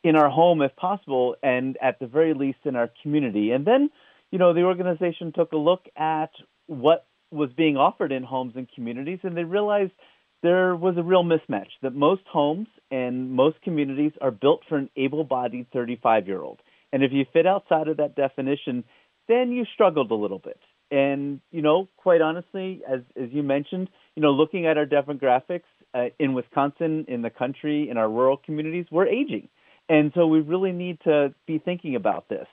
in 0.04 0.14
our 0.14 0.30
home 0.30 0.62
if 0.62 0.74
possible, 0.76 1.34
and 1.42 1.76
at 1.82 1.98
the 1.98 2.06
very 2.06 2.32
least 2.32 2.58
in 2.64 2.76
our 2.76 2.88
community. 3.02 3.50
And 3.50 3.66
then, 3.66 3.90
you 4.30 4.38
know, 4.38 4.54
the 4.54 4.62
organization 4.62 5.32
took 5.32 5.50
a 5.50 5.56
look 5.56 5.86
at 5.96 6.30
what 6.66 7.06
was 7.32 7.50
being 7.56 7.76
offered 7.76 8.12
in 8.12 8.22
homes 8.22 8.52
and 8.54 8.68
communities, 8.72 9.18
and 9.24 9.36
they 9.36 9.42
realized 9.42 9.90
there 10.42 10.76
was 10.76 10.96
a 10.96 11.02
real 11.02 11.24
mismatch 11.24 11.70
that 11.82 11.94
most 11.94 12.22
homes 12.30 12.68
and 12.90 13.30
most 13.30 13.60
communities 13.62 14.12
are 14.20 14.30
built 14.30 14.60
for 14.68 14.76
an 14.76 14.90
able 14.96 15.24
bodied 15.24 15.66
35 15.72 16.26
year 16.26 16.42
old. 16.42 16.60
And 16.92 17.02
if 17.02 17.12
you 17.12 17.24
fit 17.32 17.46
outside 17.46 17.88
of 17.88 17.96
that 17.96 18.14
definition, 18.14 18.84
then 19.28 19.50
you 19.50 19.64
struggled 19.74 20.10
a 20.10 20.14
little 20.14 20.38
bit. 20.38 20.58
And 20.90 21.40
you 21.50 21.62
know, 21.62 21.88
quite 21.96 22.20
honestly, 22.20 22.82
as 22.88 23.00
as 23.20 23.28
you 23.32 23.42
mentioned, 23.42 23.88
you 24.14 24.22
know, 24.22 24.30
looking 24.30 24.66
at 24.66 24.78
our 24.78 24.86
demographics 24.86 25.64
uh, 25.94 26.06
in 26.20 26.32
Wisconsin, 26.32 27.06
in 27.08 27.22
the 27.22 27.30
country, 27.30 27.90
in 27.90 27.96
our 27.96 28.08
rural 28.08 28.36
communities, 28.36 28.86
we're 28.92 29.08
aging, 29.08 29.48
and 29.88 30.12
so 30.14 30.28
we 30.28 30.40
really 30.40 30.70
need 30.70 30.98
to 31.02 31.34
be 31.44 31.58
thinking 31.58 31.96
about 31.96 32.28
this. 32.28 32.46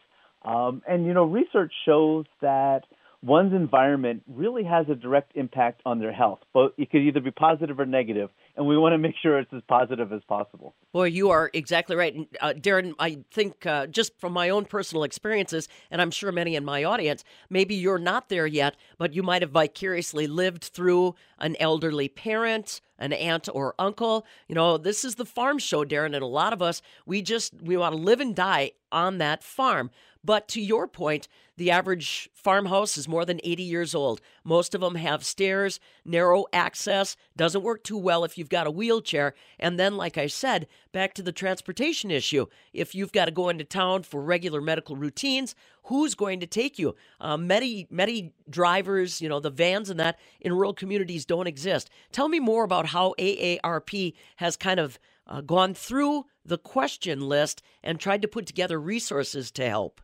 Um, 0.43 0.81
and 0.87 1.05
you 1.05 1.13
know, 1.13 1.25
research 1.25 1.71
shows 1.85 2.25
that 2.41 2.81
one's 3.23 3.53
environment 3.53 4.21
really 4.27 4.63
has 4.63 4.85
a 4.89 4.95
direct 4.95 5.31
impact 5.35 5.81
on 5.85 5.99
their 5.99 6.11
health. 6.11 6.39
But 6.53 6.73
it 6.77 6.91
could 6.91 7.01
either 7.01 7.21
be 7.21 7.31
positive 7.31 7.79
or 7.79 7.85
negative, 7.85 8.29
and 8.55 8.67
we 8.67 8.77
want 8.77 8.93
to 8.93 8.97
make 8.97 9.15
sure 9.21 9.39
it's 9.39 9.53
as 9.53 9.61
positive 9.67 10.11
as 10.11 10.21
possible. 10.27 10.75
Boy, 10.91 11.05
you 11.05 11.29
are 11.29 11.49
exactly 11.53 11.95
right. 11.95 12.15
Uh, 12.41 12.53
Darren, 12.55 12.93
I 12.99 13.19
think 13.31 13.65
uh, 13.65 13.87
just 13.87 14.19
from 14.19 14.33
my 14.33 14.49
own 14.49 14.65
personal 14.65 15.03
experiences, 15.03 15.67
and 15.89 16.01
I'm 16.01 16.11
sure 16.11 16.31
many 16.31 16.55
in 16.55 16.65
my 16.65 16.83
audience, 16.83 17.23
maybe 17.49 17.75
you're 17.75 17.97
not 17.97 18.29
there 18.29 18.47
yet, 18.47 18.75
but 18.97 19.13
you 19.13 19.23
might 19.23 19.41
have 19.41 19.51
vicariously 19.51 20.27
lived 20.27 20.65
through 20.65 21.15
an 21.39 21.55
elderly 21.59 22.09
parent, 22.09 22.81
an 22.99 23.13
aunt 23.13 23.47
or 23.53 23.73
uncle. 23.79 24.25
You 24.47 24.55
know, 24.55 24.77
this 24.77 25.05
is 25.05 25.15
the 25.15 25.25
farm 25.25 25.59
show, 25.59 25.85
Darren, 25.85 26.13
and 26.13 26.23
a 26.23 26.27
lot 26.27 26.53
of 26.53 26.61
us, 26.61 26.81
we 27.05 27.21
just, 27.21 27.53
we 27.61 27.77
want 27.77 27.95
to 27.95 28.01
live 28.01 28.19
and 28.19 28.35
die 28.35 28.71
on 28.91 29.17
that 29.17 29.43
farm. 29.43 29.89
But 30.25 30.47
to 30.49 30.61
your 30.61 30.87
point, 30.87 31.27
the 31.57 31.69
average 31.69 32.29
farmhouse 32.33 32.97
is 32.97 33.07
more 33.07 33.25
than 33.25 33.41
80 33.43 33.63
years 33.63 33.93
old. 33.93 34.21
Most 34.43 34.73
of 34.73 34.81
them 34.81 34.95
have 34.95 35.25
stairs, 35.25 35.79
narrow 36.05 36.45
access, 36.53 37.15
doesn't 37.35 37.61
work 37.61 37.83
too 37.83 37.97
well 37.97 38.23
if 38.23 38.37
you've 38.37 38.49
got 38.49 38.65
a 38.65 38.71
wheelchair. 38.71 39.33
And 39.59 39.77
then, 39.77 39.97
like 39.97 40.17
I 40.17 40.27
said, 40.27 40.67
back 40.93 41.13
to 41.15 41.21
the 41.21 41.31
transportation 41.31 42.09
issue. 42.09 42.45
If 42.71 42.95
you've 42.95 43.11
got 43.11 43.25
to 43.25 43.31
go 43.31 43.49
into 43.49 43.65
town 43.65 44.03
for 44.03 44.21
regular 44.21 44.61
medical 44.61 44.95
routines, 44.95 45.55
who's 45.83 46.15
going 46.15 46.39
to 46.39 46.47
take 46.47 46.79
you? 46.79 46.95
Uh, 47.19 47.37
many, 47.37 47.87
many 47.91 48.33
drivers, 48.49 49.21
you 49.21 49.29
know, 49.29 49.39
the 49.41 49.49
vans 49.49 49.89
and 49.89 49.99
that 49.99 50.19
in 50.39 50.53
rural 50.53 50.73
communities 50.73 51.25
don't 51.25 51.47
exist. 51.47 51.89
Tell 52.11 52.29
me 52.29 52.39
more 52.39 52.63
about 52.63 52.87
how 52.87 53.13
AARP 53.19 54.13
has 54.37 54.55
kind 54.55 54.79
of 54.79 54.97
uh, 55.27 55.41
gone 55.41 55.73
through 55.73 56.25
the 56.45 56.57
question 56.57 57.21
list 57.21 57.61
and 57.83 57.99
tried 57.99 58.21
to 58.21 58.27
put 58.27 58.45
together 58.45 58.79
resources 58.79 59.51
to 59.51 59.67
help. 59.69 60.01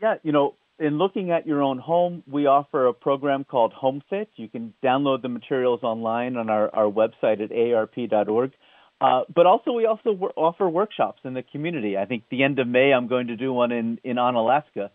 Yeah, 0.00 0.14
you 0.22 0.32
know, 0.32 0.54
in 0.78 0.96
looking 0.96 1.30
at 1.30 1.46
your 1.46 1.62
own 1.62 1.78
home, 1.78 2.22
we 2.30 2.46
offer 2.46 2.86
a 2.86 2.94
program 2.94 3.44
called 3.44 3.74
HomeFit. 3.80 4.28
You 4.36 4.48
can 4.48 4.72
download 4.82 5.22
the 5.22 5.28
materials 5.28 5.80
online 5.82 6.36
on 6.36 6.48
our, 6.48 6.74
our 6.74 6.90
website 6.90 7.42
at 7.42 7.52
arp.org. 7.52 8.52
Uh, 9.00 9.22
but 9.34 9.46
also, 9.46 9.72
we 9.72 9.86
also 9.86 10.12
w- 10.12 10.32
offer 10.36 10.68
workshops 10.68 11.20
in 11.24 11.34
the 11.34 11.42
community. 11.42 11.96
I 11.96 12.06
think 12.06 12.24
the 12.30 12.42
end 12.42 12.58
of 12.58 12.68
May, 12.68 12.92
I'm 12.92 13.08
going 13.08 13.28
to 13.28 13.36
do 13.36 13.52
one 13.52 13.72
in 13.72 13.98
in 14.04 14.16
Onalaska 14.16 14.90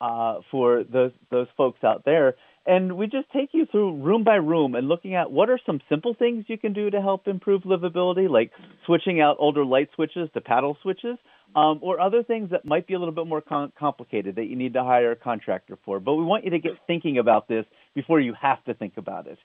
uh, 0.00 0.40
for 0.50 0.84
those 0.84 1.12
those 1.30 1.46
folks 1.56 1.84
out 1.84 2.04
there. 2.04 2.36
And 2.66 2.96
we 2.96 3.06
just 3.06 3.30
take 3.32 3.50
you 3.52 3.66
through 3.66 3.96
room 4.02 4.24
by 4.24 4.36
room 4.36 4.74
and 4.74 4.88
looking 4.88 5.14
at 5.14 5.30
what 5.30 5.50
are 5.50 5.58
some 5.64 5.80
simple 5.88 6.14
things 6.14 6.44
you 6.48 6.58
can 6.58 6.72
do 6.72 6.90
to 6.90 7.00
help 7.00 7.26
improve 7.26 7.62
livability, 7.62 8.28
like 8.30 8.52
switching 8.86 9.20
out 9.20 9.36
older 9.38 9.64
light 9.64 9.88
switches 9.94 10.28
to 10.34 10.40
paddle 10.40 10.76
switches, 10.82 11.16
um, 11.54 11.78
or 11.82 12.00
other 12.00 12.22
things 12.22 12.50
that 12.50 12.64
might 12.64 12.86
be 12.86 12.94
a 12.94 12.98
little 12.98 13.14
bit 13.14 13.26
more 13.26 13.40
com- 13.40 13.72
complicated 13.78 14.36
that 14.36 14.46
you 14.46 14.56
need 14.56 14.74
to 14.74 14.82
hire 14.84 15.12
a 15.12 15.16
contractor 15.16 15.78
for. 15.84 16.00
But 16.00 16.14
we 16.14 16.24
want 16.24 16.44
you 16.44 16.50
to 16.50 16.58
get 16.58 16.72
thinking 16.86 17.18
about 17.18 17.48
this 17.48 17.64
before 17.94 18.20
you 18.20 18.34
have 18.40 18.62
to 18.64 18.74
think 18.74 18.94
about 18.96 19.26
it. 19.26 19.38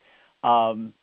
Um, 0.47 0.93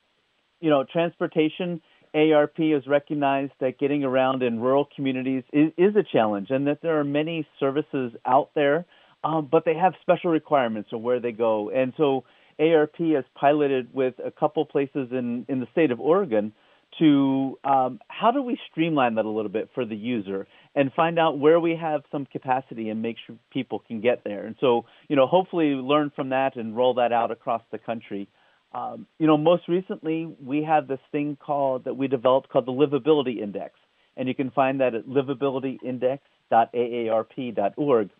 you 0.61 0.71
know, 0.71 0.85
transportation. 0.91 1.81
ARP 2.15 2.59
has 2.59 2.87
recognized 2.87 3.53
that 3.61 3.79
getting 3.79 4.05
around 4.05 4.43
in 4.43 4.61
rural 4.61 4.87
communities 4.95 5.45
is, 5.51 5.73
is 5.79 5.97
a 5.97 6.03
challenge, 6.03 6.49
and 6.51 6.67
that 6.67 6.83
there 6.83 7.01
are 7.01 7.05
many 7.05 7.49
services 7.59 8.13
out 8.27 8.51
there 8.55 8.85
um, 9.25 9.49
but 9.51 9.65
they 9.65 9.75
have 9.75 9.95
special 10.01 10.31
requirements 10.31 10.91
on 10.93 11.03
where 11.03 11.21
they 11.21 11.33
go. 11.33 11.71
And 11.71 11.93
so 11.97 12.25
ARP 12.59 12.97
has 12.99 13.25
piloted 13.35 13.93
with 13.93 14.15
a 14.25 14.31
couple 14.31 14.65
places 14.65 15.09
in, 15.13 15.47
in 15.49 15.61
the 15.61 15.69
state 15.73 15.91
of 15.91 16.01
Oregon 16.01 16.53
to 16.99 17.59
um, 17.65 18.01
how 18.09 18.31
do 18.31 18.43
we 18.43 18.59
streamline 18.71 19.15
that 19.17 19.25
a 19.25 19.31
little 19.31 19.51
bit 19.51 19.71
for 19.75 19.85
the 19.85 19.97
user 19.97 20.47
and 20.75 20.93
find 20.93 21.19
out 21.19 21.39
where 21.39 21.59
we 21.61 21.77
have 21.77 22.03
some 22.11 22.27
capacity 22.27 22.89
and 22.89 23.03
make 23.03 23.17
sure 23.27 23.37
people 23.51 23.79
can 23.87 24.01
get 24.01 24.25
there. 24.25 24.45
And 24.45 24.57
so, 24.61 24.85
you 25.09 25.17
know, 25.17 25.27
hopefully 25.27 25.69
learn 25.69 26.11
from 26.15 26.31
that 26.31 26.57
and 26.57 26.77
roll 26.77 26.95
that 26.95 27.13
out 27.13 27.31
across 27.31 27.63
the 27.71 27.79
country. 27.79 28.29
Um, 28.75 29.07
you 29.19 29.27
know, 29.27 29.37
most 29.37 29.69
recently 29.69 30.35
we 30.43 30.65
have 30.65 30.89
this 30.89 31.01
thing 31.11 31.37
called 31.41 31.85
that 31.85 31.95
we 31.95 32.09
developed 32.09 32.49
called 32.49 32.67
the 32.67 32.73
Livability 32.73 33.41
Index, 33.43 33.75
and 34.17 34.29
you 34.29 34.35
can 34.35 34.51
find 34.51 34.81
that 34.81 34.95
at 34.95 35.07
livabilityindex 35.07 36.21
livabilityindex.aarp.org. 36.53 38.11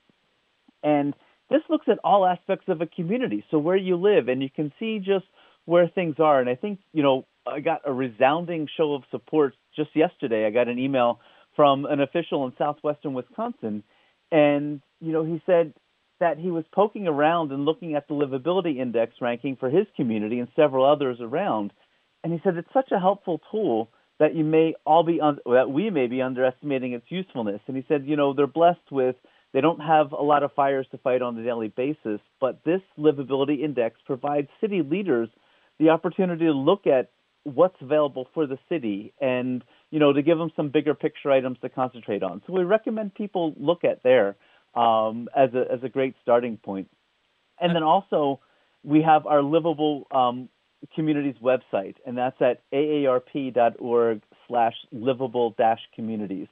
And 0.83 1.15
this 1.51 1.61
looks 1.69 1.87
at 1.89 1.99
all 2.03 2.27
aspects 2.27 2.69
of 2.69 2.81
a 2.81 2.87
community, 2.87 3.45
so 3.51 3.59
where 3.59 3.77
you 3.77 3.97
live, 3.97 4.29
and 4.29 4.43
you 4.43 4.51
can 4.51 4.73
see 4.79 4.99
just 4.99 5.27
where 5.65 5.89
things 5.89 6.17
are. 6.19 6.41
And 6.41 6.49
I 6.49 6.55
think, 6.55 6.81
you 6.93 7.03
know, 7.03 7.27
I 7.47 7.61
got 7.61 7.83
a 7.85 7.93
resounding 7.93 8.69
show 8.77 8.95
of 8.95 9.03
support 9.11 9.55
just 9.75 9.91
yesterday. 9.95 10.47
I 10.47 10.51
got 10.51 10.69
an 10.69 10.79
email 10.79 11.21
from 11.57 11.85
an 11.85 12.01
official 12.01 12.47
in 12.47 12.53
southwestern 12.57 13.15
Wisconsin, 13.15 13.83
and, 14.31 14.81
you 15.01 15.13
know, 15.13 15.25
he 15.25 15.43
said 15.45 15.75
that 16.21 16.39
he 16.39 16.51
was 16.51 16.65
poking 16.73 17.07
around 17.07 17.53
and 17.53 17.65
looking 17.65 17.95
at 17.95 18.09
the 18.09 18.15
livability 18.15 18.79
index 18.79 19.15
ranking 19.21 19.57
for 19.57 19.69
his 19.69 19.87
community 19.97 20.39
and 20.39 20.49
several 20.55 20.85
others 20.85 21.19
around. 21.21 21.73
And 22.23 22.33
he 22.33 22.41
said 22.45 22.57
it's 22.57 22.73
such 22.73 22.93
a 22.93 23.01
helpful 23.01 23.41
tool 23.51 23.91
that 24.21 24.35
you 24.35 24.45
may 24.45 24.75
all 24.87 25.03
be 25.03 25.21
un- 25.21 25.41
that 25.45 25.71
we 25.71 25.91
may 25.91 26.07
be 26.07 26.23
underestimating 26.23 26.93
its 26.93 27.07
usefulness. 27.09 27.61
And 27.67 27.77
he 27.77 27.85
said, 27.89 28.07
you 28.07 28.15
know, 28.17 28.33
they're 28.33 28.47
blessed 28.47 28.93
with 28.93 29.17
they 29.53 29.61
don't 29.61 29.81
have 29.81 30.13
a 30.13 30.23
lot 30.23 30.45
of 30.45 30.53
fires 30.55 30.87
to 30.93 30.99
fight 30.99 31.23
on 31.23 31.37
a 31.37 31.43
daily 31.43 31.69
basis, 31.69 32.21
but 32.41 32.61
this 32.65 32.81
livability 32.99 33.61
index 33.61 33.99
provides 34.07 34.49
city 34.61 34.83
leaders 34.83 35.29
the 35.79 35.91
opportunity 35.91 36.47
to 36.47 36.53
look 36.53 36.87
at 36.87 37.11
what's 37.45 37.77
available 37.81 38.29
for 38.35 38.47
the 38.47 38.59
city 38.69 39.13
and 39.21 39.65
you 39.91 39.99
know 39.99 40.13
to 40.13 40.23
give 40.23 40.39
them 40.39 40.51
some 40.55 40.69
bigger 40.69 40.95
picture 40.95 41.31
items 41.31 41.59
to 41.61 41.69
concentrate 41.69 42.23
on. 42.23 42.43
So 42.47 42.53
we 42.53 42.63
recommend 42.65 43.15
people 43.15 43.55
look 43.59 43.85
at 43.85 44.03
there 44.03 44.37
um, 44.75 45.29
as 45.37 45.51
a 45.55 45.65
as 45.73 45.81
a 45.83 45.89
great 45.89 46.15
starting 46.23 46.57
point. 46.57 46.89
And 47.61 47.75
then 47.75 47.83
also 47.83 48.41
we 48.83 49.03
have 49.03 49.27
our 49.27 49.43
livable 49.43 50.07
um, 50.11 50.49
communities 50.95 51.37
website, 51.43 51.97
and 52.07 52.17
that's 52.17 52.41
at 52.41 52.63
aarp.org 52.73 54.23
slash 54.49 54.75
livable 54.91 55.55
dash 55.57 55.81
communities. 55.95 56.49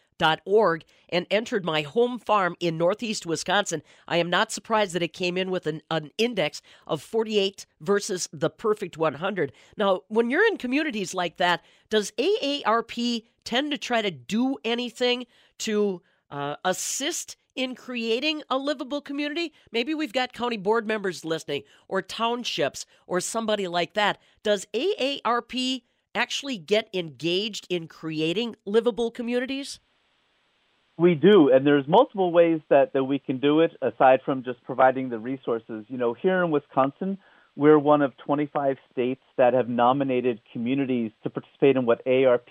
org 0.44 0.84
and 1.08 1.26
entered 1.30 1.64
my 1.64 1.82
home 1.82 2.18
farm 2.18 2.56
in 2.60 2.78
northeast 2.78 3.26
Wisconsin. 3.26 3.82
I 4.08 4.16
am 4.18 4.30
not 4.30 4.52
surprised 4.52 4.94
that 4.94 5.02
it 5.02 5.12
came 5.12 5.36
in 5.36 5.50
with 5.50 5.66
an, 5.66 5.82
an 5.90 6.10
index 6.18 6.62
of 6.86 7.02
48 7.02 7.66
versus 7.80 8.28
the 8.32 8.50
perfect 8.50 8.96
100. 8.96 9.52
Now, 9.76 10.02
when 10.08 10.30
you're 10.30 10.46
in 10.46 10.56
communities 10.56 11.14
like 11.14 11.36
that, 11.36 11.62
does 11.90 12.12
AARP 12.12 13.24
tend 13.44 13.70
to 13.72 13.78
try 13.78 14.02
to 14.02 14.10
do 14.10 14.56
anything 14.64 15.26
to 15.58 16.02
uh, 16.30 16.56
assist 16.64 17.36
in 17.54 17.74
creating 17.74 18.42
a 18.48 18.56
livable 18.56 19.00
community? 19.00 19.52
Maybe 19.70 19.94
we've 19.94 20.12
got 20.12 20.32
county 20.32 20.56
board 20.56 20.86
members 20.86 21.24
listening, 21.24 21.62
or 21.88 22.02
townships, 22.02 22.86
or 23.06 23.20
somebody 23.20 23.68
like 23.68 23.94
that. 23.94 24.18
Does 24.42 24.66
AARP 24.74 25.82
actually 26.14 26.58
get 26.58 26.88
engaged 26.94 27.66
in 27.68 27.88
creating 27.88 28.56
livable 28.64 29.10
communities? 29.10 29.80
We 31.02 31.16
do, 31.16 31.50
and 31.52 31.66
there's 31.66 31.88
multiple 31.88 32.30
ways 32.30 32.60
that, 32.70 32.92
that 32.92 33.02
we 33.02 33.18
can 33.18 33.38
do 33.38 33.58
it 33.58 33.72
aside 33.82 34.20
from 34.24 34.44
just 34.44 34.62
providing 34.62 35.08
the 35.08 35.18
resources. 35.18 35.84
You 35.88 35.98
know, 35.98 36.14
here 36.14 36.44
in 36.44 36.52
Wisconsin, 36.52 37.18
we're 37.56 37.76
one 37.76 38.02
of 38.02 38.16
25 38.18 38.76
states 38.92 39.20
that 39.36 39.52
have 39.52 39.68
nominated 39.68 40.40
communities 40.52 41.10
to 41.24 41.30
participate 41.30 41.74
in 41.76 41.86
what 41.86 42.06
ARP 42.06 42.50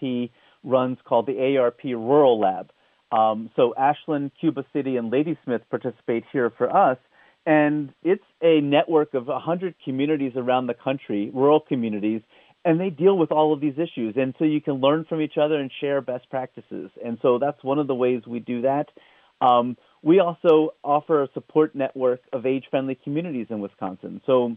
runs 0.65 0.97
called 1.05 1.27
the 1.27 1.55
ARP 1.55 1.81
Rural 1.85 2.41
Lab. 2.41 2.71
Um, 3.13 3.49
so 3.55 3.73
Ashland, 3.77 4.31
Cuba 4.37 4.65
City, 4.73 4.97
and 4.97 5.09
Ladysmith 5.09 5.61
participate 5.69 6.25
here 6.33 6.49
for 6.49 6.75
us, 6.75 6.97
and 7.45 7.93
it's 8.03 8.21
a 8.41 8.59
network 8.59 9.13
of 9.13 9.27
100 9.27 9.75
communities 9.81 10.33
around 10.35 10.67
the 10.67 10.73
country, 10.73 11.31
rural 11.33 11.61
communities, 11.61 12.21
and 12.63 12.79
they 12.79 12.89
deal 12.89 13.17
with 13.17 13.31
all 13.31 13.53
of 13.53 13.59
these 13.59 13.77
issues. 13.77 14.15
And 14.17 14.33
so 14.37 14.45
you 14.45 14.61
can 14.61 14.75
learn 14.75 15.05
from 15.05 15.21
each 15.21 15.37
other 15.41 15.55
and 15.55 15.71
share 15.79 16.01
best 16.01 16.29
practices. 16.29 16.91
And 17.03 17.17
so 17.21 17.39
that's 17.39 17.63
one 17.63 17.79
of 17.79 17.87
the 17.87 17.95
ways 17.95 18.21
we 18.27 18.39
do 18.39 18.61
that. 18.61 18.87
Um, 19.41 19.77
we 20.03 20.19
also 20.19 20.73
offer 20.83 21.23
a 21.23 21.29
support 21.33 21.75
network 21.75 22.21
of 22.31 22.45
age 22.45 22.65
friendly 22.69 22.95
communities 23.03 23.47
in 23.49 23.59
Wisconsin. 23.59 24.21
So 24.25 24.55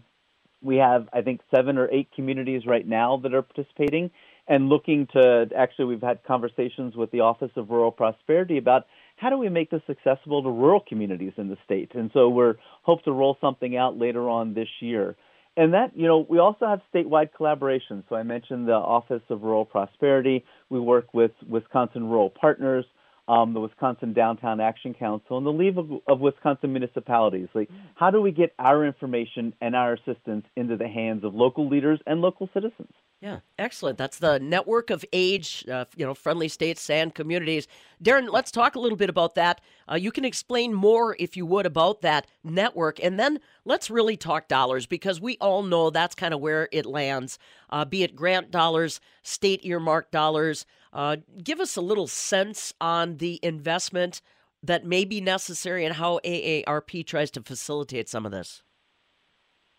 we 0.63 0.77
have, 0.77 1.09
I 1.13 1.23
think, 1.23 1.41
seven 1.55 1.79
or 1.79 1.91
eight 1.91 2.09
communities 2.15 2.63
right 2.67 2.87
now 2.87 3.19
that 3.23 3.35
are 3.35 3.43
participating 3.43 4.11
and 4.47 4.69
looking 4.69 5.07
to 5.15 5.49
actually, 5.57 5.87
we've 5.87 6.03
had 6.03 6.23
conversations 6.25 6.95
with 6.95 7.11
the 7.11 7.21
Office 7.21 7.51
of 7.57 7.71
Rural 7.71 7.91
Prosperity 7.91 8.59
about 8.59 8.87
how 9.17 9.31
do 9.31 9.39
we 9.39 9.49
make 9.49 9.71
this 9.71 9.83
accessible 9.89 10.43
to 10.43 10.51
rural 10.51 10.81
communities 10.87 11.33
in 11.37 11.49
the 11.49 11.57
state. 11.65 11.93
And 11.95 12.11
so 12.13 12.29
we're 12.29 12.57
hope 12.83 13.03
to 13.05 13.13
roll 13.13 13.39
something 13.41 13.77
out 13.77 13.97
later 13.99 14.29
on 14.29 14.53
this 14.53 14.69
year. 14.81 15.17
And 15.57 15.75
that, 15.75 15.97
you 15.97 16.07
know, 16.07 16.27
we 16.29 16.39
also 16.39 16.67
have 16.67 16.81
statewide 16.93 17.31
collaboration. 17.37 18.03
So 18.09 18.17
I 18.17 18.25
mentioned 18.25 18.67
the 18.67 18.73
Office 18.73 19.23
of 19.31 19.43
Rural 19.43 19.65
Prosperity. 19.65 20.45
We 20.69 20.81
work 20.81 21.15
with 21.15 21.31
Wisconsin 21.49 22.09
Rural 22.09 22.31
Partners, 22.31 22.85
um, 23.29 23.55
the 23.55 23.61
Wisconsin 23.61 24.13
Downtown 24.13 24.61
Action 24.61 24.95
Council, 24.95 25.39
and 25.39 25.47
the 25.47 25.53
League 25.53 25.79
of, 25.79 25.91
of, 26.09 26.21
Wisconsin 26.21 26.73
Municipalities. 26.73 27.49
Like, 27.55 27.71
how 27.95 28.11
do 28.11 28.21
we 28.21 28.33
get 28.33 28.53
our 28.59 28.85
information 28.85 29.55
and 29.61 29.77
our 29.77 29.95
assistance 29.95 30.45
into 30.57 30.77
the 30.77 30.89
hands 30.89 31.23
of 31.23 31.35
local 31.35 31.69
leaders 31.69 32.01
and 32.05 32.21
local 32.21 32.51
citizens? 32.53 32.93
Yeah, 33.25 33.39
excellent. 33.59 33.97
That's 33.97 34.19
the 34.19 34.39
network 34.39 34.91
of 34.91 35.03
age, 35.11 35.65
uh, 35.73 35.87
you 35.97 36.05
know, 36.05 36.13
friendly 36.13 36.47
states 36.47 36.91
and 36.91 37.15
communities. 37.15 37.67
Darren, 38.03 38.31
let's 38.31 38.51
talk 38.51 38.75
a 38.75 38.79
little 38.79 38.99
bit 38.99 39.09
about 39.09 39.35
that. 39.35 39.63
Uh, 39.91 39.95
you 39.95 40.13
can 40.13 40.27
explain 40.27 40.75
more, 40.75 41.17
if 41.19 41.35
you 41.35 41.47
would, 41.47 41.65
about 41.65 42.03
that 42.03 42.27
network, 42.45 43.03
and 43.03 43.19
then 43.19 43.41
let's 43.65 43.89
really 43.89 44.19
talk 44.19 44.47
dollars 44.47 44.85
because 44.85 45.23
we 45.23 45.39
all 45.41 45.63
know 45.63 45.89
that's 45.89 46.15
kind 46.15 46.35
of 46.35 46.41
where 46.41 46.69
it 46.71 46.85
lands. 46.85 47.39
Uh, 47.71 47.87
be 47.87 48.03
it 48.03 48.15
grant 48.15 48.51
dollars, 48.51 49.01
state 49.23 49.65
earmark 49.65 50.11
dollars. 50.11 50.67
Uh, 50.93 51.17
give 51.43 51.61
us 51.61 51.77
a 51.77 51.81
little 51.81 52.07
sense 52.07 52.75
on 52.79 53.17
the 53.17 53.41
investment 53.43 54.21
that 54.63 54.85
may 54.85 55.07
be 55.07 55.23
necessary 55.23 55.87
and 55.87 55.95
how 55.95 56.21
AARP 56.27 57.07
tries 57.07 57.31
to 57.31 57.41
facilitate 57.41 58.11
some 58.11 58.27
of 58.27 58.33
this. 58.33 58.63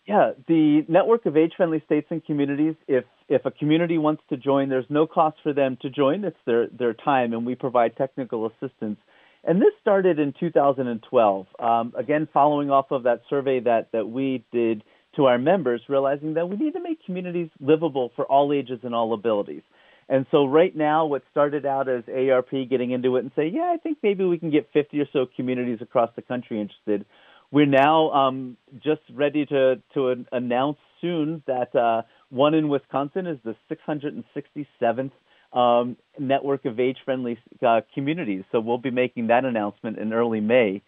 Yeah, 0.04 0.32
the 0.48 0.84
network 0.88 1.26
of 1.26 1.36
age-friendly 1.36 1.82
states 1.86 2.08
and 2.10 2.24
communities. 2.24 2.74
If 2.88 3.04
if 3.28 3.44
a 3.44 3.50
community 3.50 3.98
wants 3.98 4.22
to 4.28 4.36
join, 4.36 4.68
there's 4.68 4.86
no 4.88 5.06
cost 5.06 5.36
for 5.42 5.52
them 5.52 5.76
to 5.82 5.90
join. 5.90 6.24
It's 6.24 6.36
their 6.46 6.68
their 6.68 6.94
time, 6.94 7.32
and 7.32 7.44
we 7.44 7.54
provide 7.54 7.96
technical 7.96 8.46
assistance. 8.46 8.98
And 9.44 9.60
this 9.60 9.72
started 9.80 10.18
in 10.18 10.34
2012. 10.38 11.46
Um, 11.58 11.94
again, 11.96 12.28
following 12.32 12.70
off 12.70 12.90
of 12.90 13.04
that 13.04 13.22
survey 13.28 13.60
that 13.60 13.88
that 13.92 14.08
we 14.08 14.44
did 14.52 14.82
to 15.16 15.26
our 15.26 15.38
members, 15.38 15.80
realizing 15.88 16.34
that 16.34 16.48
we 16.48 16.56
need 16.56 16.74
to 16.74 16.80
make 16.80 17.04
communities 17.04 17.48
livable 17.60 18.12
for 18.14 18.24
all 18.26 18.52
ages 18.52 18.80
and 18.82 18.94
all 18.94 19.12
abilities. 19.14 19.62
And 20.08 20.24
so 20.30 20.44
right 20.44 20.74
now, 20.76 21.06
what 21.06 21.22
started 21.32 21.66
out 21.66 21.88
as 21.88 22.04
ARP 22.08 22.50
getting 22.70 22.92
into 22.92 23.16
it 23.16 23.20
and 23.20 23.32
say, 23.34 23.48
yeah, 23.52 23.72
I 23.74 23.76
think 23.78 23.98
maybe 24.04 24.24
we 24.24 24.38
can 24.38 24.50
get 24.50 24.68
50 24.72 25.00
or 25.00 25.06
so 25.12 25.26
communities 25.34 25.78
across 25.80 26.10
the 26.14 26.22
country 26.22 26.60
interested 26.60 27.06
we're 27.50 27.66
now 27.66 28.10
um, 28.10 28.56
just 28.82 29.02
ready 29.12 29.46
to 29.46 29.80
to 29.94 30.24
announce 30.32 30.78
soon 31.00 31.42
that 31.46 31.74
uh, 31.74 32.02
one 32.30 32.54
in 32.54 32.68
Wisconsin 32.68 33.26
is 33.26 33.38
the 33.44 33.56
667th 33.70 35.12
um, 35.52 35.96
network 36.18 36.64
of 36.64 36.80
age-friendly 36.80 37.38
uh, 37.66 37.80
communities. 37.94 38.44
So 38.52 38.60
we'll 38.60 38.78
be 38.78 38.90
making 38.90 39.28
that 39.28 39.44
announcement 39.44 39.98
in 39.98 40.12
early 40.12 40.40
May. 40.40 40.82